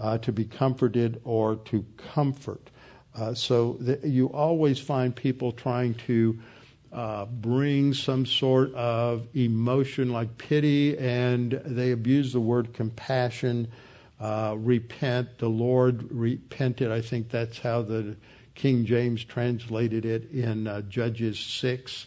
uh, 0.00 0.18
to 0.18 0.32
be 0.32 0.44
comforted 0.44 1.20
or 1.24 1.56
to 1.56 1.84
comfort. 1.96 2.70
Uh, 3.14 3.34
so 3.34 3.74
the, 3.80 4.08
you 4.08 4.26
always 4.28 4.78
find 4.78 5.14
people 5.14 5.52
trying 5.52 5.94
to 5.94 6.38
uh, 6.92 7.26
bring 7.26 7.92
some 7.94 8.26
sort 8.26 8.74
of 8.74 9.26
emotion 9.34 10.12
like 10.12 10.38
pity, 10.38 10.98
and 10.98 11.52
they 11.64 11.92
abuse 11.92 12.32
the 12.32 12.40
word 12.40 12.72
compassion, 12.72 13.68
uh, 14.20 14.54
repent. 14.58 15.38
The 15.38 15.48
Lord 15.48 16.10
repented. 16.10 16.90
I 16.90 17.00
think 17.00 17.28
that's 17.28 17.58
how 17.58 17.82
the 17.82 18.16
King 18.54 18.84
James 18.84 19.24
translated 19.24 20.04
it 20.04 20.30
in 20.30 20.66
uh, 20.66 20.80
Judges 20.82 21.38
6. 21.38 22.06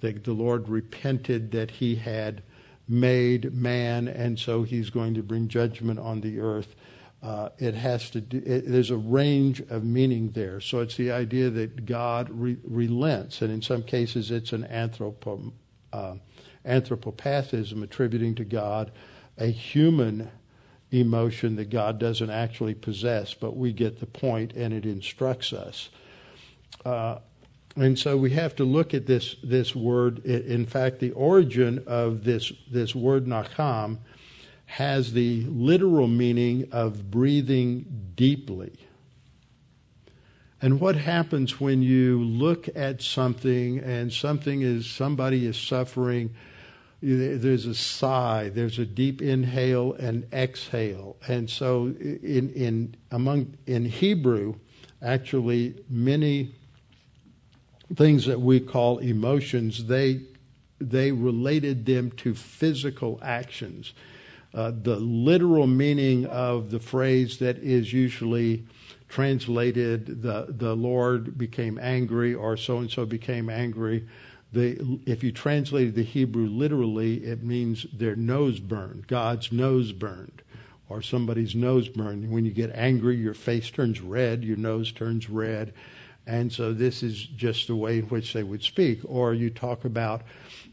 That 0.00 0.24
the 0.24 0.32
Lord 0.32 0.68
repented 0.68 1.50
that 1.52 1.72
he 1.72 1.96
had 1.96 2.42
made 2.88 3.52
man, 3.52 4.08
and 4.08 4.38
so 4.38 4.62
he's 4.62 4.90
going 4.90 5.14
to 5.14 5.22
bring 5.22 5.46
judgment 5.48 5.98
on 5.98 6.22
the 6.22 6.40
earth 6.40 6.74
uh, 7.22 7.50
it 7.58 7.74
has 7.74 8.10
to 8.10 8.20
do, 8.20 8.42
it, 8.44 8.64
there's 8.66 8.90
a 8.90 8.96
range 8.96 9.60
of 9.68 9.84
meaning 9.84 10.30
there. 10.30 10.60
So 10.60 10.80
it's 10.80 10.96
the 10.96 11.12
idea 11.12 11.50
that 11.50 11.84
God 11.84 12.28
re- 12.30 12.56
relents, 12.64 13.42
and 13.42 13.52
in 13.52 13.62
some 13.62 13.82
cases 13.82 14.30
it's 14.30 14.52
an 14.52 14.64
anthropo, 14.64 15.52
uh, 15.92 16.14
anthropopathism 16.66 17.82
attributing 17.82 18.34
to 18.36 18.44
God 18.44 18.90
a 19.38 19.46
human 19.46 20.30
emotion 20.90 21.56
that 21.56 21.70
God 21.70 21.98
doesn't 21.98 22.30
actually 22.30 22.74
possess, 22.74 23.32
but 23.34 23.56
we 23.56 23.72
get 23.72 24.00
the 24.00 24.06
point 24.06 24.52
and 24.52 24.74
it 24.74 24.84
instructs 24.84 25.52
us. 25.52 25.88
Uh, 26.84 27.18
and 27.76 27.98
so 27.98 28.16
we 28.16 28.30
have 28.30 28.56
to 28.56 28.64
look 28.64 28.92
at 28.94 29.06
this 29.06 29.36
this 29.42 29.76
word. 29.76 30.24
In 30.26 30.66
fact, 30.66 30.98
the 30.98 31.12
origin 31.12 31.82
of 31.86 32.24
this 32.24 32.52
this 32.70 32.94
word 32.94 33.26
nacham 33.26 33.98
has 34.70 35.14
the 35.14 35.42
literal 35.48 36.06
meaning 36.06 36.68
of 36.70 37.10
breathing 37.10 38.12
deeply. 38.14 38.72
And 40.62 40.78
what 40.78 40.94
happens 40.94 41.60
when 41.60 41.82
you 41.82 42.22
look 42.22 42.68
at 42.76 43.02
something 43.02 43.80
and 43.80 44.12
something 44.12 44.62
is 44.62 44.88
somebody 44.88 45.44
is 45.44 45.58
suffering? 45.58 46.36
There's 47.02 47.66
a 47.66 47.74
sigh, 47.74 48.52
there's 48.54 48.78
a 48.78 48.86
deep 48.86 49.20
inhale 49.20 49.94
and 49.94 50.32
exhale, 50.32 51.16
and 51.26 51.50
so 51.50 51.86
in 51.86 52.50
in 52.50 52.94
among 53.10 53.56
in 53.66 53.86
Hebrew, 53.86 54.54
actually 55.02 55.82
many 55.88 56.54
things 57.96 58.26
that 58.26 58.40
we 58.40 58.60
call 58.60 58.98
emotions 58.98 59.86
they 59.86 60.20
they 60.78 61.10
related 61.10 61.86
them 61.86 62.12
to 62.12 62.34
physical 62.34 63.18
actions 63.20 63.94
uh, 64.52 64.72
the 64.82 64.96
literal 64.96 65.66
meaning 65.66 66.26
of 66.26 66.70
the 66.70 66.80
phrase 66.80 67.38
that 67.38 67.58
is 67.58 67.92
usually 67.92 68.64
translated 69.08 70.22
the 70.22 70.46
the 70.48 70.74
Lord 70.74 71.36
became 71.36 71.78
angry 71.80 72.34
or 72.34 72.56
so 72.56 72.78
and 72.78 72.90
so 72.90 73.04
became 73.04 73.50
angry. 73.50 74.06
The, 74.52 74.98
if 75.06 75.22
you 75.22 75.30
translated 75.30 75.94
the 75.94 76.02
Hebrew 76.02 76.46
literally, 76.46 77.18
it 77.24 77.44
means 77.44 77.86
their 77.92 78.16
nose 78.16 78.58
burned, 78.58 79.06
God's 79.06 79.52
nose 79.52 79.92
burned, 79.92 80.42
or 80.88 81.02
somebody's 81.02 81.54
nose 81.54 81.88
burned. 81.88 82.28
When 82.30 82.44
you 82.44 82.50
get 82.50 82.72
angry, 82.74 83.16
your 83.16 83.34
face 83.34 83.70
turns 83.70 84.00
red, 84.00 84.42
your 84.42 84.56
nose 84.56 84.90
turns 84.90 85.30
red. 85.30 85.72
And 86.26 86.52
so 86.52 86.72
this 86.72 87.02
is 87.02 87.22
just 87.24 87.68
the 87.68 87.76
way 87.76 87.98
in 88.00 88.04
which 88.06 88.32
they 88.32 88.42
would 88.42 88.62
speak. 88.62 89.00
Or 89.04 89.34
you 89.34 89.50
talk 89.50 89.84
about 89.84 90.22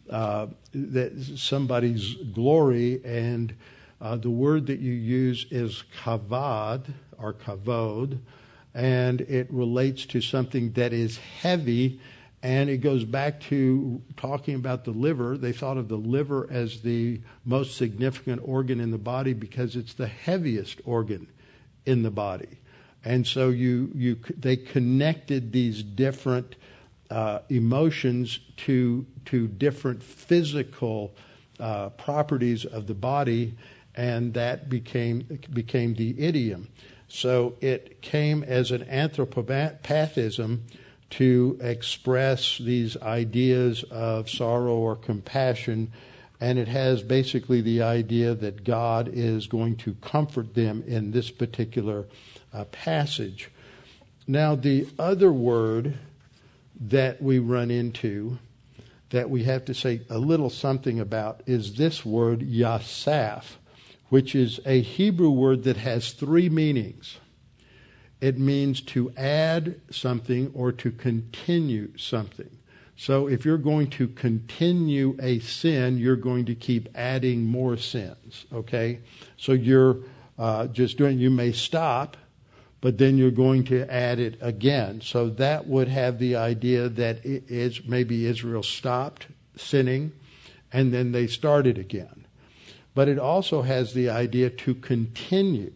uh, 0.09 0.47
that 0.73 1.37
somebody's 1.37 2.15
glory, 2.15 3.01
and 3.03 3.55
uh, 3.99 4.15
the 4.15 4.29
word 4.29 4.67
that 4.67 4.79
you 4.79 4.93
use 4.93 5.45
is 5.49 5.83
kavod 6.01 6.93
or 7.17 7.33
kavod, 7.33 8.19
and 8.73 9.21
it 9.21 9.47
relates 9.51 10.05
to 10.05 10.21
something 10.21 10.71
that 10.73 10.93
is 10.93 11.17
heavy. 11.17 11.99
And 12.43 12.69
it 12.69 12.77
goes 12.77 13.03
back 13.03 13.41
to 13.41 14.01
talking 14.15 14.53
about 14.53 14.85
the 14.85 14.91
liver. 14.91 15.37
They 15.37 15.51
thought 15.51 15.77
of 15.77 15.87
the 15.87 15.97
liver 15.97 16.47
as 16.51 16.81
the 16.81 17.19
most 17.43 17.75
significant 17.75 18.41
organ 18.45 18.79
in 18.79 18.91
the 18.91 18.99
body 18.99 19.33
because 19.33 19.75
it's 19.75 19.95
the 19.95 20.07
heaviest 20.07 20.79
organ 20.85 21.27
in 21.87 22.03
the 22.03 22.11
body. 22.11 22.59
And 23.03 23.25
so 23.25 23.49
you, 23.49 23.89
you, 23.95 24.17
they 24.37 24.55
connected 24.55 25.51
these 25.51 25.81
different 25.81 26.55
uh, 27.09 27.39
emotions 27.49 28.39
to 28.57 29.05
to 29.25 29.47
different 29.47 30.03
physical 30.03 31.13
uh, 31.59 31.89
properties 31.89 32.65
of 32.65 32.87
the 32.87 32.93
body, 32.93 33.55
and 33.95 34.33
that 34.33 34.69
became 34.69 35.39
became 35.53 35.95
the 35.95 36.19
idiom. 36.19 36.67
So 37.07 37.55
it 37.61 38.01
came 38.01 38.43
as 38.43 38.71
an 38.71 38.83
anthropopathism 38.85 40.59
to 41.09 41.57
express 41.61 42.57
these 42.57 42.97
ideas 42.97 43.83
of 43.83 44.29
sorrow 44.29 44.75
or 44.75 44.95
compassion, 44.95 45.91
and 46.41 46.59
it 46.59 46.67
has 46.67 47.01
basically 47.01 47.61
the 47.61 47.81
idea 47.81 48.35
that 48.35 48.65
God 48.65 49.09
is 49.13 49.47
going 49.47 49.77
to 49.77 49.93
comfort 50.01 50.53
them 50.53 50.83
in 50.85 51.11
this 51.11 51.31
particular 51.31 52.05
uh, 52.53 52.65
passage. 52.65 53.49
Now, 54.27 54.55
the 54.55 54.87
other 54.99 55.31
word 55.31 55.97
that 56.79 57.21
we 57.21 57.39
run 57.39 57.71
into 57.71 58.37
that 59.09 59.29
we 59.29 59.43
have 59.43 59.65
to 59.65 59.73
say 59.73 60.01
a 60.09 60.17
little 60.17 60.49
something 60.49 60.99
about 60.99 61.41
is 61.45 61.75
this 61.75 62.05
word 62.05 62.41
yasaf, 62.41 63.55
which 64.09 64.35
is 64.35 64.59
a 64.65 64.81
Hebrew 64.81 65.29
word 65.29 65.63
that 65.63 65.77
has 65.77 66.11
three 66.11 66.49
meanings. 66.49 67.17
It 68.19 68.37
means 68.37 68.81
to 68.81 69.11
add 69.15 69.79
something 69.91 70.51
or 70.53 70.71
to 70.73 70.91
continue 70.91 71.97
something. 71.97 72.49
So 72.95 73.27
if 73.27 73.45
you're 73.45 73.59
going 73.59 73.91
to 73.91 74.07
continue 74.07 75.15
a 75.21 75.39
sin, 75.39 75.99
you're 75.99 76.15
going 76.15 76.45
to 76.45 76.55
keep 76.55 76.89
adding 76.95 77.45
more 77.45 77.77
sins. 77.77 78.45
Okay? 78.51 78.99
So 79.37 79.51
you're 79.51 79.97
uh, 80.37 80.67
just 80.67 80.97
doing, 80.97 81.19
you 81.19 81.29
may 81.29 81.51
stop, 81.51 82.17
but 82.81 82.97
then 82.97 83.17
you're 83.17 83.31
going 83.31 83.63
to 83.65 83.91
add 83.91 84.19
it 84.19 84.37
again. 84.41 85.01
So 85.01 85.29
that 85.29 85.67
would 85.67 85.87
have 85.87 86.19
the 86.19 86.35
idea 86.35 86.89
that 86.89 87.25
it 87.25 87.49
is, 87.49 87.83
maybe 87.85 88.25
Israel 88.25 88.63
stopped 88.63 89.27
sinning 89.55 90.11
and 90.71 90.93
then 90.93 91.11
they 91.11 91.27
started 91.27 91.77
again. 91.77 92.25
But 92.93 93.07
it 93.07 93.19
also 93.19 93.61
has 93.61 93.93
the 93.93 94.09
idea 94.09 94.49
to 94.49 94.75
continue. 94.75 95.73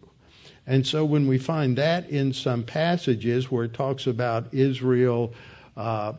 And 0.66 0.86
so 0.86 1.04
when 1.04 1.26
we 1.26 1.38
find 1.38 1.76
that 1.78 2.08
in 2.08 2.32
some 2.32 2.62
passages 2.62 3.50
where 3.50 3.64
it 3.64 3.74
talks 3.74 4.06
about 4.06 4.52
Israel 4.52 5.34
uh, 5.76 6.14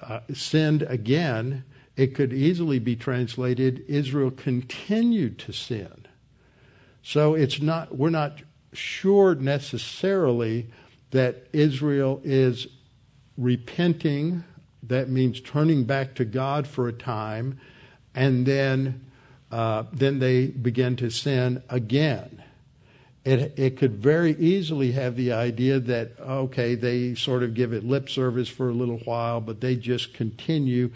uh, 0.00 0.20
sinned 0.32 0.82
again, 0.82 1.64
it 1.96 2.14
could 2.14 2.32
easily 2.32 2.78
be 2.78 2.96
translated 2.96 3.84
Israel 3.88 4.30
continued 4.30 5.38
to 5.40 5.52
sin. 5.52 6.06
So 7.02 7.34
it's 7.34 7.60
not 7.60 7.96
we're 7.96 8.10
not 8.10 8.40
sure 8.72 9.34
necessarily 9.34 10.66
that 11.10 11.46
Israel 11.52 12.20
is 12.24 12.66
repenting. 13.36 14.44
That 14.82 15.08
means 15.08 15.40
turning 15.40 15.84
back 15.84 16.14
to 16.16 16.24
God 16.24 16.66
for 16.66 16.88
a 16.88 16.92
time, 16.92 17.58
and 18.14 18.46
then 18.46 19.04
uh, 19.50 19.84
then 19.92 20.18
they 20.18 20.46
begin 20.46 20.96
to 20.96 21.10
sin 21.10 21.62
again. 21.70 22.42
It, 23.24 23.58
it 23.58 23.76
could 23.76 23.94
very 23.94 24.32
easily 24.36 24.92
have 24.92 25.16
the 25.16 25.32
idea 25.32 25.80
that, 25.80 26.12
okay, 26.20 26.74
they 26.74 27.14
sort 27.14 27.42
of 27.42 27.54
give 27.54 27.72
it 27.72 27.84
lip 27.84 28.08
service 28.08 28.48
for 28.48 28.68
a 28.68 28.74
little 28.74 28.98
while, 28.98 29.40
but 29.40 29.60
they 29.60 29.76
just 29.76 30.14
continue. 30.14 30.90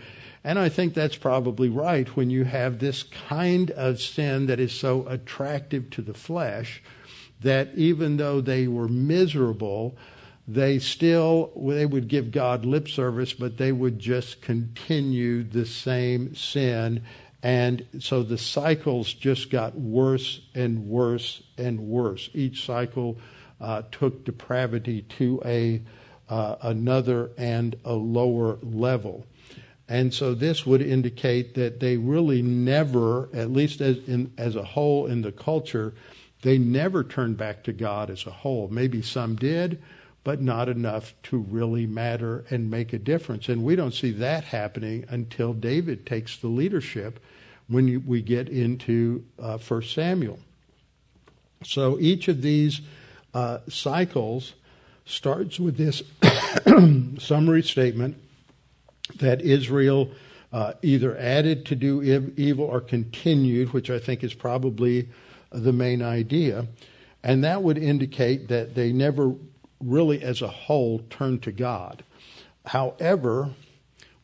And 0.45 0.59
I 0.59 0.69
think 0.69 0.95
that's 0.95 1.17
probably 1.17 1.69
right 1.69 2.09
when 2.17 2.31
you 2.31 2.45
have 2.45 2.79
this 2.79 3.03
kind 3.03 3.71
of 3.73 4.01
sin 4.01 4.47
that 4.47 4.61
is 4.61 4.73
so 4.73 5.07
attractive 5.09 5.91
to 5.91 6.03
the 6.03 6.15
flesh 6.15 6.83
that 7.43 7.75
even 7.75 8.17
though 8.17 8.41
they 8.41 8.67
were 8.67 8.89
miserable, 8.89 9.97
they 10.47 10.79
still 10.79 11.53
they 11.57 11.87
would 11.87 12.09
give 12.09 12.31
God 12.31 12.65
lip 12.65 12.89
service, 12.89 13.33
but 13.33 13.57
they 13.57 13.73
would 13.73 13.99
just 13.99 14.43
continue 14.43 15.43
the 15.43 15.67
same 15.67 16.35
sin 16.35 17.03
and 17.43 17.85
so 17.99 18.23
the 18.23 18.39
cycles 18.39 19.13
just 19.13 19.51
got 19.51 19.75
worse 19.75 20.43
and 20.55 20.87
worse 20.87 21.43
and 21.59 21.81
worse. 21.81 22.31
Each 22.35 22.65
cycle 22.65 23.19
uh, 23.61 23.83
took 23.91 24.25
depravity 24.25 25.03
to 25.03 25.43
a 25.45 25.83
uh, 26.29 26.57
another 26.63 27.31
and 27.37 27.75
a 27.85 27.93
lower 27.93 28.59
level. 28.63 29.27
And 29.89 30.15
so 30.15 30.35
this 30.35 30.65
would 30.65 30.81
indicate 30.81 31.55
that 31.57 31.81
they 31.81 31.97
really 31.97 32.41
never, 32.41 33.29
at 33.35 33.51
least 33.51 33.81
as, 33.83 33.99
in, 34.07 34.33
as 34.39 34.57
a 34.57 34.63
whole 34.63 35.07
in 35.07 35.21
the 35.21 35.33
culture, 35.33 35.93
they 36.43 36.59
never 36.59 37.03
turned 37.03 37.37
back 37.37 37.63
to 37.65 37.73
God 37.73 38.11
as 38.11 38.27
a 38.27 38.31
whole. 38.31 38.69
Maybe 38.69 39.01
some 39.01 39.37
did, 39.37 39.81
but 40.25 40.41
not 40.41 40.69
enough 40.69 41.15
to 41.25 41.39
really 41.39 41.87
matter 41.87 42.45
and 42.51 42.71
make 42.71 42.93
a 42.93 42.99
difference. 42.99 43.49
And 43.49 43.65
we 43.65 43.77
don't 43.77 43.95
see 43.95 44.13
that 44.13 44.45
happening 44.45 45.05
until 45.09 45.53
David 45.53 46.05
takes 46.05 46.37
the 46.37 46.49
leadership 46.49 47.21
when 47.69 48.05
we 48.07 48.23
get 48.23 48.49
into 48.49 49.25
uh, 49.39 49.59
1 49.59 49.83
Samuel. 49.83 50.39
So 51.65 51.99
each 52.01 52.29
of 52.29 52.43
these 52.43 52.81
uh, 53.35 53.59
cycles 53.69 54.55
starts 55.05 55.59
with 55.59 55.77
this 55.77 56.03
summary 57.25 57.63
statement 57.63 58.17
that 59.17 59.41
Israel 59.41 60.11
uh, 60.53 60.75
either 60.83 61.17
added 61.17 61.67
to 61.67 61.77
do 61.77 62.03
evil 62.37 62.67
or 62.67 62.81
continued, 62.81 63.73
which 63.73 63.91
I 63.91 63.99
think 63.99 64.23
is 64.23 64.35
probably 64.35 65.09
the 65.53 65.73
main 65.73 66.03
idea. 66.03 66.67
And 67.23 67.45
that 67.45 67.63
would 67.63 67.79
indicate 67.79 68.49
that 68.49 68.75
they 68.75 68.93
never 68.93 69.35
really, 69.81 70.23
as 70.23 70.43
a 70.43 70.49
whole, 70.49 71.01
turned 71.11 71.43
to 71.43 71.53
God. 71.53 72.05
However, 72.67 73.51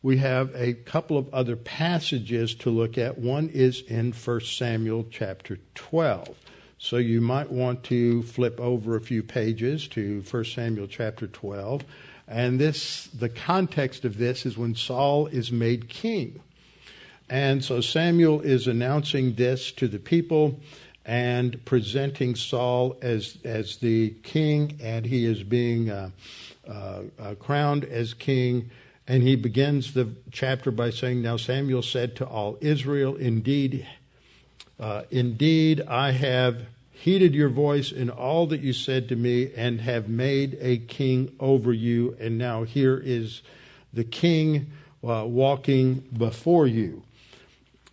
we 0.01 0.17
have 0.17 0.51
a 0.55 0.73
couple 0.73 1.17
of 1.17 1.33
other 1.33 1.55
passages 1.55 2.55
to 2.55 2.69
look 2.69 2.97
at. 2.97 3.17
One 3.17 3.49
is 3.49 3.81
in 3.81 4.13
1 4.13 4.41
Samuel 4.41 5.05
chapter 5.09 5.59
12. 5.75 6.35
So 6.77 6.95
you 6.95 7.19
might 7.19 7.51
want 7.51 7.83
to 7.85 8.23
flip 8.23 8.59
over 8.59 8.95
a 8.95 9.01
few 9.01 9.21
pages 9.21 9.87
to 9.89 10.21
1 10.21 10.45
Samuel 10.45 10.87
chapter 10.87 11.27
12. 11.27 11.83
And 12.25 12.59
this 12.59 13.07
the 13.07 13.27
context 13.27 14.05
of 14.05 14.17
this 14.17 14.45
is 14.45 14.57
when 14.57 14.75
Saul 14.75 15.27
is 15.27 15.51
made 15.51 15.89
king. 15.89 16.39
And 17.29 17.63
so 17.63 17.81
Samuel 17.81 18.41
is 18.41 18.67
announcing 18.67 19.35
this 19.35 19.71
to 19.73 19.87
the 19.87 19.99
people 19.99 20.59
and 21.09 21.65
presenting 21.65 22.35
Saul 22.35 22.95
as 23.01 23.37
as 23.43 23.77
the 23.77 24.11
king, 24.21 24.79
and 24.81 25.05
he 25.05 25.25
is 25.25 25.43
being 25.43 25.89
uh, 25.89 26.11
uh, 26.67 27.01
uh, 27.19 27.35
crowned 27.35 27.83
as 27.83 28.13
king 28.13 28.69
and 29.09 29.23
he 29.23 29.35
begins 29.35 29.95
the 29.95 30.07
chapter 30.31 30.69
by 30.69 30.91
saying, 30.91 31.23
Now 31.23 31.35
Samuel 31.35 31.81
said 31.81 32.15
to 32.17 32.27
all 32.27 32.59
Israel, 32.61 33.15
Indeed, 33.15 33.87
uh, 34.79 35.01
indeed, 35.09 35.81
I 35.81 36.11
have 36.11 36.61
heeded 36.91 37.33
your 37.33 37.49
voice 37.49 37.91
in 37.91 38.11
all 38.11 38.45
that 38.47 38.61
you 38.61 38.71
said 38.71 39.09
to 39.09 39.15
me 39.15 39.51
and 39.55 39.81
have 39.81 40.07
made 40.07 40.59
a 40.61 40.77
king 40.77 41.35
over 41.39 41.73
you. 41.73 42.15
And 42.19 42.37
now 42.37 42.63
here 42.63 43.01
is 43.03 43.41
the 43.91 44.03
king 44.03 44.69
uh, 45.03 45.25
walking 45.25 46.03
before 46.15 46.67
you. 46.67 47.01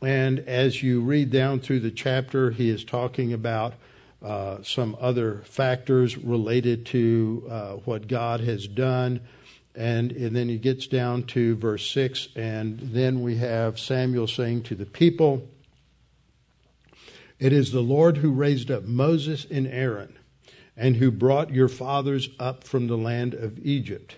And 0.02 0.40
as 0.40 0.82
you 0.82 1.00
read 1.00 1.30
down 1.30 1.60
through 1.60 1.80
the 1.80 1.90
chapter, 1.90 2.50
he 2.50 2.68
is 2.68 2.84
talking 2.84 3.32
about 3.32 3.74
uh, 4.22 4.62
some 4.62 4.96
other 5.00 5.42
factors 5.44 6.16
related 6.16 6.86
to 6.86 7.46
uh, 7.48 7.72
what 7.84 8.08
God 8.08 8.40
has 8.40 8.66
done 8.66 9.20
and, 9.76 10.10
and 10.12 10.34
then 10.34 10.48
he 10.48 10.56
gets 10.56 10.86
down 10.86 11.24
to 11.24 11.54
verse 11.56 11.88
6, 11.90 12.28
and 12.34 12.78
then 12.80 13.20
we 13.20 13.36
have 13.36 13.78
Samuel 13.78 14.26
saying 14.26 14.62
to 14.64 14.74
the 14.74 14.86
people, 14.86 15.46
It 17.38 17.52
is 17.52 17.72
the 17.72 17.82
Lord 17.82 18.18
who 18.18 18.32
raised 18.32 18.70
up 18.70 18.84
Moses 18.84 19.46
and 19.50 19.66
Aaron, 19.66 20.16
and 20.76 20.96
who 20.96 21.10
brought 21.10 21.50
your 21.50 21.68
fathers 21.68 22.30
up 22.40 22.64
from 22.64 22.86
the 22.86 22.96
land 22.96 23.34
of 23.34 23.58
Egypt. 23.58 24.16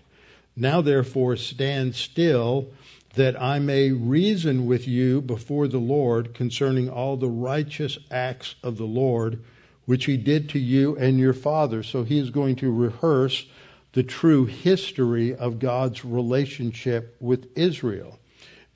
Now 0.55 0.81
therefore 0.81 1.37
stand 1.37 1.97
still, 1.97 2.69
that 3.15 3.41
I 3.41 3.59
may 3.59 3.91
reason 3.91 4.67
with 4.67 4.87
you 4.87 5.21
before 5.21 5.69
the 5.69 5.79
Lord 5.79 6.35
concerning 6.35 6.89
all 6.89 7.17
the 7.17 7.29
righteous 7.29 7.99
acts 8.11 8.55
of 8.63 8.77
the 8.77 8.85
Lord, 8.85 9.43
which 9.87 10.05
he 10.05 10.17
did 10.17 10.49
to 10.51 10.59
you 10.59 10.97
and 10.97 11.19
your 11.19 11.33
fathers. 11.33 11.89
So 11.89 12.05
he 12.05 12.19
is 12.19 12.31
going 12.31 12.57
to 12.57 12.71
rehearse 12.71 13.47
the 13.93 14.03
true 14.03 14.45
history 14.45 15.35
of 15.35 15.59
God's 15.59 16.05
relationship 16.05 17.17
with 17.21 17.49
Israel. 17.57 18.19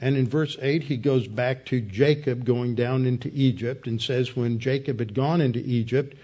And 0.00 0.16
in 0.16 0.26
verse 0.26 0.56
8, 0.60 0.84
he 0.84 0.96
goes 0.96 1.28
back 1.28 1.64
to 1.66 1.80
Jacob 1.80 2.44
going 2.44 2.74
down 2.74 3.06
into 3.06 3.30
Egypt 3.32 3.86
and 3.86 4.02
says, 4.02 4.34
When 4.34 4.58
Jacob 4.58 4.98
had 4.98 5.14
gone 5.14 5.40
into 5.40 5.60
Egypt, 5.60 6.16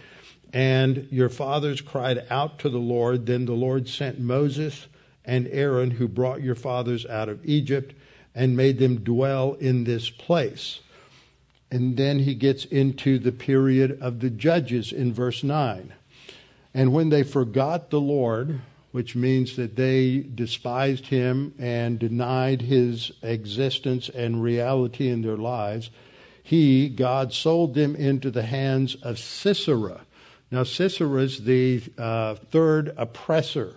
and 0.52 1.06
your 1.10 1.28
fathers 1.28 1.80
cried 1.80 2.26
out 2.30 2.58
to 2.60 2.70
the 2.70 2.78
Lord, 2.78 3.26
then 3.26 3.44
the 3.44 3.52
Lord 3.52 3.88
sent 3.88 4.18
Moses 4.18 4.88
and 5.24 5.46
Aaron, 5.48 5.92
who 5.92 6.08
brought 6.08 6.42
your 6.42 6.54
fathers 6.54 7.04
out 7.06 7.28
of 7.28 7.44
Egypt, 7.44 7.94
and 8.34 8.56
made 8.56 8.78
them 8.78 8.98
dwell 8.98 9.54
in 9.54 9.84
this 9.84 10.10
place. 10.10 10.80
And 11.70 11.96
then 11.96 12.20
he 12.20 12.34
gets 12.34 12.64
into 12.64 13.18
the 13.18 13.32
period 13.32 13.98
of 14.00 14.20
the 14.20 14.30
judges 14.30 14.92
in 14.92 15.12
verse 15.12 15.42
9. 15.44 15.92
And 16.72 16.92
when 16.92 17.10
they 17.10 17.22
forgot 17.22 17.90
the 17.90 18.00
Lord, 18.00 18.60
which 18.92 19.14
means 19.14 19.56
that 19.56 19.76
they 19.76 20.18
despised 20.34 21.06
him 21.06 21.54
and 21.58 21.98
denied 21.98 22.62
his 22.62 23.12
existence 23.22 24.08
and 24.08 24.42
reality 24.42 25.08
in 25.08 25.22
their 25.22 25.36
lives, 25.36 25.90
he, 26.42 26.88
God, 26.88 27.32
sold 27.34 27.74
them 27.74 27.94
into 27.94 28.30
the 28.30 28.44
hands 28.44 28.94
of 29.02 29.18
Sisera. 29.18 30.00
Now, 30.50 30.62
Sisera 30.62 31.22
is 31.22 31.44
the 31.44 31.82
uh, 31.98 32.36
third 32.36 32.94
oppressor. 32.96 33.76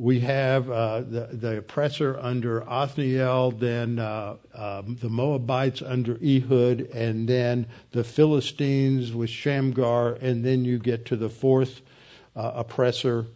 We 0.00 0.20
have 0.20 0.70
uh, 0.70 1.00
the, 1.00 1.28
the, 1.32 1.58
oppressor 1.58 2.16
under 2.20 2.62
Othniel, 2.68 3.50
then 3.50 3.98
uh, 3.98 4.36
um, 4.54 4.96
the 5.00 5.08
Moabites 5.08 5.82
under 5.82 6.16
Ehud, 6.24 6.88
and 6.94 7.28
then 7.28 7.66
the 7.90 8.04
Philistines 8.04 9.12
with 9.12 9.28
Shamgar, 9.28 10.12
and 10.20 10.44
then 10.44 10.64
you 10.64 10.78
get 10.78 11.04
to 11.06 11.16
the 11.16 11.28
fourth 11.28 11.80
uh, 12.36 12.52
oppressor, 12.54 13.26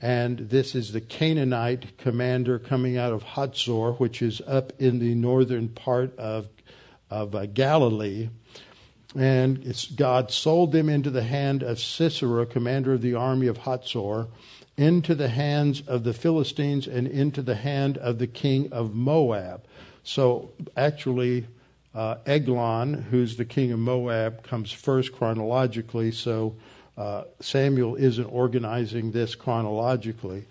and 0.00 0.38
this 0.38 0.74
is 0.74 0.92
the 0.92 1.02
Canaanite 1.02 1.98
commander 1.98 2.58
coming 2.58 2.96
out 2.96 3.12
of 3.12 3.22
Hatzor, 3.24 4.00
which 4.00 4.22
is 4.22 4.40
up 4.46 4.72
in 4.78 5.00
the 5.00 5.14
northern 5.14 5.68
part 5.68 6.18
of, 6.18 6.48
of 7.10 7.34
uh, 7.34 7.44
Galilee. 7.44 8.30
and 9.14 9.74
God 9.94 10.30
sold 10.30 10.72
them 10.72 10.88
into 10.88 11.10
the 11.10 11.24
hand 11.24 11.62
of 11.62 11.78
Sisera, 11.78 12.46
commander 12.46 12.94
of 12.94 13.02
the 13.02 13.14
army 13.14 13.46
of 13.46 13.58
Hatzor, 13.58 14.28
into 14.78 15.12
the 15.14 15.28
hands 15.28 15.82
of 15.86 16.04
the 16.04 16.14
Philistines 16.14 16.86
and 16.86 17.08
into 17.08 17.42
the 17.42 17.56
hand 17.56 17.98
of 17.98 18.18
the 18.18 18.28
king 18.28 18.72
of 18.72 18.94
Moab. 18.94 19.64
So 20.04 20.52
actually, 20.76 21.46
uh, 21.94 22.18
Eglon, 22.24 22.94
who's 23.10 23.36
the 23.36 23.44
king 23.44 23.72
of 23.72 23.80
Moab, 23.80 24.44
comes 24.44 24.70
first 24.70 25.12
chronologically. 25.12 26.12
So 26.12 26.54
uh, 26.96 27.24
Samuel 27.40 27.96
isn't 27.96 28.26
organizing 28.26 29.10
this 29.10 29.34
chronologically 29.34 30.46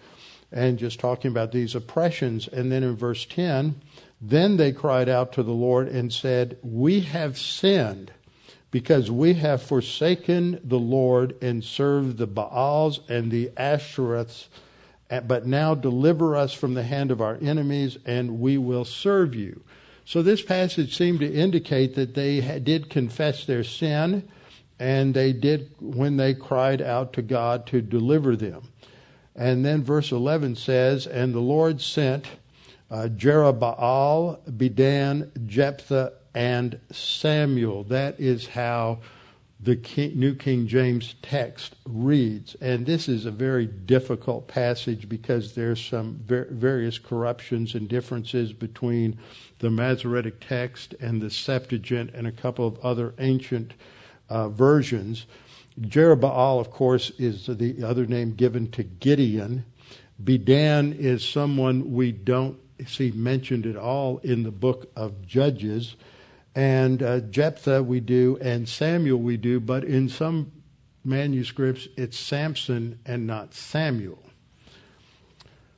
and 0.52 0.78
just 0.78 1.00
talking 1.00 1.32
about 1.32 1.54
these 1.54 1.74
oppressions. 1.74 2.50
And 2.50 2.70
then 2.70 2.84
in 2.84 2.98
verse 2.98 3.26
10, 3.26 3.82
then 4.20 4.58
they 4.58 4.74
cried 4.74 5.08
out 5.08 5.32
to 5.34 5.44
the 5.44 5.52
Lord 5.52 5.88
and 5.88 6.12
said, 6.12 6.58
We 6.62 7.00
have 7.02 7.38
sinned 7.38 8.12
because 8.72 9.10
we 9.10 9.36
have 9.36 9.62
forsaken 9.62 10.60
the 10.64 10.80
Lord 10.80 11.36
and 11.42 11.64
served 11.64 12.18
the 12.18 12.28
Baals 12.28 13.00
and 13.08 13.32
the 13.32 13.48
Ashtoreths, 13.58 14.48
but 15.26 15.46
now 15.46 15.74
deliver 15.74 16.36
us 16.36 16.54
from 16.54 16.74
the 16.74 16.84
hand 16.84 17.12
of 17.12 17.22
our 17.22 17.38
enemies, 17.42 17.98
and 18.06 18.40
we 18.40 18.58
will 18.58 18.86
serve 18.86 19.34
you. 19.34 19.64
So 20.04 20.22
this 20.22 20.42
passage 20.42 20.98
seemed 20.98 21.20
to 21.22 21.34
indicate 21.34 21.96
that 21.96 22.14
they 22.14 22.60
did 22.60 22.90
confess 22.90 23.46
their 23.46 23.64
sin, 23.64 24.28
and 24.80 25.14
they 25.14 25.34
did 25.34 25.72
when 25.80 26.18
they 26.18 26.34
cried 26.34 26.82
out 26.82 27.14
to 27.14 27.22
God 27.22 27.66
to 27.68 27.82
deliver 27.82 28.36
them. 28.36 28.70
And 29.36 29.64
then 29.64 29.84
verse 29.84 30.12
11 30.12 30.56
says, 30.56 31.08
And 31.08 31.34
the 31.34 31.40
Lord 31.40 31.80
sent 31.80 32.26
uh, 32.90 33.10
Jerubbaal, 33.16 34.40
Bedan, 34.58 35.32
Jephthah, 35.46 36.14
and 36.38 36.80
Samuel. 36.92 37.84
That 37.86 38.20
is 38.20 38.50
how 38.50 39.00
the 39.60 39.76
King, 39.76 40.20
New 40.20 40.36
King 40.36 40.68
James 40.68 41.16
text 41.24 41.74
reads. 41.84 42.54
And 42.62 42.86
this 42.86 43.10
is 43.10 43.26
a 43.26 43.32
very 43.32 43.66
difficult 43.66 44.48
passage 44.48 45.10
because 45.10 45.56
there's 45.56 45.84
some 45.84 46.20
ver- 46.28 46.48
various 46.52 47.00
corruptions 47.00 47.74
and 47.74 47.90
differences 47.90 48.54
between 48.54 49.18
the 49.58 49.72
Masoretic 49.72 50.40
text 50.40 50.94
and 51.00 51.24
the 51.24 51.32
Septuagint 51.32 52.12
and 52.14 52.28
a 52.28 52.32
couple 52.32 52.68
of 52.68 52.78
other 52.86 53.16
ancient 53.18 53.74
uh, 54.30 54.48
versions. 54.48 55.26
Jerubbaal, 55.82 56.60
of 56.62 56.70
course, 56.70 57.10
is 57.18 57.48
the 57.48 57.84
other 57.84 58.06
name 58.06 58.36
given 58.36 58.70
to 58.74 58.84
Gideon. 58.84 59.66
Bedan 60.24 60.94
is 60.94 61.28
someone 61.28 61.94
we 61.94 62.12
don't 62.12 62.60
see 62.86 63.10
mentioned 63.10 63.66
at 63.66 63.76
all 63.76 64.20
in 64.20 64.44
the 64.44 64.52
book 64.52 64.92
of 64.96 65.26
Judges. 65.26 65.96
And 66.58 67.04
uh, 67.04 67.20
Jephthah 67.20 67.84
we 67.84 68.00
do, 68.00 68.40
and 68.42 68.68
Samuel 68.68 69.20
we 69.20 69.38
do, 69.38 69.60
but 69.60 69.84
in 69.84 70.10
some 70.10 70.52
manuscripts 71.06 71.88
it's 71.96 72.18
Samson 72.18 72.98
and 73.06 73.28
not 73.28 73.54
Samuel. 73.54 74.24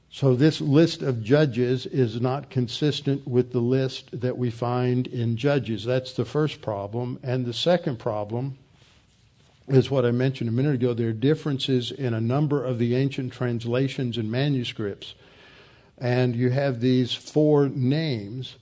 So 0.09 0.36
this 0.36 0.61
list 0.61 1.01
of 1.01 1.21
judges 1.21 1.86
is 1.86 2.21
not 2.21 2.49
consistent 2.49 3.27
with 3.27 3.51
the 3.51 3.59
list 3.59 4.21
that 4.21 4.38
we 4.38 4.49
find 4.49 5.05
in 5.07 5.36
Judges. 5.36 5.84
That's 5.84 6.13
the 6.13 6.23
first 6.23 6.61
problem. 6.61 7.19
And 7.23 7.45
the 7.45 7.53
second 7.53 7.99
problem 7.99 8.57
is 9.67 9.91
what 9.91 10.05
I 10.05 10.11
mentioned 10.11 10.49
a 10.49 10.53
minute 10.53 10.75
ago. 10.75 10.93
There 10.93 11.09
are 11.09 11.13
differences 11.13 11.91
in 11.91 12.13
a 12.13 12.21
number 12.21 12.63
of 12.63 12.80
the 12.80 12.95
ancient 12.95 13.34
translations 13.34 14.17
and 14.17 14.32
manuscripts. 14.32 15.13
And 15.97 16.38
you 16.38 16.51
have 16.51 16.80
these 16.80 17.13
four 17.13 17.67
names 17.67 18.55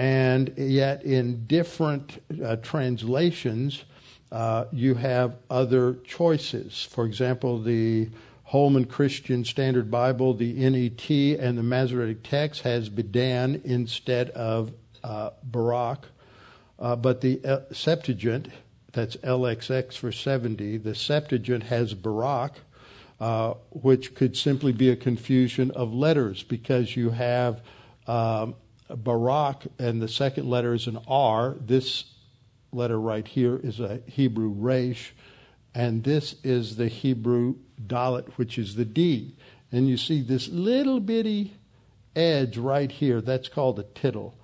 and 0.00 0.54
yet 0.56 1.04
in 1.04 1.44
different 1.46 2.22
uh, 2.42 2.56
translations, 2.56 3.84
uh, 4.32 4.64
you 4.72 4.94
have 4.94 5.36
other 5.50 5.98
choices. 6.06 6.88
For 6.90 7.04
example, 7.04 7.60
the 7.60 8.08
Holman 8.44 8.86
Christian 8.86 9.44
Standard 9.44 9.90
Bible, 9.90 10.32
the 10.32 10.54
NET, 10.54 11.10
and 11.38 11.58
the 11.58 11.62
Masoretic 11.62 12.22
Text 12.22 12.62
has 12.62 12.88
Bedan 12.88 13.60
instead 13.62 14.30
of 14.30 14.72
uh, 15.04 15.32
Barak. 15.42 16.06
Uh, 16.78 16.96
but 16.96 17.20
the 17.20 17.38
uh, 17.44 17.60
Septuagint, 17.70 18.48
that's 18.92 19.16
LXX 19.16 19.98
for 19.98 20.12
70, 20.12 20.78
the 20.78 20.94
Septuagint 20.94 21.64
has 21.64 21.92
Barak, 21.92 22.54
uh, 23.20 23.52
which 23.68 24.14
could 24.14 24.34
simply 24.34 24.72
be 24.72 24.88
a 24.88 24.96
confusion 24.96 25.70
of 25.72 25.92
letters 25.92 26.42
because 26.42 26.96
you 26.96 27.10
have 27.10 27.60
um, 28.06 28.54
Barak, 28.96 29.64
and 29.78 30.00
the 30.00 30.08
second 30.08 30.48
letter 30.48 30.74
is 30.74 30.86
an 30.86 30.98
R. 31.06 31.56
This 31.60 32.04
letter 32.72 33.00
right 33.00 33.26
here 33.26 33.56
is 33.62 33.80
a 33.80 34.00
Hebrew 34.06 34.48
Resh, 34.48 35.12
and 35.74 36.04
this 36.04 36.36
is 36.42 36.76
the 36.76 36.88
Hebrew 36.88 37.56
Dalet, 37.84 38.28
which 38.36 38.58
is 38.58 38.76
the 38.76 38.84
D. 38.84 39.34
And 39.72 39.88
you 39.88 39.96
see 39.96 40.20
this 40.20 40.48
little 40.48 41.00
bitty 41.00 41.54
edge 42.16 42.58
right 42.58 42.90
here, 42.90 43.20
that's 43.20 43.48
called 43.48 43.78
a 43.78 43.84
tittle. 43.84 44.34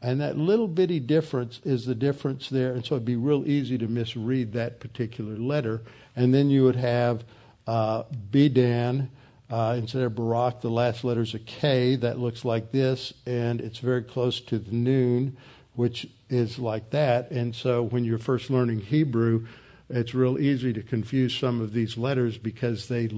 And 0.00 0.20
that 0.20 0.38
little 0.38 0.68
bitty 0.68 1.00
difference 1.00 1.60
is 1.64 1.86
the 1.86 1.94
difference 1.94 2.48
there. 2.48 2.72
And 2.72 2.84
so 2.84 2.94
it'd 2.94 3.04
be 3.04 3.16
real 3.16 3.46
easy 3.48 3.78
to 3.78 3.88
misread 3.88 4.52
that 4.52 4.78
particular 4.78 5.36
letter. 5.36 5.82
And 6.14 6.32
then 6.32 6.50
you 6.50 6.64
would 6.64 6.76
have 6.76 7.24
uh, 7.66 8.04
Bedan, 8.30 9.10
uh, 9.48 9.76
instead 9.78 10.02
of 10.02 10.14
Barak, 10.14 10.60
the 10.60 10.70
last 10.70 11.04
letter 11.04 11.22
is 11.22 11.34
a 11.34 11.38
K 11.38 11.96
that 11.96 12.18
looks 12.18 12.44
like 12.44 12.72
this, 12.72 13.12
and 13.26 13.60
it's 13.60 13.78
very 13.78 14.02
close 14.02 14.40
to 14.40 14.58
the 14.58 14.72
noon, 14.72 15.36
which 15.74 16.08
is 16.28 16.58
like 16.58 16.90
that. 16.90 17.30
And 17.30 17.54
so 17.54 17.82
when 17.82 18.04
you're 18.04 18.18
first 18.18 18.50
learning 18.50 18.80
Hebrew, 18.80 19.46
it's 19.88 20.14
real 20.14 20.38
easy 20.38 20.72
to 20.72 20.82
confuse 20.82 21.36
some 21.36 21.60
of 21.60 21.72
these 21.72 21.96
letters 21.96 22.38
because 22.38 22.88
they 22.88 23.08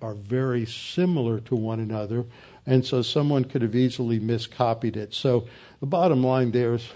are 0.00 0.14
very 0.14 0.64
similar 0.64 1.40
to 1.40 1.56
one 1.56 1.80
another. 1.80 2.26
And 2.64 2.86
so 2.86 3.02
someone 3.02 3.44
could 3.44 3.62
have 3.62 3.74
easily 3.74 4.20
miscopied 4.20 4.96
it. 4.96 5.14
So 5.14 5.48
the 5.80 5.86
bottom 5.86 6.22
line 6.22 6.52
there 6.52 6.74
is 6.74 6.88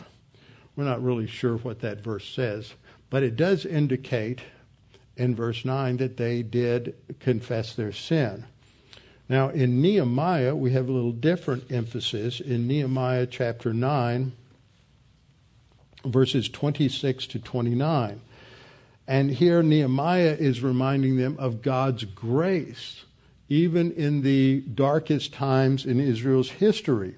we're 0.77 0.85
not 0.85 1.03
really 1.03 1.27
sure 1.27 1.57
what 1.57 1.81
that 1.81 2.05
verse 2.05 2.29
says, 2.29 2.75
but 3.11 3.23
it 3.23 3.35
does 3.35 3.65
indicate 3.65 4.43
in 5.17 5.35
verse 5.35 5.65
9 5.65 5.97
that 5.97 6.19
they 6.19 6.43
did 6.43 6.95
confess 7.19 7.75
their 7.75 7.93
sin. 7.93 8.45
Now, 9.29 9.49
in 9.49 9.83
Nehemiah, 9.83 10.55
we 10.55 10.73
have 10.73 10.89
a 10.89 10.93
little 10.93 11.13
different 11.13 11.73
emphasis. 11.73 12.41
In 12.41 12.69
Nehemiah 12.69 13.27
chapter 13.27 13.75
9, 13.75 14.33
verses 16.05 16.49
26 16.49 17.27
to 17.29 17.39
29. 17.41 18.21
And 19.09 19.31
here 19.31 19.63
Nehemiah 19.63 20.37
is 20.39 20.63
reminding 20.63 21.17
them 21.17 21.37
of 21.39 21.63
God's 21.63 22.05
grace, 22.05 23.05
even 23.49 23.93
in 23.93 24.23
the 24.23 24.61
darkest 24.61 25.33
times 25.33 25.85
in 25.85 26.01
Israel's 26.01 26.51
history. 26.51 27.17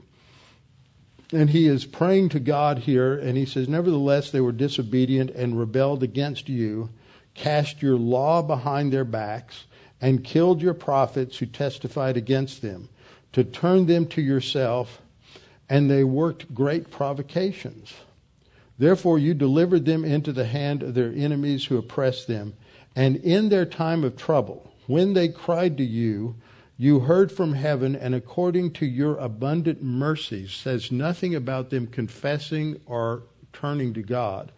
And 1.31 1.51
he 1.51 1.67
is 1.67 1.85
praying 1.85 2.31
to 2.31 2.41
God 2.41 2.81
here, 2.81 3.19
and 3.19 3.37
he 3.37 3.45
says, 3.45 3.69
Nevertheless, 3.69 4.31
they 4.31 4.41
were 4.41 4.53
disobedient 4.53 5.31
and 5.31 5.59
rebelled 5.59 6.03
against 6.03 6.49
you, 6.49 6.89
cast 7.35 7.83
your 7.83 7.97
law 7.97 8.41
behind 8.41 8.93
their 8.93 9.05
backs 9.05 9.65
and 10.01 10.25
killed 10.25 10.63
your 10.63 10.75
prophets 10.75 11.39
who 11.39 11.47
testified 11.47 12.17
against 12.17 12.63
them, 12.63 12.89
to 13.33 13.45
turn 13.45 13.87
them 13.87 14.07
to 14.07 14.23
yourself, 14.23 15.01
and 15.69 15.91
they 15.91 16.05
worked 16.05 16.55
great 16.55 16.91
provocations. 16.91 17.95
Therefore, 18.79 19.19
you 19.19 19.35
delivered 19.35 19.85
them 19.85 20.05
into 20.05 20.33
the 20.33 20.47
hand 20.47 20.83
of 20.83 20.95
their 20.95 21.13
enemies 21.13 21.65
who 21.65 21.77
oppressed 21.77 22.29
them, 22.29 22.55
and 22.95 23.17
in 23.17 23.49
their 23.49 23.67
time 23.67 24.05
of 24.05 24.17
trouble, 24.17 24.73
when 24.87 25.15
they 25.15 25.29
cried 25.29 25.77
to 25.77 25.85
you, 25.85 26.37
you 26.77 27.01
heard 27.01 27.33
from 27.33 27.55
heaven, 27.55 27.97
and 27.97 28.15
according 28.15 28.73
to 28.75 28.87
your 28.87 29.17
abundant 29.17 29.83
mercies, 29.83 30.53
says 30.53 30.93
nothing 30.93 31.35
about 31.35 31.71
them 31.71 31.89
confessing 31.89 32.81
or 32.87 33.25
turning 33.53 33.93
to 33.95 34.03
God 34.03 34.53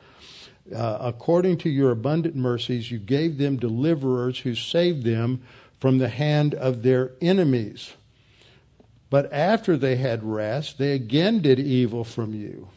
uh, 0.75 0.99
according 1.01 1.59
to 1.59 1.71
your 1.71 1.91
abundant 1.91 2.37
mercies, 2.37 2.91
you 2.91 2.99
gave 2.99 3.39
them 3.39 3.57
deliverers 3.57 4.41
who 4.41 4.55
saved 4.55 5.05
them 5.05 5.43
from 5.79 5.99
the 5.99 6.09
hand 6.09 6.55
of 6.55 6.83
their 6.83 7.13
enemies. 7.21 7.95
But 9.09 9.33
after 9.33 9.77
they 9.77 9.97
had 9.97 10.23
rest, 10.23 10.79
they 10.79 10.93
again 10.93 11.41
did 11.41 11.59
evil 11.59 12.05
from 12.05 12.35
you. 12.35 12.69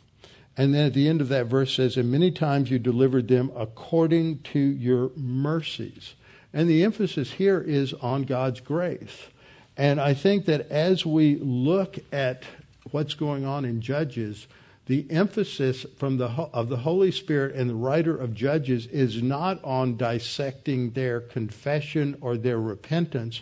And 0.56 0.74
then 0.74 0.88
at 0.88 0.94
the 0.94 1.08
end 1.08 1.22
of 1.22 1.30
that 1.30 1.48
verse 1.48 1.76
says, 1.76 1.98
And 1.98 2.12
many 2.12 2.32
times 2.32 2.70
you 2.70 2.80
delivered 2.80 3.28
them 3.28 3.52
according 3.56 4.40
to 4.40 4.60
your 4.60 5.12
mercies. 5.16 6.16
And 6.54 6.70
the 6.70 6.84
emphasis 6.84 7.34
here 7.34 7.60
is 7.60 7.94
on 7.96 8.24
God's 8.24 8.60
grace. 8.60 9.28
And 9.76 10.00
I 10.00 10.14
think 10.14 10.46
that 10.46 10.70
as 10.70 11.06
we 11.06 11.36
look 11.38 11.98
at 12.12 12.44
what's 12.92 13.16
going 13.16 13.46
on 13.46 13.66
in 13.66 13.82
Judges, 13.82 14.48
the 14.86 15.10
emphasis 15.10 15.86
from 15.98 16.18
the 16.18 16.28
of 16.28 16.70
the 16.70 16.78
Holy 16.78 17.12
Spirit 17.12 17.56
and 17.56 17.70
the 17.70 17.76
writer 17.76 18.16
of 18.18 18.34
Judges 18.34 18.88
is 18.88 19.24
not 19.24 19.64
on 19.64 19.96
dissecting 19.96 20.92
their 20.92 21.22
confession 21.22 22.18
or 22.20 22.36
their 22.36 22.60
repentance, 22.60 23.42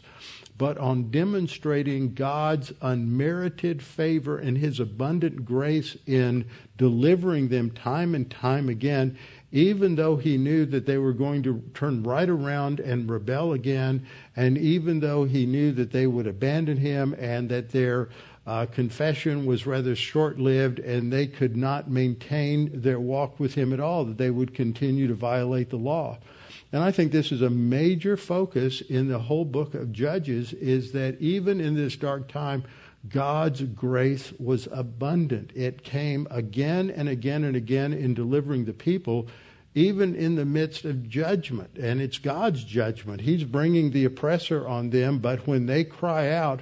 but 0.57 0.77
on 0.77 1.09
demonstrating 1.09 2.13
God's 2.13 2.71
unmerited 2.81 3.81
favor 3.81 4.37
and 4.37 4.57
his 4.57 4.79
abundant 4.79 5.43
grace 5.43 5.97
in 6.05 6.45
delivering 6.77 7.47
them 7.47 7.71
time 7.71 8.13
and 8.13 8.29
time 8.29 8.69
again 8.69 9.17
even 9.51 9.95
though 9.95 10.15
he 10.15 10.37
knew 10.37 10.65
that 10.65 10.85
they 10.85 10.97
were 10.97 11.13
going 11.13 11.43
to 11.43 11.61
turn 11.73 12.03
right 12.03 12.29
around 12.29 12.79
and 12.79 13.09
rebel 13.09 13.53
again, 13.53 14.05
and 14.35 14.57
even 14.57 14.99
though 14.99 15.25
he 15.25 15.45
knew 15.45 15.71
that 15.73 15.91
they 15.91 16.07
would 16.07 16.27
abandon 16.27 16.77
him 16.77 17.13
and 17.19 17.49
that 17.49 17.69
their 17.69 18.09
uh, 18.45 18.65
confession 18.65 19.45
was 19.45 19.67
rather 19.67 19.95
short 19.95 20.39
lived 20.39 20.79
and 20.79 21.13
they 21.13 21.27
could 21.27 21.55
not 21.55 21.89
maintain 21.89 22.81
their 22.81 22.99
walk 22.99 23.39
with 23.39 23.53
him 23.53 23.71
at 23.71 23.79
all, 23.79 24.05
that 24.05 24.17
they 24.17 24.31
would 24.31 24.53
continue 24.53 25.07
to 25.07 25.13
violate 25.13 25.69
the 25.69 25.77
law. 25.77 26.17
And 26.73 26.81
I 26.83 26.91
think 26.91 27.11
this 27.11 27.31
is 27.31 27.41
a 27.41 27.49
major 27.49 28.17
focus 28.17 28.81
in 28.81 29.09
the 29.09 29.19
whole 29.19 29.45
book 29.45 29.73
of 29.73 29.91
Judges 29.91 30.53
is 30.53 30.93
that 30.93 31.19
even 31.19 31.59
in 31.59 31.75
this 31.75 31.95
dark 31.95 32.29
time, 32.29 32.63
God's 33.07 33.61
grace 33.63 34.31
was 34.39 34.67
abundant. 34.71 35.51
It 35.55 35.83
came 35.83 36.27
again 36.31 36.89
and 36.89 37.09
again 37.09 37.43
and 37.43 37.55
again 37.55 37.93
in 37.93 38.13
delivering 38.13 38.65
the 38.65 38.73
people, 38.73 39.27
even 39.73 40.15
in 40.15 40.35
the 40.35 40.45
midst 40.45 40.85
of 40.85 41.09
judgment. 41.09 41.77
And 41.77 41.99
it's 41.99 42.19
God's 42.19 42.63
judgment. 42.63 43.21
He's 43.21 43.43
bringing 43.43 43.91
the 43.91 44.05
oppressor 44.05 44.67
on 44.67 44.91
them, 44.91 45.19
but 45.19 45.47
when 45.47 45.65
they 45.65 45.83
cry 45.83 46.31
out, 46.31 46.61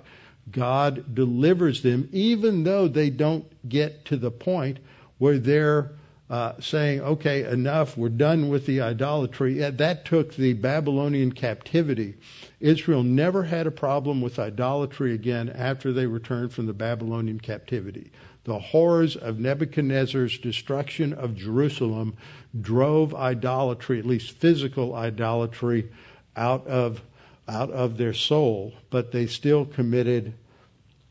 God 0.52 1.16
delivers 1.16 1.82
them, 1.82 2.10
even 2.12 2.64
though 2.64 2.88
they 2.88 3.10
don't 3.10 3.46
get 3.68 4.06
to 4.06 4.18
the 4.18 4.32
point 4.32 4.80
where 5.18 5.38
they're 5.38 5.92
uh, 6.30 6.54
saying, 6.60 7.02
okay, 7.02 7.44
enough, 7.44 7.98
we're 7.98 8.10
done 8.10 8.50
with 8.50 8.68
the 8.68 8.80
idolatry. 8.80 9.56
That 9.56 10.06
took 10.06 10.36
the 10.36 10.54
Babylonian 10.54 11.32
captivity. 11.32 12.16
Israel 12.60 13.02
never 13.02 13.44
had 13.44 13.66
a 13.66 13.72
problem 13.72 14.22
with 14.22 14.38
idolatry 14.38 15.14
again 15.14 15.50
after 15.50 15.92
they 15.92 16.06
returned 16.06 16.54
from 16.54 16.68
the 16.68 16.74
Babylonian 16.74 17.40
captivity. 17.40 18.12
The 18.44 18.60
horrors 18.60 19.16
of 19.16 19.40
Nebuchadnezzar's 19.40 20.38
destruction 20.38 21.14
of 21.14 21.36
Jerusalem 21.36 22.16
drove 22.60 23.14
idolatry, 23.14 24.00
at 24.00 24.06
least 24.06 24.32
physical 24.32 24.96
idolatry, 24.96 25.90
out 26.36 26.66
of 26.68 27.02
out 27.50 27.72
of 27.72 27.98
their 27.98 28.14
soul, 28.14 28.74
but 28.90 29.12
they 29.12 29.26
still 29.26 29.66
committed 29.66 30.34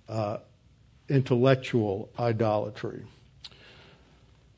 uh, 0.09 0.39
intellectual 1.09 2.09
idolatry. 2.19 3.03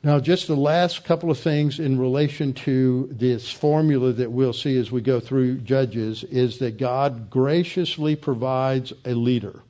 Now, 0.02 0.18
just 0.18 0.46
the 0.46 0.56
last 0.56 1.04
couple 1.04 1.30
of 1.30 1.38
things 1.38 1.78
in 1.78 1.98
relation 1.98 2.54
to 2.54 3.08
this 3.12 3.50
formula 3.50 4.12
that 4.12 4.32
we'll 4.32 4.54
see 4.54 4.78
as 4.78 4.90
we 4.90 5.02
go 5.02 5.20
through 5.20 5.58
Judges 5.58 6.24
is 6.24 6.58
that 6.58 6.78
God 6.78 7.28
graciously 7.28 8.16
provides 8.16 8.92
a 9.04 9.12
leader. 9.12 9.60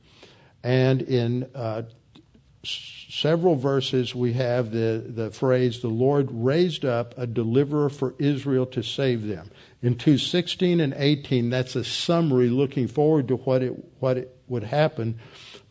And 0.63 1.03
in 1.03 1.51
uh, 1.55 1.83
several 2.63 3.57
verses, 3.57 4.15
we 4.15 4.35
have 4.35 4.71
the, 4.71 5.05
the 5.07 5.31
phrase, 5.31 5.81
the 5.81 5.89
Lord 5.89 6.29
raised 6.31 6.85
up 6.85 7.15
a 7.17 7.27
deliverer 7.27 7.89
for 7.89 8.15
Israel 8.19 8.67
to 8.67 8.83
save 8.83 9.27
them. 9.27 9.51
In 9.83 9.97
216 9.97 10.81
and 10.81 10.95
18, 10.97 11.51
that's 11.51 11.75
a 11.75 11.85
summary 11.85 12.51
looking 12.51 12.87
forward 12.87 13.29
to 13.29 13.37
what 13.37 13.63
it, 13.63 13.73
what 13.99 14.19
it 14.19 14.37
would 14.47 14.65
happen. 14.65 15.19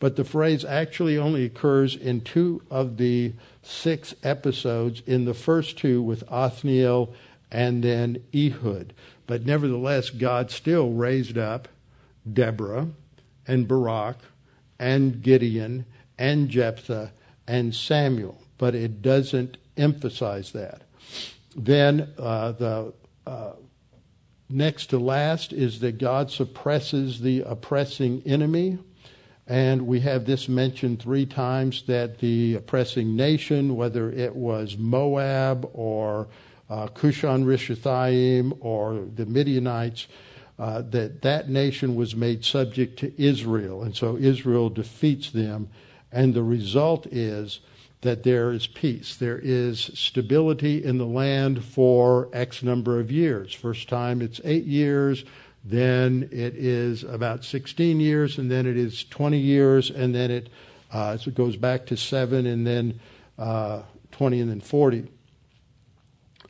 But 0.00 0.16
the 0.16 0.24
phrase 0.24 0.64
actually 0.64 1.16
only 1.16 1.44
occurs 1.44 1.94
in 1.94 2.22
two 2.22 2.62
of 2.70 2.96
the 2.96 3.34
six 3.62 4.14
episodes, 4.22 5.02
in 5.06 5.26
the 5.26 5.34
first 5.34 5.78
two 5.78 6.02
with 6.02 6.24
Othniel 6.28 7.14
and 7.52 7.84
then 7.84 8.22
Ehud. 8.34 8.94
But 9.26 9.46
nevertheless, 9.46 10.10
God 10.10 10.50
still 10.50 10.90
raised 10.90 11.38
up 11.38 11.68
Deborah 12.30 12.88
and 13.46 13.68
Barak 13.68 14.16
and 14.78 15.22
Gideon 15.22 15.84
and 16.20 16.50
Jephthah 16.50 17.12
and 17.48 17.74
Samuel. 17.74 18.40
But 18.58 18.76
it 18.76 19.02
doesn't 19.02 19.56
emphasize 19.76 20.52
that. 20.52 20.82
Then 21.56 22.12
uh, 22.18 22.52
the 22.52 22.92
uh, 23.26 23.52
next 24.48 24.86
to 24.86 24.98
last 24.98 25.52
is 25.52 25.80
that 25.80 25.98
God 25.98 26.30
suppresses 26.30 27.20
the 27.20 27.40
oppressing 27.42 28.22
enemy. 28.26 28.78
And 29.46 29.86
we 29.86 30.00
have 30.00 30.26
this 30.26 30.48
mentioned 30.48 31.00
three 31.00 31.26
times 31.26 31.82
that 31.86 32.18
the 32.18 32.56
oppressing 32.56 33.16
nation, 33.16 33.74
whether 33.74 34.10
it 34.10 34.36
was 34.36 34.76
Moab 34.76 35.68
or 35.72 36.28
uh, 36.68 36.86
Cushan 36.88 37.44
Rishathaim 37.44 38.56
or 38.60 39.06
the 39.12 39.26
Midianites, 39.26 40.06
uh, 40.58 40.82
that 40.82 41.22
that 41.22 41.48
nation 41.48 41.96
was 41.96 42.14
made 42.14 42.44
subject 42.44 42.98
to 43.00 43.20
Israel. 43.20 43.82
And 43.82 43.96
so 43.96 44.16
Israel 44.16 44.68
defeats 44.68 45.30
them. 45.30 45.70
And 46.12 46.34
the 46.34 46.42
result 46.42 47.06
is 47.06 47.60
that 48.00 48.22
there 48.22 48.50
is 48.52 48.66
peace. 48.66 49.14
There 49.16 49.38
is 49.38 49.90
stability 49.94 50.82
in 50.82 50.98
the 50.98 51.06
land 51.06 51.64
for 51.64 52.28
X 52.32 52.62
number 52.62 52.98
of 52.98 53.12
years. 53.12 53.52
First 53.52 53.88
time 53.88 54.22
it's 54.22 54.40
eight 54.44 54.64
years 54.64 55.24
then 55.64 56.28
it 56.32 56.56
is 56.56 57.04
about 57.04 57.44
16 57.44 58.00
years, 58.00 58.38
and 58.38 58.50
then 58.50 58.66
it 58.66 58.76
is 58.76 59.04
20 59.04 59.38
years, 59.38 59.90
and 59.90 60.14
then 60.14 60.30
it, 60.30 60.48
uh, 60.92 61.16
so 61.16 61.28
it 61.28 61.34
goes 61.34 61.56
back 61.56 61.86
to 61.86 61.96
seven, 61.96 62.46
and 62.46 62.66
then 62.66 63.00
uh, 63.38 63.82
20, 64.12 64.40
and 64.40 64.50
then 64.50 64.60
40 64.60 65.08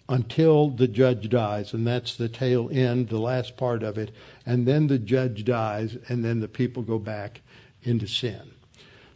until 0.08 0.70
the 0.70 0.88
judge 0.88 1.28
dies, 1.28 1.72
and 1.72 1.86
that's 1.86 2.16
the 2.16 2.28
tail 2.28 2.68
end, 2.72 3.10
the 3.10 3.20
last 3.20 3.56
part 3.56 3.84
of 3.84 3.96
it. 3.96 4.10
And 4.44 4.66
then 4.66 4.88
the 4.88 4.98
judge 4.98 5.44
dies, 5.44 5.96
and 6.08 6.24
then 6.24 6.40
the 6.40 6.48
people 6.48 6.82
go 6.82 6.98
back 6.98 7.42
into 7.84 8.08
sin. 8.08 8.50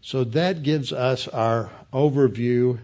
So 0.04 0.22
that 0.22 0.62
gives 0.62 0.92
us 0.92 1.28
our 1.28 1.70
overview 1.90 2.78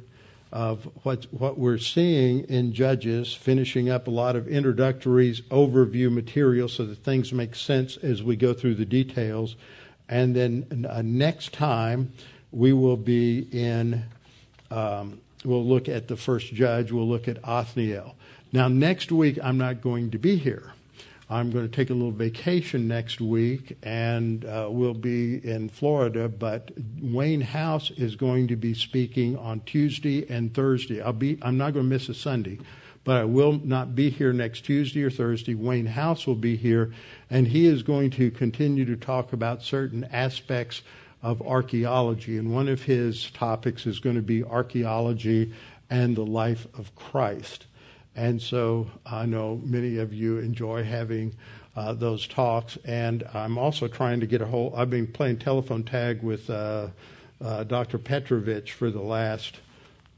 of 0.50 0.88
what 1.02 1.26
what 1.30 1.58
we're 1.58 1.76
seeing 1.76 2.44
in 2.44 2.72
Judges, 2.72 3.34
finishing 3.34 3.90
up 3.90 4.06
a 4.06 4.10
lot 4.10 4.36
of 4.36 4.48
introductories, 4.48 5.42
overview 5.50 6.10
material, 6.10 6.66
so 6.66 6.86
that 6.86 7.04
things 7.04 7.30
make 7.30 7.54
sense 7.54 7.98
as 7.98 8.22
we 8.22 8.36
go 8.36 8.54
through 8.54 8.76
the 8.76 8.86
details. 8.86 9.56
And 10.08 10.34
then 10.34 10.86
uh, 10.88 11.02
next 11.02 11.52
time 11.52 12.14
we 12.52 12.72
will 12.72 12.96
be 12.96 13.46
in. 13.52 14.04
Um, 14.70 15.20
we'll 15.44 15.66
look 15.66 15.90
at 15.90 16.08
the 16.08 16.16
first 16.16 16.54
judge. 16.54 16.90
We'll 16.90 17.06
look 17.06 17.28
at 17.28 17.36
Othniel. 17.44 18.14
Now 18.50 18.68
next 18.68 19.12
week 19.12 19.38
I'm 19.42 19.58
not 19.58 19.82
going 19.82 20.10
to 20.12 20.18
be 20.18 20.36
here. 20.36 20.72
I'm 21.32 21.50
going 21.52 21.64
to 21.64 21.70
take 21.70 21.90
a 21.90 21.94
little 21.94 22.10
vacation 22.10 22.88
next 22.88 23.20
week 23.20 23.78
and 23.84 24.44
uh, 24.44 24.66
we'll 24.68 24.94
be 24.94 25.36
in 25.36 25.68
Florida, 25.68 26.28
but 26.28 26.72
Wayne 27.00 27.40
House 27.40 27.92
is 27.92 28.16
going 28.16 28.48
to 28.48 28.56
be 28.56 28.74
speaking 28.74 29.38
on 29.38 29.60
Tuesday 29.60 30.28
and 30.28 30.52
Thursday. 30.52 31.00
I'll 31.00 31.12
be, 31.12 31.38
I'm 31.40 31.56
not 31.56 31.72
going 31.72 31.86
to 31.86 31.88
miss 31.88 32.08
a 32.08 32.14
Sunday, 32.14 32.58
but 33.04 33.16
I 33.18 33.24
will 33.26 33.52
not 33.52 33.94
be 33.94 34.10
here 34.10 34.32
next 34.32 34.62
Tuesday 34.62 35.04
or 35.04 35.10
Thursday. 35.10 35.54
Wayne 35.54 35.86
House 35.86 36.26
will 36.26 36.34
be 36.34 36.56
here 36.56 36.92
and 37.30 37.46
he 37.46 37.68
is 37.68 37.84
going 37.84 38.10
to 38.10 38.32
continue 38.32 38.84
to 38.86 38.96
talk 38.96 39.32
about 39.32 39.62
certain 39.62 40.02
aspects 40.10 40.82
of 41.22 41.40
archaeology. 41.42 42.38
And 42.38 42.52
one 42.52 42.66
of 42.66 42.82
his 42.82 43.30
topics 43.30 43.86
is 43.86 44.00
going 44.00 44.16
to 44.16 44.22
be 44.22 44.42
archaeology 44.42 45.52
and 45.88 46.16
the 46.16 46.26
life 46.26 46.66
of 46.76 46.96
Christ. 46.96 47.66
And 48.16 48.40
so 48.40 48.88
I 49.06 49.26
know 49.26 49.60
many 49.64 49.98
of 49.98 50.12
you 50.12 50.38
enjoy 50.38 50.84
having 50.84 51.34
uh, 51.76 51.92
those 51.92 52.26
talks. 52.26 52.76
And 52.84 53.22
I'm 53.32 53.56
also 53.56 53.88
trying 53.88 54.20
to 54.20 54.26
get 54.26 54.42
a 54.42 54.46
hold, 54.46 54.74
I've 54.74 54.90
been 54.90 55.06
playing 55.06 55.38
telephone 55.38 55.84
tag 55.84 56.22
with 56.22 56.50
uh, 56.50 56.88
uh, 57.40 57.64
Dr. 57.64 57.98
Petrovich 57.98 58.72
for 58.72 58.90
the 58.90 59.00
last 59.00 59.60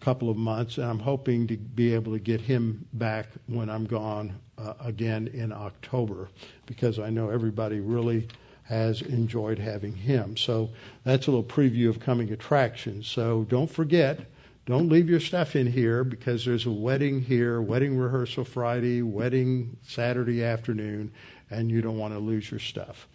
couple 0.00 0.28
of 0.28 0.36
months, 0.36 0.78
and 0.78 0.86
I'm 0.86 0.98
hoping 0.98 1.46
to 1.46 1.56
be 1.56 1.94
able 1.94 2.12
to 2.12 2.18
get 2.18 2.40
him 2.40 2.86
back 2.92 3.28
when 3.46 3.70
I'm 3.70 3.84
gone 3.84 4.34
uh, 4.58 4.74
again 4.80 5.28
in 5.28 5.52
October 5.52 6.28
because 6.66 6.98
I 6.98 7.08
know 7.10 7.30
everybody 7.30 7.78
really 7.78 8.26
has 8.64 9.02
enjoyed 9.02 9.58
having 9.58 9.94
him. 9.94 10.36
So 10.36 10.70
that's 11.04 11.26
a 11.26 11.30
little 11.30 11.44
preview 11.44 11.88
of 11.88 12.00
coming 12.00 12.32
attractions. 12.32 13.06
So 13.06 13.44
don't 13.44 13.70
forget, 13.70 14.20
don't 14.64 14.88
leave 14.88 15.10
your 15.10 15.20
stuff 15.20 15.56
in 15.56 15.66
here 15.66 16.04
because 16.04 16.44
there's 16.44 16.66
a 16.66 16.70
wedding 16.70 17.22
here, 17.22 17.60
wedding 17.60 17.96
rehearsal 17.96 18.44
Friday, 18.44 19.02
wedding 19.02 19.76
Saturday 19.82 20.44
afternoon, 20.44 21.12
and 21.50 21.70
you 21.70 21.82
don't 21.82 21.98
want 21.98 22.14
to 22.14 22.20
lose 22.20 22.50
your 22.50 22.60
stuff. 22.60 23.08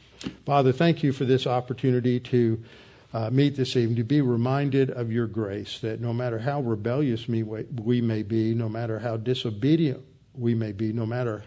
Father, 0.45 0.73
thank 0.73 1.03
you 1.03 1.13
for 1.13 1.23
this 1.23 1.47
opportunity 1.47 2.19
to 2.19 2.61
uh, 3.13 3.29
meet 3.29 3.55
this 3.55 3.77
evening, 3.77 3.95
to 3.95 4.03
be 4.03 4.19
reminded 4.19 4.89
of 4.89 5.11
your 5.11 5.27
grace, 5.27 5.79
that 5.79 6.01
no 6.01 6.13
matter 6.13 6.39
how 6.39 6.59
rebellious 6.59 7.27
we 7.27 8.01
may 8.01 8.23
be, 8.23 8.53
no 8.53 8.67
matter 8.67 8.99
how 8.99 9.15
disobedient 9.15 10.03
we 10.33 10.53
may 10.53 10.73
be, 10.73 10.91
no 10.91 11.05
matter 11.05 11.45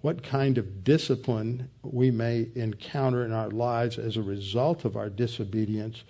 what 0.00 0.22
kind 0.22 0.58
of 0.58 0.82
discipline 0.82 1.70
we 1.82 2.10
may 2.10 2.48
encounter 2.54 3.24
in 3.24 3.32
our 3.32 3.50
lives 3.50 3.98
as 3.98 4.16
a 4.16 4.22
result 4.22 4.84
of 4.84 4.96
our 4.96 5.08
disobedience, 5.08 6.02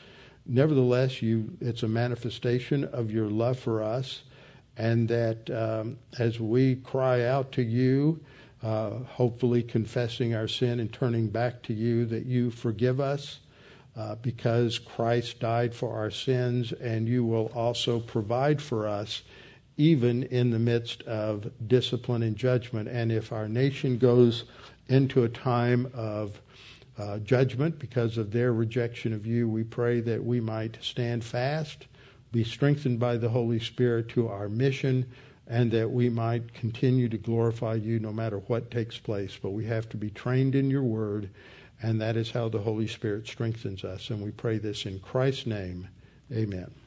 nevertheless, 0.47 1.23
you, 1.23 1.57
it's 1.61 1.83
a 1.83 1.89
manifestation 1.89 2.85
of 2.85 3.11
your 3.11 3.29
love 3.29 3.59
for 3.59 3.83
us, 3.83 4.23
and 4.77 5.09
that 5.09 5.51
um, 5.51 5.99
as 6.19 6.39
we 6.41 6.77
cry 6.77 7.25
out 7.25 7.53
to 7.53 7.63
you, 7.63 8.21
uh, 8.63 8.91
hopefully 8.91 9.63
confessing 9.63 10.35
our 10.35 10.49
sin 10.49 10.81
and 10.81 10.93
turning 10.93 11.29
back 11.29 11.63
to 11.63 11.73
you, 11.73 12.05
that 12.07 12.27
you 12.27 12.51
forgive 12.51 13.01
us 13.01 13.41
uh, 13.97 14.15
because 14.17 14.79
Christ 14.79 15.41
died 15.41 15.75
for 15.75 15.97
our 15.97 16.11
sins, 16.11 16.73
and 16.73 17.09
you 17.09 17.25
will 17.25 17.47
also 17.55 18.01
provide 18.01 18.61
for 18.61 18.87
us 18.87 19.23
even 19.79 20.23
in 20.25 20.51
the 20.51 20.59
midst 20.59 21.03
of 21.03 21.51
discipline 21.67 22.23
and 22.23 22.37
judgment. 22.37 22.89
And 22.89 23.13
if 23.13 23.33
our 23.33 23.49
nation 23.49 23.99
goes 23.99 24.45
into 24.89 25.25
a 25.25 25.29
time 25.29 25.91
of 25.95 26.41
uh, 26.99 27.19
judgment 27.19 27.79
because 27.79 28.17
of 28.17 28.31
their 28.31 28.53
rejection 28.53 29.13
of 29.13 29.27
you, 29.27 29.49
we 29.49 29.65
pray 29.65 30.01
that 30.01 30.25
we 30.25 30.41
might 30.41 30.79
stand 30.81 31.25
fast, 31.25 31.87
be 32.33 32.45
strengthened 32.45 32.99
by 32.99 33.17
the 33.17 33.29
Holy 33.29 33.61
Spirit 33.61 34.09
to 34.11 34.29
our 34.29 34.49
mission, 34.49 35.07
and 35.47 35.71
that 35.71 35.91
we 35.91 36.09
might 36.09 36.55
continue 36.55 37.09
to 37.09 37.19
glorify 37.19 37.75
you 37.75 37.99
no 37.99 38.13
matter 38.13 38.39
what 38.39 38.71
takes 38.71 38.99
place. 38.99 39.39
But 39.41 39.51
we 39.51 39.67
have 39.67 39.89
to 39.91 39.97
be 39.97 40.11
trained 40.11 40.55
in 40.55 40.71
your 40.71 40.83
word, 40.83 41.31
and 41.83 42.01
that 42.01 42.17
is 42.17 42.31
how 42.31 42.49
the 42.49 42.61
Holy 42.61 42.89
Spirit 42.89 43.29
strengthens 43.29 43.85
us. 43.85 44.11
And 44.11 44.23
we 44.23 44.31
pray 44.31 44.59
this 44.59 44.87
in 44.87 44.99
Christ's 44.99 45.47
name. 45.47 45.89
Amen. 46.33 46.86